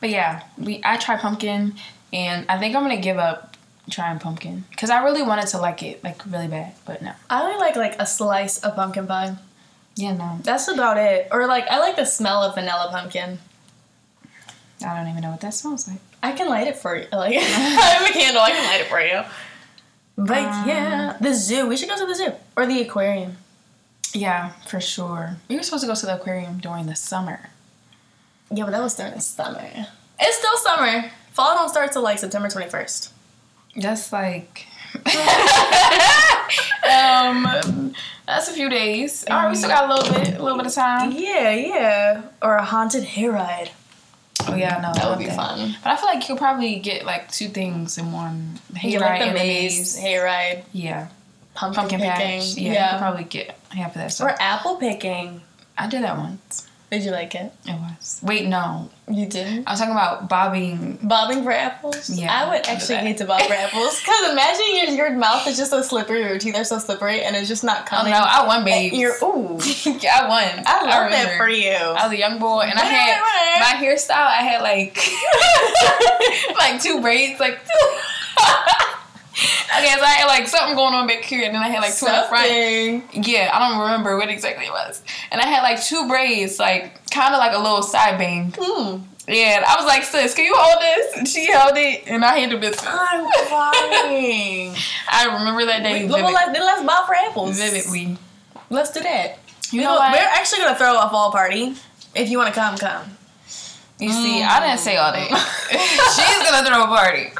But 0.00 0.10
yeah, 0.10 0.42
we 0.58 0.80
I 0.84 0.96
tried 0.98 1.20
pumpkin, 1.20 1.74
and 2.12 2.44
I 2.48 2.58
think 2.58 2.74
I'm 2.76 2.82
gonna 2.82 2.96
give 3.00 3.16
up 3.18 3.56
trying 3.90 4.18
pumpkin 4.18 4.64
because 4.70 4.90
I 4.90 5.02
really 5.04 5.22
wanted 5.22 5.46
to 5.48 5.58
like 5.58 5.82
it 5.82 6.02
like 6.04 6.24
really 6.26 6.48
bad, 6.48 6.74
but 6.84 7.02
no. 7.02 7.12
I 7.30 7.42
only 7.42 7.58
like 7.58 7.76
like 7.76 7.96
a 8.00 8.06
slice 8.06 8.58
of 8.58 8.74
pumpkin 8.74 9.06
pie. 9.06 9.36
Yeah, 9.96 10.12
no. 10.16 10.38
That's 10.42 10.68
about 10.68 10.96
it. 10.98 11.28
Or 11.30 11.46
like 11.46 11.66
I 11.68 11.78
like 11.78 11.96
the 11.96 12.04
smell 12.04 12.42
of 12.42 12.54
vanilla 12.54 12.88
pumpkin. 12.90 13.38
I 14.84 14.96
don't 14.98 15.08
even 15.08 15.22
know 15.22 15.30
what 15.30 15.40
that 15.40 15.54
smells 15.54 15.86
like. 15.88 16.00
I 16.22 16.32
can 16.32 16.48
light 16.48 16.66
it 16.66 16.76
for 16.76 16.96
you. 16.96 17.06
Like 17.12 17.36
I 17.36 17.40
have 17.40 18.10
a 18.10 18.12
candle. 18.12 18.42
I 18.42 18.50
can 18.50 18.64
light 18.66 18.80
it 18.80 18.88
for 18.88 19.00
you. 19.00 19.22
But 20.16 20.38
Um, 20.44 20.68
yeah, 20.68 21.16
the 21.20 21.34
zoo. 21.34 21.66
We 21.68 21.76
should 21.76 21.88
go 21.88 21.96
to 21.98 22.06
the 22.06 22.14
zoo 22.14 22.32
or 22.56 22.66
the 22.66 22.80
aquarium. 22.80 23.36
Yeah, 24.12 24.52
for 24.68 24.80
sure. 24.80 25.36
We 25.48 25.56
were 25.56 25.62
supposed 25.62 25.82
to 25.82 25.88
go 25.88 25.94
to 25.94 26.06
the 26.06 26.14
aquarium 26.16 26.58
during 26.58 26.86
the 26.86 26.94
summer. 26.96 27.50
Yeah, 28.50 28.64
but 28.64 28.70
that 28.72 28.82
was 28.82 28.94
during 28.94 29.12
the 29.14 29.20
summer. 29.20 29.86
It's 30.20 30.36
still 30.38 30.56
summer. 30.58 31.10
Fall 31.32 31.54
don't 31.56 31.68
start 31.68 31.90
till 31.92 32.02
like 32.02 32.18
September 32.18 32.48
twenty 32.48 32.68
first. 32.70 33.12
That's 33.76 34.12
like 34.12 34.66
um 36.84 37.94
that's 38.26 38.48
a 38.48 38.52
few 38.52 38.68
days. 38.70 39.24
All 39.30 39.36
right, 39.36 39.48
we 39.50 39.54
still 39.56 39.68
got 39.70 39.90
a 39.90 39.94
little 39.94 40.12
bit 40.14 40.38
a 40.38 40.42
little 40.42 40.58
bit 40.58 40.66
of 40.66 40.74
time. 40.74 41.12
Yeah, 41.12 41.50
yeah. 41.50 42.22
Or 42.42 42.56
a 42.56 42.64
haunted 42.64 43.04
hayride. 43.04 43.70
Oh 44.46 44.54
yeah, 44.54 44.78
no, 44.80 44.92
That 44.92 45.08
would 45.08 45.18
be 45.18 45.30
fun. 45.32 45.74
But 45.82 45.90
I 45.92 45.96
feel 45.96 46.06
like 46.06 46.20
you 46.28 46.34
could 46.34 46.38
probably 46.38 46.76
get 46.78 47.04
like 47.06 47.30
two 47.30 47.48
things 47.48 47.96
in 47.98 48.12
one. 48.12 48.58
Hayride 48.74 49.00
like 49.00 49.28
the 49.28 49.32
maze, 49.34 49.78
maze. 49.96 50.04
hayride, 50.04 50.64
Yeah, 50.72 51.08
pumpkin, 51.54 51.80
pumpkin 51.82 52.00
picking. 52.00 52.40
patch. 52.40 52.54
Yeah, 52.56 52.72
yeah. 52.72 52.98
probably 52.98 53.24
get 53.24 53.58
half 53.70 53.94
of 53.96 54.02
that 54.02 54.20
or 54.20 54.30
apple 54.40 54.76
picking. 54.76 55.40
I 55.78 55.86
did 55.88 56.02
that 56.02 56.18
once. 56.18 56.68
Did 56.94 57.04
you 57.06 57.10
like 57.10 57.34
it? 57.34 57.52
It 57.66 57.72
was. 57.72 58.20
Wait, 58.22 58.46
no. 58.46 58.88
You 59.10 59.26
didn't. 59.26 59.66
I 59.66 59.72
was 59.72 59.80
talking 59.80 59.92
about 59.92 60.28
bobbing. 60.28 61.00
Bobbing 61.02 61.42
for 61.42 61.50
apples? 61.50 62.08
Yeah, 62.08 62.32
I 62.32 62.48
would 62.48 62.64
actually 62.68 62.98
hate 62.98 63.16
to 63.18 63.24
bob 63.24 63.42
for 63.42 63.52
apples. 63.52 63.98
Because 63.98 64.30
imagine 64.30 64.94
your, 64.96 65.08
your 65.08 65.16
mouth 65.18 65.44
is 65.48 65.56
just 65.56 65.72
so 65.72 65.82
slippery, 65.82 66.20
your 66.20 66.38
teeth 66.38 66.54
are 66.56 66.62
so 66.62 66.78
slippery, 66.78 67.22
and 67.24 67.34
it's 67.34 67.48
just 67.48 67.64
not 67.64 67.80
Oh 67.82 67.84
coming. 67.86 68.12
no, 68.12 68.18
I 68.18 68.46
won, 68.46 68.64
babe. 68.64 68.92
You're, 68.92 69.14
ooh. 69.24 69.58
I 70.06 70.28
won. 70.28 70.62
I 70.66 70.84
love 70.84 71.10
that 71.10 71.34
for 71.36 71.48
you. 71.48 71.72
I 71.72 72.04
was 72.04 72.12
a 72.12 72.16
young 72.16 72.38
boy, 72.38 72.60
and 72.60 72.78
I 72.78 72.84
had 72.84 73.20
my 73.60 73.84
hairstyle. 73.84 74.10
I 74.12 74.42
had 74.44 74.62
like 74.62 74.96
like 76.58 76.80
two 76.80 77.00
braids, 77.00 77.40
like. 77.40 77.58
okay, 79.34 79.94
so 79.98 80.02
I 80.04 80.14
had 80.18 80.26
like 80.26 80.46
something 80.48 80.76
going 80.76 80.94
on 80.94 81.06
back 81.06 81.22
here, 81.24 81.44
and 81.44 81.54
then 81.54 81.62
I 81.62 81.68
had 81.68 81.80
like 81.80 81.96
two 81.96 82.06
in 82.06 82.12
the 82.12 82.22
front. 82.28 83.26
Yeah, 83.26 83.50
I 83.52 83.58
don't 83.58 83.80
remember 83.80 84.16
what 84.16 84.28
exactly 84.28 84.66
it 84.66 84.70
was. 84.72 85.02
And 85.30 85.40
I 85.40 85.46
had 85.46 85.62
like 85.62 85.82
two 85.82 86.06
braids, 86.08 86.58
like 86.58 87.08
kind 87.10 87.34
of 87.34 87.38
like 87.38 87.54
a 87.54 87.58
little 87.58 87.82
side 87.82 88.18
bang. 88.18 88.52
Mm. 88.52 89.02
Yeah, 89.26 89.64
I 89.66 89.76
was 89.76 89.86
like, 89.86 90.04
sis, 90.04 90.34
can 90.34 90.44
you 90.44 90.52
hold 90.54 90.82
this? 90.82 91.16
And 91.16 91.26
she 91.28 91.46
held 91.50 91.76
it, 91.76 92.04
and 92.06 92.24
I 92.24 92.38
handled 92.38 92.60
business. 92.60 92.84
I'm 92.86 93.26
crying. 93.48 94.74
I 95.10 95.26
remember 95.38 95.64
that 95.66 95.82
day 95.82 96.04
We- 96.04 96.10
well, 96.12 96.32
let's, 96.32 96.52
then 96.52 96.62
let's 96.64 96.82
bob 96.84 97.06
for 97.06 97.14
apples. 97.14 97.56
vividly. 97.58 98.18
Let's 98.70 98.90
do 98.90 99.00
that. 99.00 99.38
You 99.70 99.78
We 99.80 99.84
know 99.84 99.94
what? 99.94 100.12
We're 100.12 100.18
actually 100.18 100.58
going 100.60 100.74
to 100.74 100.78
throw 100.78 100.98
a 101.00 101.08
fall 101.08 101.32
party. 101.32 101.74
If 102.14 102.28
you 102.30 102.36
want 102.38 102.52
to 102.54 102.60
come, 102.60 102.76
come. 102.76 103.16
You 103.98 104.10
see, 104.12 104.42
I 104.42 104.60
didn't 104.60 104.80
say 104.80 104.96
all 104.96 105.12
that. 105.12 105.28
She's 105.70 106.50
gonna 106.50 106.66
throw 106.66 106.82
a 106.82 106.86
party, 106.88 107.30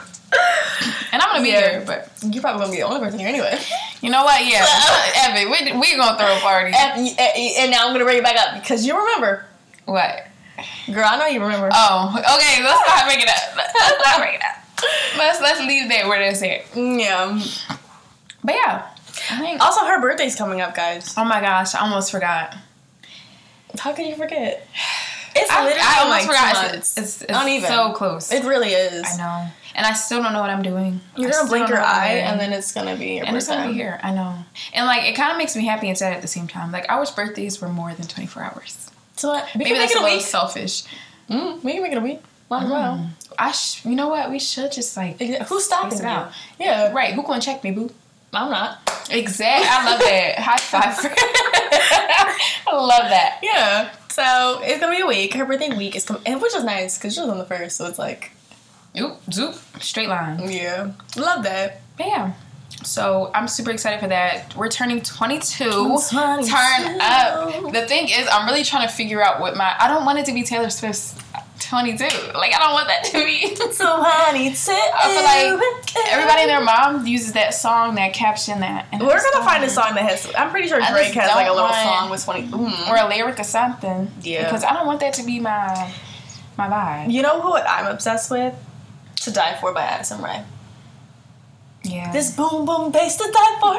and 1.12 1.22
I'm 1.22 1.28
gonna 1.30 1.42
be 1.42 1.50
Yeah. 1.50 1.70
here. 1.70 1.82
But 1.86 2.10
You're 2.22 2.42
probably 2.42 2.60
going 2.60 2.70
to 2.70 2.76
be 2.76 2.82
the 2.82 2.86
only 2.88 3.00
person 3.00 3.18
here 3.18 3.28
anyway. 3.28 3.58
you 4.00 4.10
know 4.10 4.24
what? 4.24 4.44
Yeah, 4.44 4.64
uh, 4.68 5.10
Evan, 5.28 5.50
we 5.50 5.72
we 5.78 5.96
gonna 5.96 6.18
throw 6.18 6.36
a 6.36 6.40
party. 6.40 6.72
and, 6.76 7.08
and 7.18 7.70
now 7.70 7.82
I'm 7.86 7.88
going 7.90 8.00
to 8.00 8.04
bring 8.04 8.18
it 8.18 8.24
back 8.24 8.36
up 8.36 8.60
because 8.62 8.86
you 8.86 8.96
remember. 8.98 9.44
What? 9.84 10.26
Girl, 10.86 11.04
I 11.06 11.18
know 11.18 11.26
you 11.26 11.40
remember. 11.42 11.68
Oh, 11.72 12.08
okay. 12.16 12.62
Let's 12.62 12.88
not 12.88 13.06
bring 13.06 13.20
it 13.20 13.28
up. 13.28 13.56
Let's 13.56 14.04
not 14.04 14.18
bring 14.18 14.34
it 14.34 14.40
up. 14.42 14.56
Let's 15.18 15.40
let's 15.40 15.60
leave 15.60 15.88
that 15.90 16.06
where 16.06 16.20
it's 16.22 16.42
at. 16.42 16.64
yeah. 16.76 17.40
But 18.42 18.54
yeah. 18.54 19.56
Also, 19.60 19.84
her 19.84 20.00
birthday's 20.00 20.36
coming 20.36 20.60
up, 20.60 20.74
guys. 20.74 21.14
Oh 21.16 21.24
my 21.24 21.40
gosh, 21.40 21.74
I 21.74 21.80
almost 21.80 22.10
forgot. 22.10 22.54
How 23.78 23.92
could 23.92 24.06
you 24.06 24.16
forget? 24.16 24.66
It's 25.36 25.50
I, 25.50 25.64
literally 25.64 25.80
I 25.84 25.98
almost 26.02 26.28
like 26.28 26.36
forgot. 26.36 26.74
It's, 26.76 26.96
it's, 26.96 27.22
it's 27.22 27.32
Not 27.32 27.48
even. 27.48 27.68
so 27.68 27.92
close. 27.92 28.30
It 28.30 28.44
really 28.44 28.68
is. 28.70 29.04
I 29.04 29.16
know, 29.16 29.48
and 29.74 29.84
I 29.86 29.92
still 29.94 30.22
don't 30.22 30.32
know 30.32 30.40
what 30.40 30.50
I'm 30.50 30.62
doing. 30.62 31.00
You're 31.16 31.30
I 31.30 31.32
gonna 31.32 31.48
blink 31.48 31.68
your 31.68 31.78
know 31.78 31.84
what 31.84 31.94
I'm 31.94 32.00
eye, 32.02 32.14
and 32.18 32.40
then 32.40 32.52
it's 32.52 32.72
gonna 32.72 32.96
be 32.96 33.16
your 33.16 33.26
and 33.26 33.36
it's 33.36 33.48
gonna 33.48 33.68
be 33.68 33.74
here. 33.74 33.98
I 34.02 34.12
know, 34.12 34.34
and 34.72 34.86
like 34.86 35.04
it 35.04 35.14
kind 35.14 35.30
of 35.32 35.38
makes 35.38 35.54
me 35.56 35.64
happy 35.66 35.88
and 35.88 35.96
sad 35.98 36.12
at 36.14 36.22
the 36.22 36.28
same 36.28 36.46
time. 36.48 36.72
Like 36.72 36.88
I 36.90 36.98
wish 37.00 37.10
birthdays 37.10 37.60
were 37.60 37.68
more 37.68 37.92
than 37.94 38.06
24 38.06 38.42
hours. 38.42 38.90
So 39.16 39.28
what? 39.28 39.46
We 39.54 39.64
Maybe 39.64 39.78
that's 39.78 39.92
it 39.92 39.98
a 39.98 40.02
little 40.02 40.16
week. 40.18 40.26
selfish. 40.26 40.84
Mm, 41.30 41.62
we 41.62 41.72
can 41.72 41.82
make 41.82 41.92
it 41.92 41.98
a 41.98 42.00
week. 42.00 42.20
Might 42.50 42.64
as 42.64 42.70
well. 42.70 43.10
I 43.38 43.52
sh- 43.52 43.84
you 43.84 43.94
know 43.94 44.08
what? 44.08 44.30
We 44.30 44.38
should 44.38 44.70
just 44.72 44.96
like 44.96 45.18
Who's 45.20 45.64
stopping 45.64 45.90
Space 45.92 46.00
it 46.00 46.04
you? 46.04 46.08
out. 46.08 46.32
Yeah, 46.58 46.92
right. 46.92 47.14
Who 47.14 47.22
gonna 47.22 47.40
check 47.40 47.64
me, 47.64 47.70
boo? 47.70 47.90
I'm 48.32 48.50
not. 48.50 48.78
Exactly. 49.10 49.68
I 49.70 49.84
love 49.90 50.00
that. 50.00 50.38
High 50.38 50.56
five. 50.56 50.98
I 52.66 52.74
love 52.76 53.08
that. 53.10 53.38
Yeah. 53.42 53.90
So 54.10 54.60
it's 54.62 54.80
gonna 54.80 54.94
be 54.94 55.02
a 55.02 55.06
week. 55.06 55.34
Her 55.34 55.44
birthday 55.44 55.76
week 55.76 55.96
is 55.96 56.04
coming, 56.04 56.22
which 56.40 56.54
is 56.54 56.64
nice 56.64 56.98
because 56.98 57.14
she 57.14 57.20
was 57.20 57.28
on 57.30 57.38
the 57.38 57.44
first, 57.44 57.76
so 57.76 57.86
it's 57.86 57.98
like, 57.98 58.32
Oop, 58.98 59.20
zoop, 59.32 59.54
straight 59.80 60.08
line. 60.08 60.50
yeah, 60.50 60.92
love 61.16 61.42
that. 61.44 61.80
But 61.96 62.06
yeah. 62.06 62.32
So 62.84 63.30
I'm 63.34 63.48
super 63.48 63.70
excited 63.70 64.00
for 64.00 64.08
that. 64.08 64.54
We're 64.56 64.68
turning 64.68 65.00
22. 65.00 65.64
22. 65.64 66.16
Turn 66.50 66.98
up. 67.00 67.72
The 67.72 67.86
thing 67.86 68.08
is, 68.08 68.28
I'm 68.30 68.46
really 68.46 68.64
trying 68.64 68.86
to 68.86 68.92
figure 68.92 69.22
out 69.22 69.40
what 69.40 69.56
my. 69.56 69.74
I 69.78 69.88
don't 69.88 70.04
want 70.04 70.18
it 70.18 70.26
to 70.26 70.32
be 70.32 70.42
Taylor 70.42 70.70
Swift's 70.70 71.14
22. 71.60 72.04
Like 72.34 72.54
I 72.54 72.58
don't 72.58 72.72
want 72.72 72.88
that 72.88 73.04
to 73.04 73.24
be. 73.24 73.54
So 73.74 73.86
honey, 73.86 74.52
sit. 74.54 74.74
I 74.76 75.50
feel 75.50 75.58
like 75.58 76.12
everybody 76.12 76.42
and 76.42 76.50
their 76.50 76.60
mom 76.62 77.06
uses 77.06 77.32
that 77.32 77.54
song, 77.54 77.94
that 77.96 78.12
caption, 78.12 78.60
that. 78.60 78.86
And 78.92 79.00
We're 79.02 79.20
gonna 79.32 79.44
find 79.44 79.64
a 79.64 79.70
song 79.70 79.94
that 79.94 80.08
has. 80.08 80.30
I'm 80.36 80.50
pretty 80.50 80.68
sure 80.68 80.78
Drake 80.78 81.14
has 81.14 81.30
like 81.34 81.48
a 81.48 81.52
little 81.52 81.72
song 81.72 82.10
with 82.10 82.22
20. 82.24 82.48
Mm. 82.48 82.90
or 82.90 82.96
a 82.96 83.08
lyric 83.08 83.40
or 83.40 83.44
something. 83.44 84.10
Yeah. 84.22 84.44
Because 84.44 84.62
I 84.62 84.72
don't 84.74 84.86
want 84.86 85.00
that 85.00 85.14
to 85.14 85.24
be 85.24 85.40
my 85.40 85.92
my 86.56 86.68
vibe. 86.68 87.10
You 87.12 87.22
know 87.22 87.40
who 87.40 87.56
I'm 87.56 87.86
obsessed 87.86 88.30
with? 88.30 88.54
To 89.22 89.30
Die 89.30 89.56
For 89.60 89.72
by 89.72 89.82
Addison 89.82 90.22
Rae. 90.22 90.42
Yeah. 91.82 92.12
This 92.12 92.30
boom 92.34 92.64
boom 92.64 92.90
bass 92.92 93.16
to 93.16 93.24
die 93.24 93.56
for. 93.60 93.74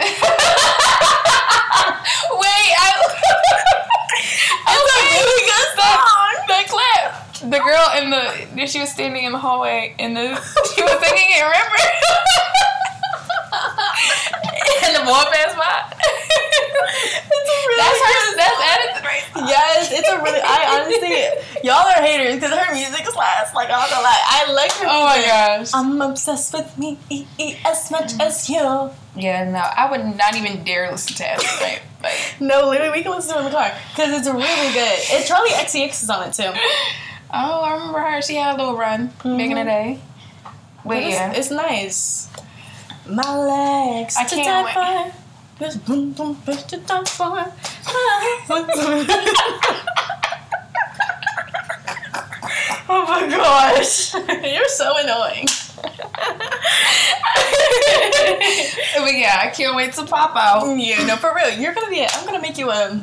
Wait, 2.37 2.75
I. 2.77 2.79
it's 4.67 4.93
a 4.93 5.01
really 5.13 5.41
good 5.49 5.69
song. 5.77 6.33
The 6.47 6.59
clip. 6.69 7.09
The 7.51 7.59
girl 7.59 7.86
in 7.97 8.09
the 8.11 8.65
she 8.67 8.79
was 8.79 8.89
standing 8.91 9.23
in 9.25 9.31
the 9.31 9.39
hallway 9.39 9.95
and 9.99 10.15
the 10.15 10.36
she 10.75 10.81
was 10.81 10.91
singing 11.03 11.29
it. 11.29 11.43
Remember? 11.43 11.75
and 14.86 14.95
the 14.95 15.01
boy 15.05 15.23
passed 15.33 15.57
by. 15.57 15.83
It's 16.88 17.49
a 17.49 17.57
really 17.67 17.81
That's 17.81 17.99
her. 18.05 18.36
That's 18.38 18.59
Addison 18.61 19.03
right 19.05 19.49
Yes, 19.49 19.91
it's 19.91 20.07
a 20.09 20.17
really. 20.21 20.39
I 20.43 20.79
honestly, 20.79 21.63
Y'all 21.67 21.86
are 21.88 22.01
haters 22.01 22.36
because 22.36 22.51
her 22.57 22.73
music 22.73 23.07
is 23.07 23.15
last. 23.15 23.53
Like 23.55 23.69
I'm 23.69 23.79
not 23.79 23.89
gonna 23.89 24.03
lie, 24.03 24.21
I 24.25 24.51
like 24.53 24.71
her. 24.73 24.86
Music. 24.86 24.97
Oh 24.97 25.05
my 25.05 25.21
gosh. 25.25 25.71
I'm 25.73 26.01
obsessed 26.01 26.53
with 26.53 26.77
me 26.77 26.97
e- 27.09 27.25
e- 27.38 27.57
as 27.65 27.91
much 27.91 28.13
as 28.19 28.49
you. 28.49 28.91
Yeah, 29.17 29.49
no, 29.49 29.59
I 29.59 29.89
would 29.91 30.17
not 30.17 30.36
even 30.36 30.63
dare 30.63 30.91
listen 30.91 31.15
to? 31.17 31.43
Like, 31.61 31.81
No, 32.39 32.69
literally, 32.69 32.91
we 32.91 33.03
can 33.03 33.11
listen 33.11 33.33
to 33.33 33.38
it 33.41 33.45
in 33.45 33.51
the 33.51 33.57
car 33.57 33.71
because 33.91 34.13
it's 34.19 34.27
really 34.27 34.73
good. 34.73 34.99
And 35.11 35.23
Charli 35.25 35.49
XCX 35.55 36.03
is 36.03 36.09
on 36.09 36.27
it 36.29 36.33
too. 36.33 36.51
oh, 37.33 37.61
I 37.61 37.73
remember 37.73 37.99
her. 37.99 38.21
She 38.21 38.36
had 38.36 38.55
a 38.55 38.57
little 38.57 38.77
run 38.77 39.07
back 39.07 39.25
in 39.25 39.38
the 39.38 39.43
Mhm. 39.61 39.65
day. 39.65 39.99
But 40.43 40.83
But 40.89 40.97
it's, 40.97 41.15
yeah, 41.15 41.31
it's 41.33 41.49
nice. 41.51 42.29
My 43.09 43.36
legs 43.38 44.15
I 44.17 44.23
can't 44.25 44.43
die 44.45 45.11
boom 45.58 46.12
boom 46.12 46.36
bitch 46.45 46.68
to 46.68 46.78
die 46.78 47.03
for. 47.06 47.51
oh 52.89 53.06
my 53.08 53.28
gosh, 53.30 54.14
you're 54.43 54.68
so 54.68 54.93
annoying. 54.97 55.47
but 58.95 59.14
yeah, 59.14 59.39
I 59.41 59.51
can't 59.56 59.76
wait 59.76 59.93
to 59.93 60.06
pop 60.06 60.36
out. 60.36 60.78
yeah, 60.78 61.06
no, 61.06 61.16
for 61.16 61.34
real. 61.36 61.58
You're 61.58 61.74
gonna 61.74 61.89
be. 61.89 62.01
A, 62.01 62.08
I'm 62.12 62.26
gonna 62.26 62.41
make 62.41 62.58
you 62.58 62.70
a. 62.70 63.01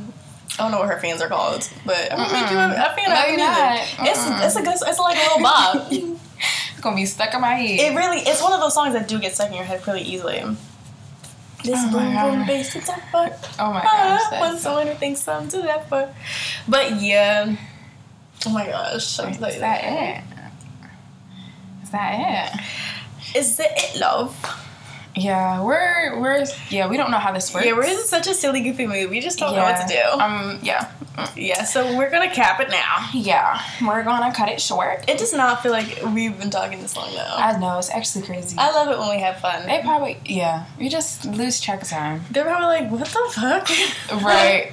I 0.58 0.58
don't 0.58 0.70
know 0.70 0.80
what 0.80 0.88
her 0.88 1.00
fans 1.00 1.22
are 1.22 1.28
called, 1.28 1.68
but 1.86 2.12
I'm 2.12 2.18
gonna 2.18 2.32
make 2.32 2.50
you 2.50 2.58
a, 2.58 2.68
a 2.70 2.94
fan 2.94 3.08
No, 3.08 3.14
of 3.14 3.18
her 3.20 3.28
you're 3.30 3.38
not. 3.38 3.80
It's 4.00 4.20
it's 4.44 4.56
a 4.56 4.62
good. 4.62 4.76
It's 4.88 4.98
like 4.98 5.16
a 5.16 5.20
little 5.20 5.42
bob. 5.42 6.18
It's 6.72 6.80
gonna 6.80 6.96
be 6.96 7.06
stuck 7.06 7.32
in 7.32 7.40
my 7.40 7.54
head. 7.54 7.78
It 7.78 7.96
really, 7.96 8.18
it's 8.18 8.42
one 8.42 8.52
of 8.52 8.58
those 8.58 8.74
songs 8.74 8.94
that 8.94 9.06
do 9.06 9.20
get 9.20 9.32
stuck 9.36 9.50
in 9.50 9.54
your 9.54 9.64
head 9.64 9.82
pretty 9.82 10.10
easily. 10.10 10.42
This 11.64 11.78
Oh 11.78 11.90
boom 11.92 12.14
boom 12.14 12.46
bass 12.46 12.74
it's 12.74 12.88
up 12.88 13.00
for 13.10 13.30
oh 13.60 13.72
my 13.72 13.82
gosh, 13.82 13.86
ah, 13.86 14.28
when 14.30 14.52
that's 14.52 14.62
someone 14.62 14.86
who 14.88 14.94
thinks 14.94 15.26
I'm 15.28 15.48
to 15.48 15.58
that 15.58 15.88
for. 15.88 16.12
But 16.68 17.00
yeah, 17.00 17.54
oh 18.46 18.50
my 18.50 18.66
gosh, 18.66 19.18
I'll 19.20 19.28
Is 19.28 19.38
tell 19.38 19.52
you 19.52 19.60
that 19.60 19.80
it? 19.84 20.24
Is 21.82 21.90
that 21.90 22.52
it? 22.54 23.36
Is 23.38 23.60
it 23.60 23.70
it, 23.76 24.00
love? 24.00 24.36
Yeah, 25.14 25.62
we're 25.62 26.18
we're 26.20 26.46
yeah, 26.70 26.88
we 26.88 26.96
don't 26.96 27.10
know 27.10 27.18
how 27.18 27.32
this 27.32 27.52
works. 27.52 27.66
Yeah, 27.66 27.74
we're 27.74 27.84
in 27.84 27.98
such 27.98 28.26
a 28.26 28.34
silly, 28.34 28.62
goofy 28.62 28.86
mood. 28.86 29.10
We 29.10 29.20
just 29.20 29.38
don't 29.38 29.54
know 29.54 29.62
what 29.62 29.86
to 29.86 29.86
do. 29.86 30.20
Um, 30.20 30.58
yeah, 30.62 30.90
yeah, 31.36 31.64
so 31.64 31.96
we're 31.96 32.10
gonna 32.10 32.30
cap 32.32 32.60
it 32.60 32.70
now. 32.70 33.08
yeah, 33.12 33.60
we're 33.86 34.02
gonna 34.02 34.32
cut 34.34 34.48
it 34.48 34.60
short. 34.60 35.04
It 35.08 35.18
does 35.18 35.32
not 35.32 35.62
feel 35.62 35.72
like 35.72 36.00
we've 36.14 36.38
been 36.38 36.50
talking 36.50 36.80
this 36.80 36.96
long 36.96 37.12
though. 37.12 37.34
I 37.36 37.58
know 37.58 37.78
it's 37.78 37.90
actually 37.90 38.24
crazy. 38.24 38.56
I 38.58 38.70
love 38.72 38.88
it 38.88 38.98
when 38.98 39.10
we 39.10 39.20
have 39.22 39.38
fun. 39.40 39.66
they 39.66 39.80
probably 39.82 40.18
yeah, 40.24 40.66
we 40.78 40.88
just 40.88 41.24
lose 41.24 41.60
track 41.60 41.82
of 41.82 41.88
time. 41.88 42.22
They're 42.30 42.44
probably 42.44 42.80
like, 42.80 42.90
what 42.90 43.00
the 43.08 43.40
fuck? 43.40 43.68
Right. 44.24 44.72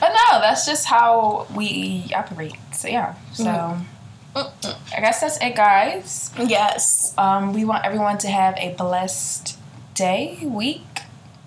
But 0.00 0.08
no, 0.08 0.40
that's 0.40 0.66
just 0.66 0.86
how 0.86 1.46
we 1.54 2.10
operate. 2.14 2.54
So 2.72 2.88
yeah. 2.88 3.14
So 3.32 3.44
Mm-mm. 4.34 4.76
I 4.96 5.00
guess 5.00 5.20
that's 5.20 5.38
it, 5.40 5.56
guys. 5.56 6.30
yes. 6.38 7.14
Um, 7.16 7.52
we 7.54 7.64
want 7.64 7.84
everyone 7.84 8.18
to 8.18 8.28
have 8.28 8.56
a 8.58 8.74
blessed 8.74 9.56
day, 9.94 10.38
week. 10.42 10.82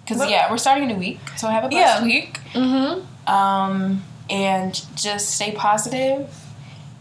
Cause 0.07 0.17
Well- 0.17 0.29
yeah, 0.29 0.49
we're 0.51 0.57
starting 0.57 0.85
a 0.89 0.93
new 0.93 0.99
week, 0.99 1.19
so 1.37 1.47
have 1.47 1.63
a 1.63 1.69
blessed 1.69 1.99
Yeah. 2.01 2.03
week. 2.05 2.39
Mm-hmm. 2.53 3.29
Um, 3.31 4.03
and 4.31 4.73
just 4.95 5.29
stay 5.35 5.51
positive 5.51 6.33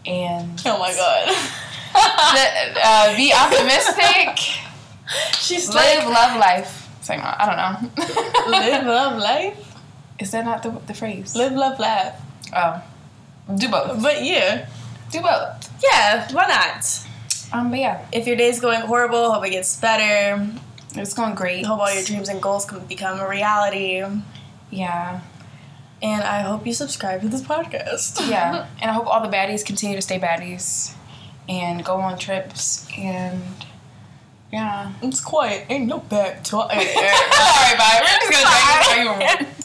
and 0.05 0.61
Oh 0.65 0.77
my 0.77 0.93
god. 0.93 1.29
uh, 2.83 3.15
be 3.15 3.33
optimistic. 3.33 4.37
She's 5.39 5.73
live, 5.73 6.05
like, 6.05 6.13
love, 6.13 6.37
life. 6.39 6.89
Same. 7.01 7.19
I 7.23 7.45
don't 7.45 7.57
know. 7.57 8.51
live, 8.51 8.85
love, 8.85 9.17
life. 9.19 9.75
Is 10.19 10.31
that 10.31 10.45
not 10.45 10.61
the 10.63 10.69
the 10.87 10.93
phrase? 10.93 11.35
Live, 11.35 11.53
love, 11.53 11.79
laugh. 11.79 12.21
Oh, 12.55 12.81
do 13.57 13.67
both. 13.69 14.01
But 14.01 14.23
yeah. 14.23 14.67
Do 15.11 15.21
both. 15.21 15.69
Yeah, 15.83 16.27
why 16.31 16.47
not? 16.47 17.07
Um, 17.51 17.69
but 17.69 17.79
yeah, 17.79 18.05
If 18.13 18.27
your 18.27 18.37
day's 18.37 18.61
going 18.61 18.79
horrible, 18.81 19.33
hope 19.33 19.45
it 19.45 19.49
gets 19.49 19.75
better. 19.79 20.47
it's 20.95 21.13
going 21.13 21.35
great. 21.35 21.65
Hope 21.65 21.79
all 21.81 21.93
your 21.93 22.03
dreams 22.03 22.29
and 22.29 22.41
goals 22.41 22.63
can 22.65 22.79
become 22.85 23.19
a 23.19 23.27
reality. 23.27 24.01
Yeah, 24.69 25.19
And 26.01 26.23
I 26.23 26.41
hope 26.41 26.65
you 26.65 26.73
subscribe 26.73 27.21
to 27.21 27.29
this 27.29 27.41
podcast. 27.41 28.27
yeah, 28.29 28.67
and 28.81 28.89
I 28.89 28.93
hope 28.93 29.07
all 29.07 29.21
the 29.21 29.29
baddies 29.35 29.65
continue 29.65 29.95
to 29.95 30.01
stay 30.01 30.19
baddies, 30.19 30.93
and 31.47 31.85
go 31.85 31.95
on 31.97 32.17
trips 32.17 32.87
and 32.97 33.41
yeah. 34.51 34.91
It's 35.01 35.21
quiet. 35.21 35.65
Ain't 35.69 35.87
no 35.87 35.99
back 35.99 36.43
to 36.45 36.57
All 36.57 36.67
right, 36.67 36.77
bye. 37.77 37.99
We're 38.01 38.29
just 38.29 38.31
gonna 38.31 39.15
this 39.15 39.37
argument. 39.37 39.60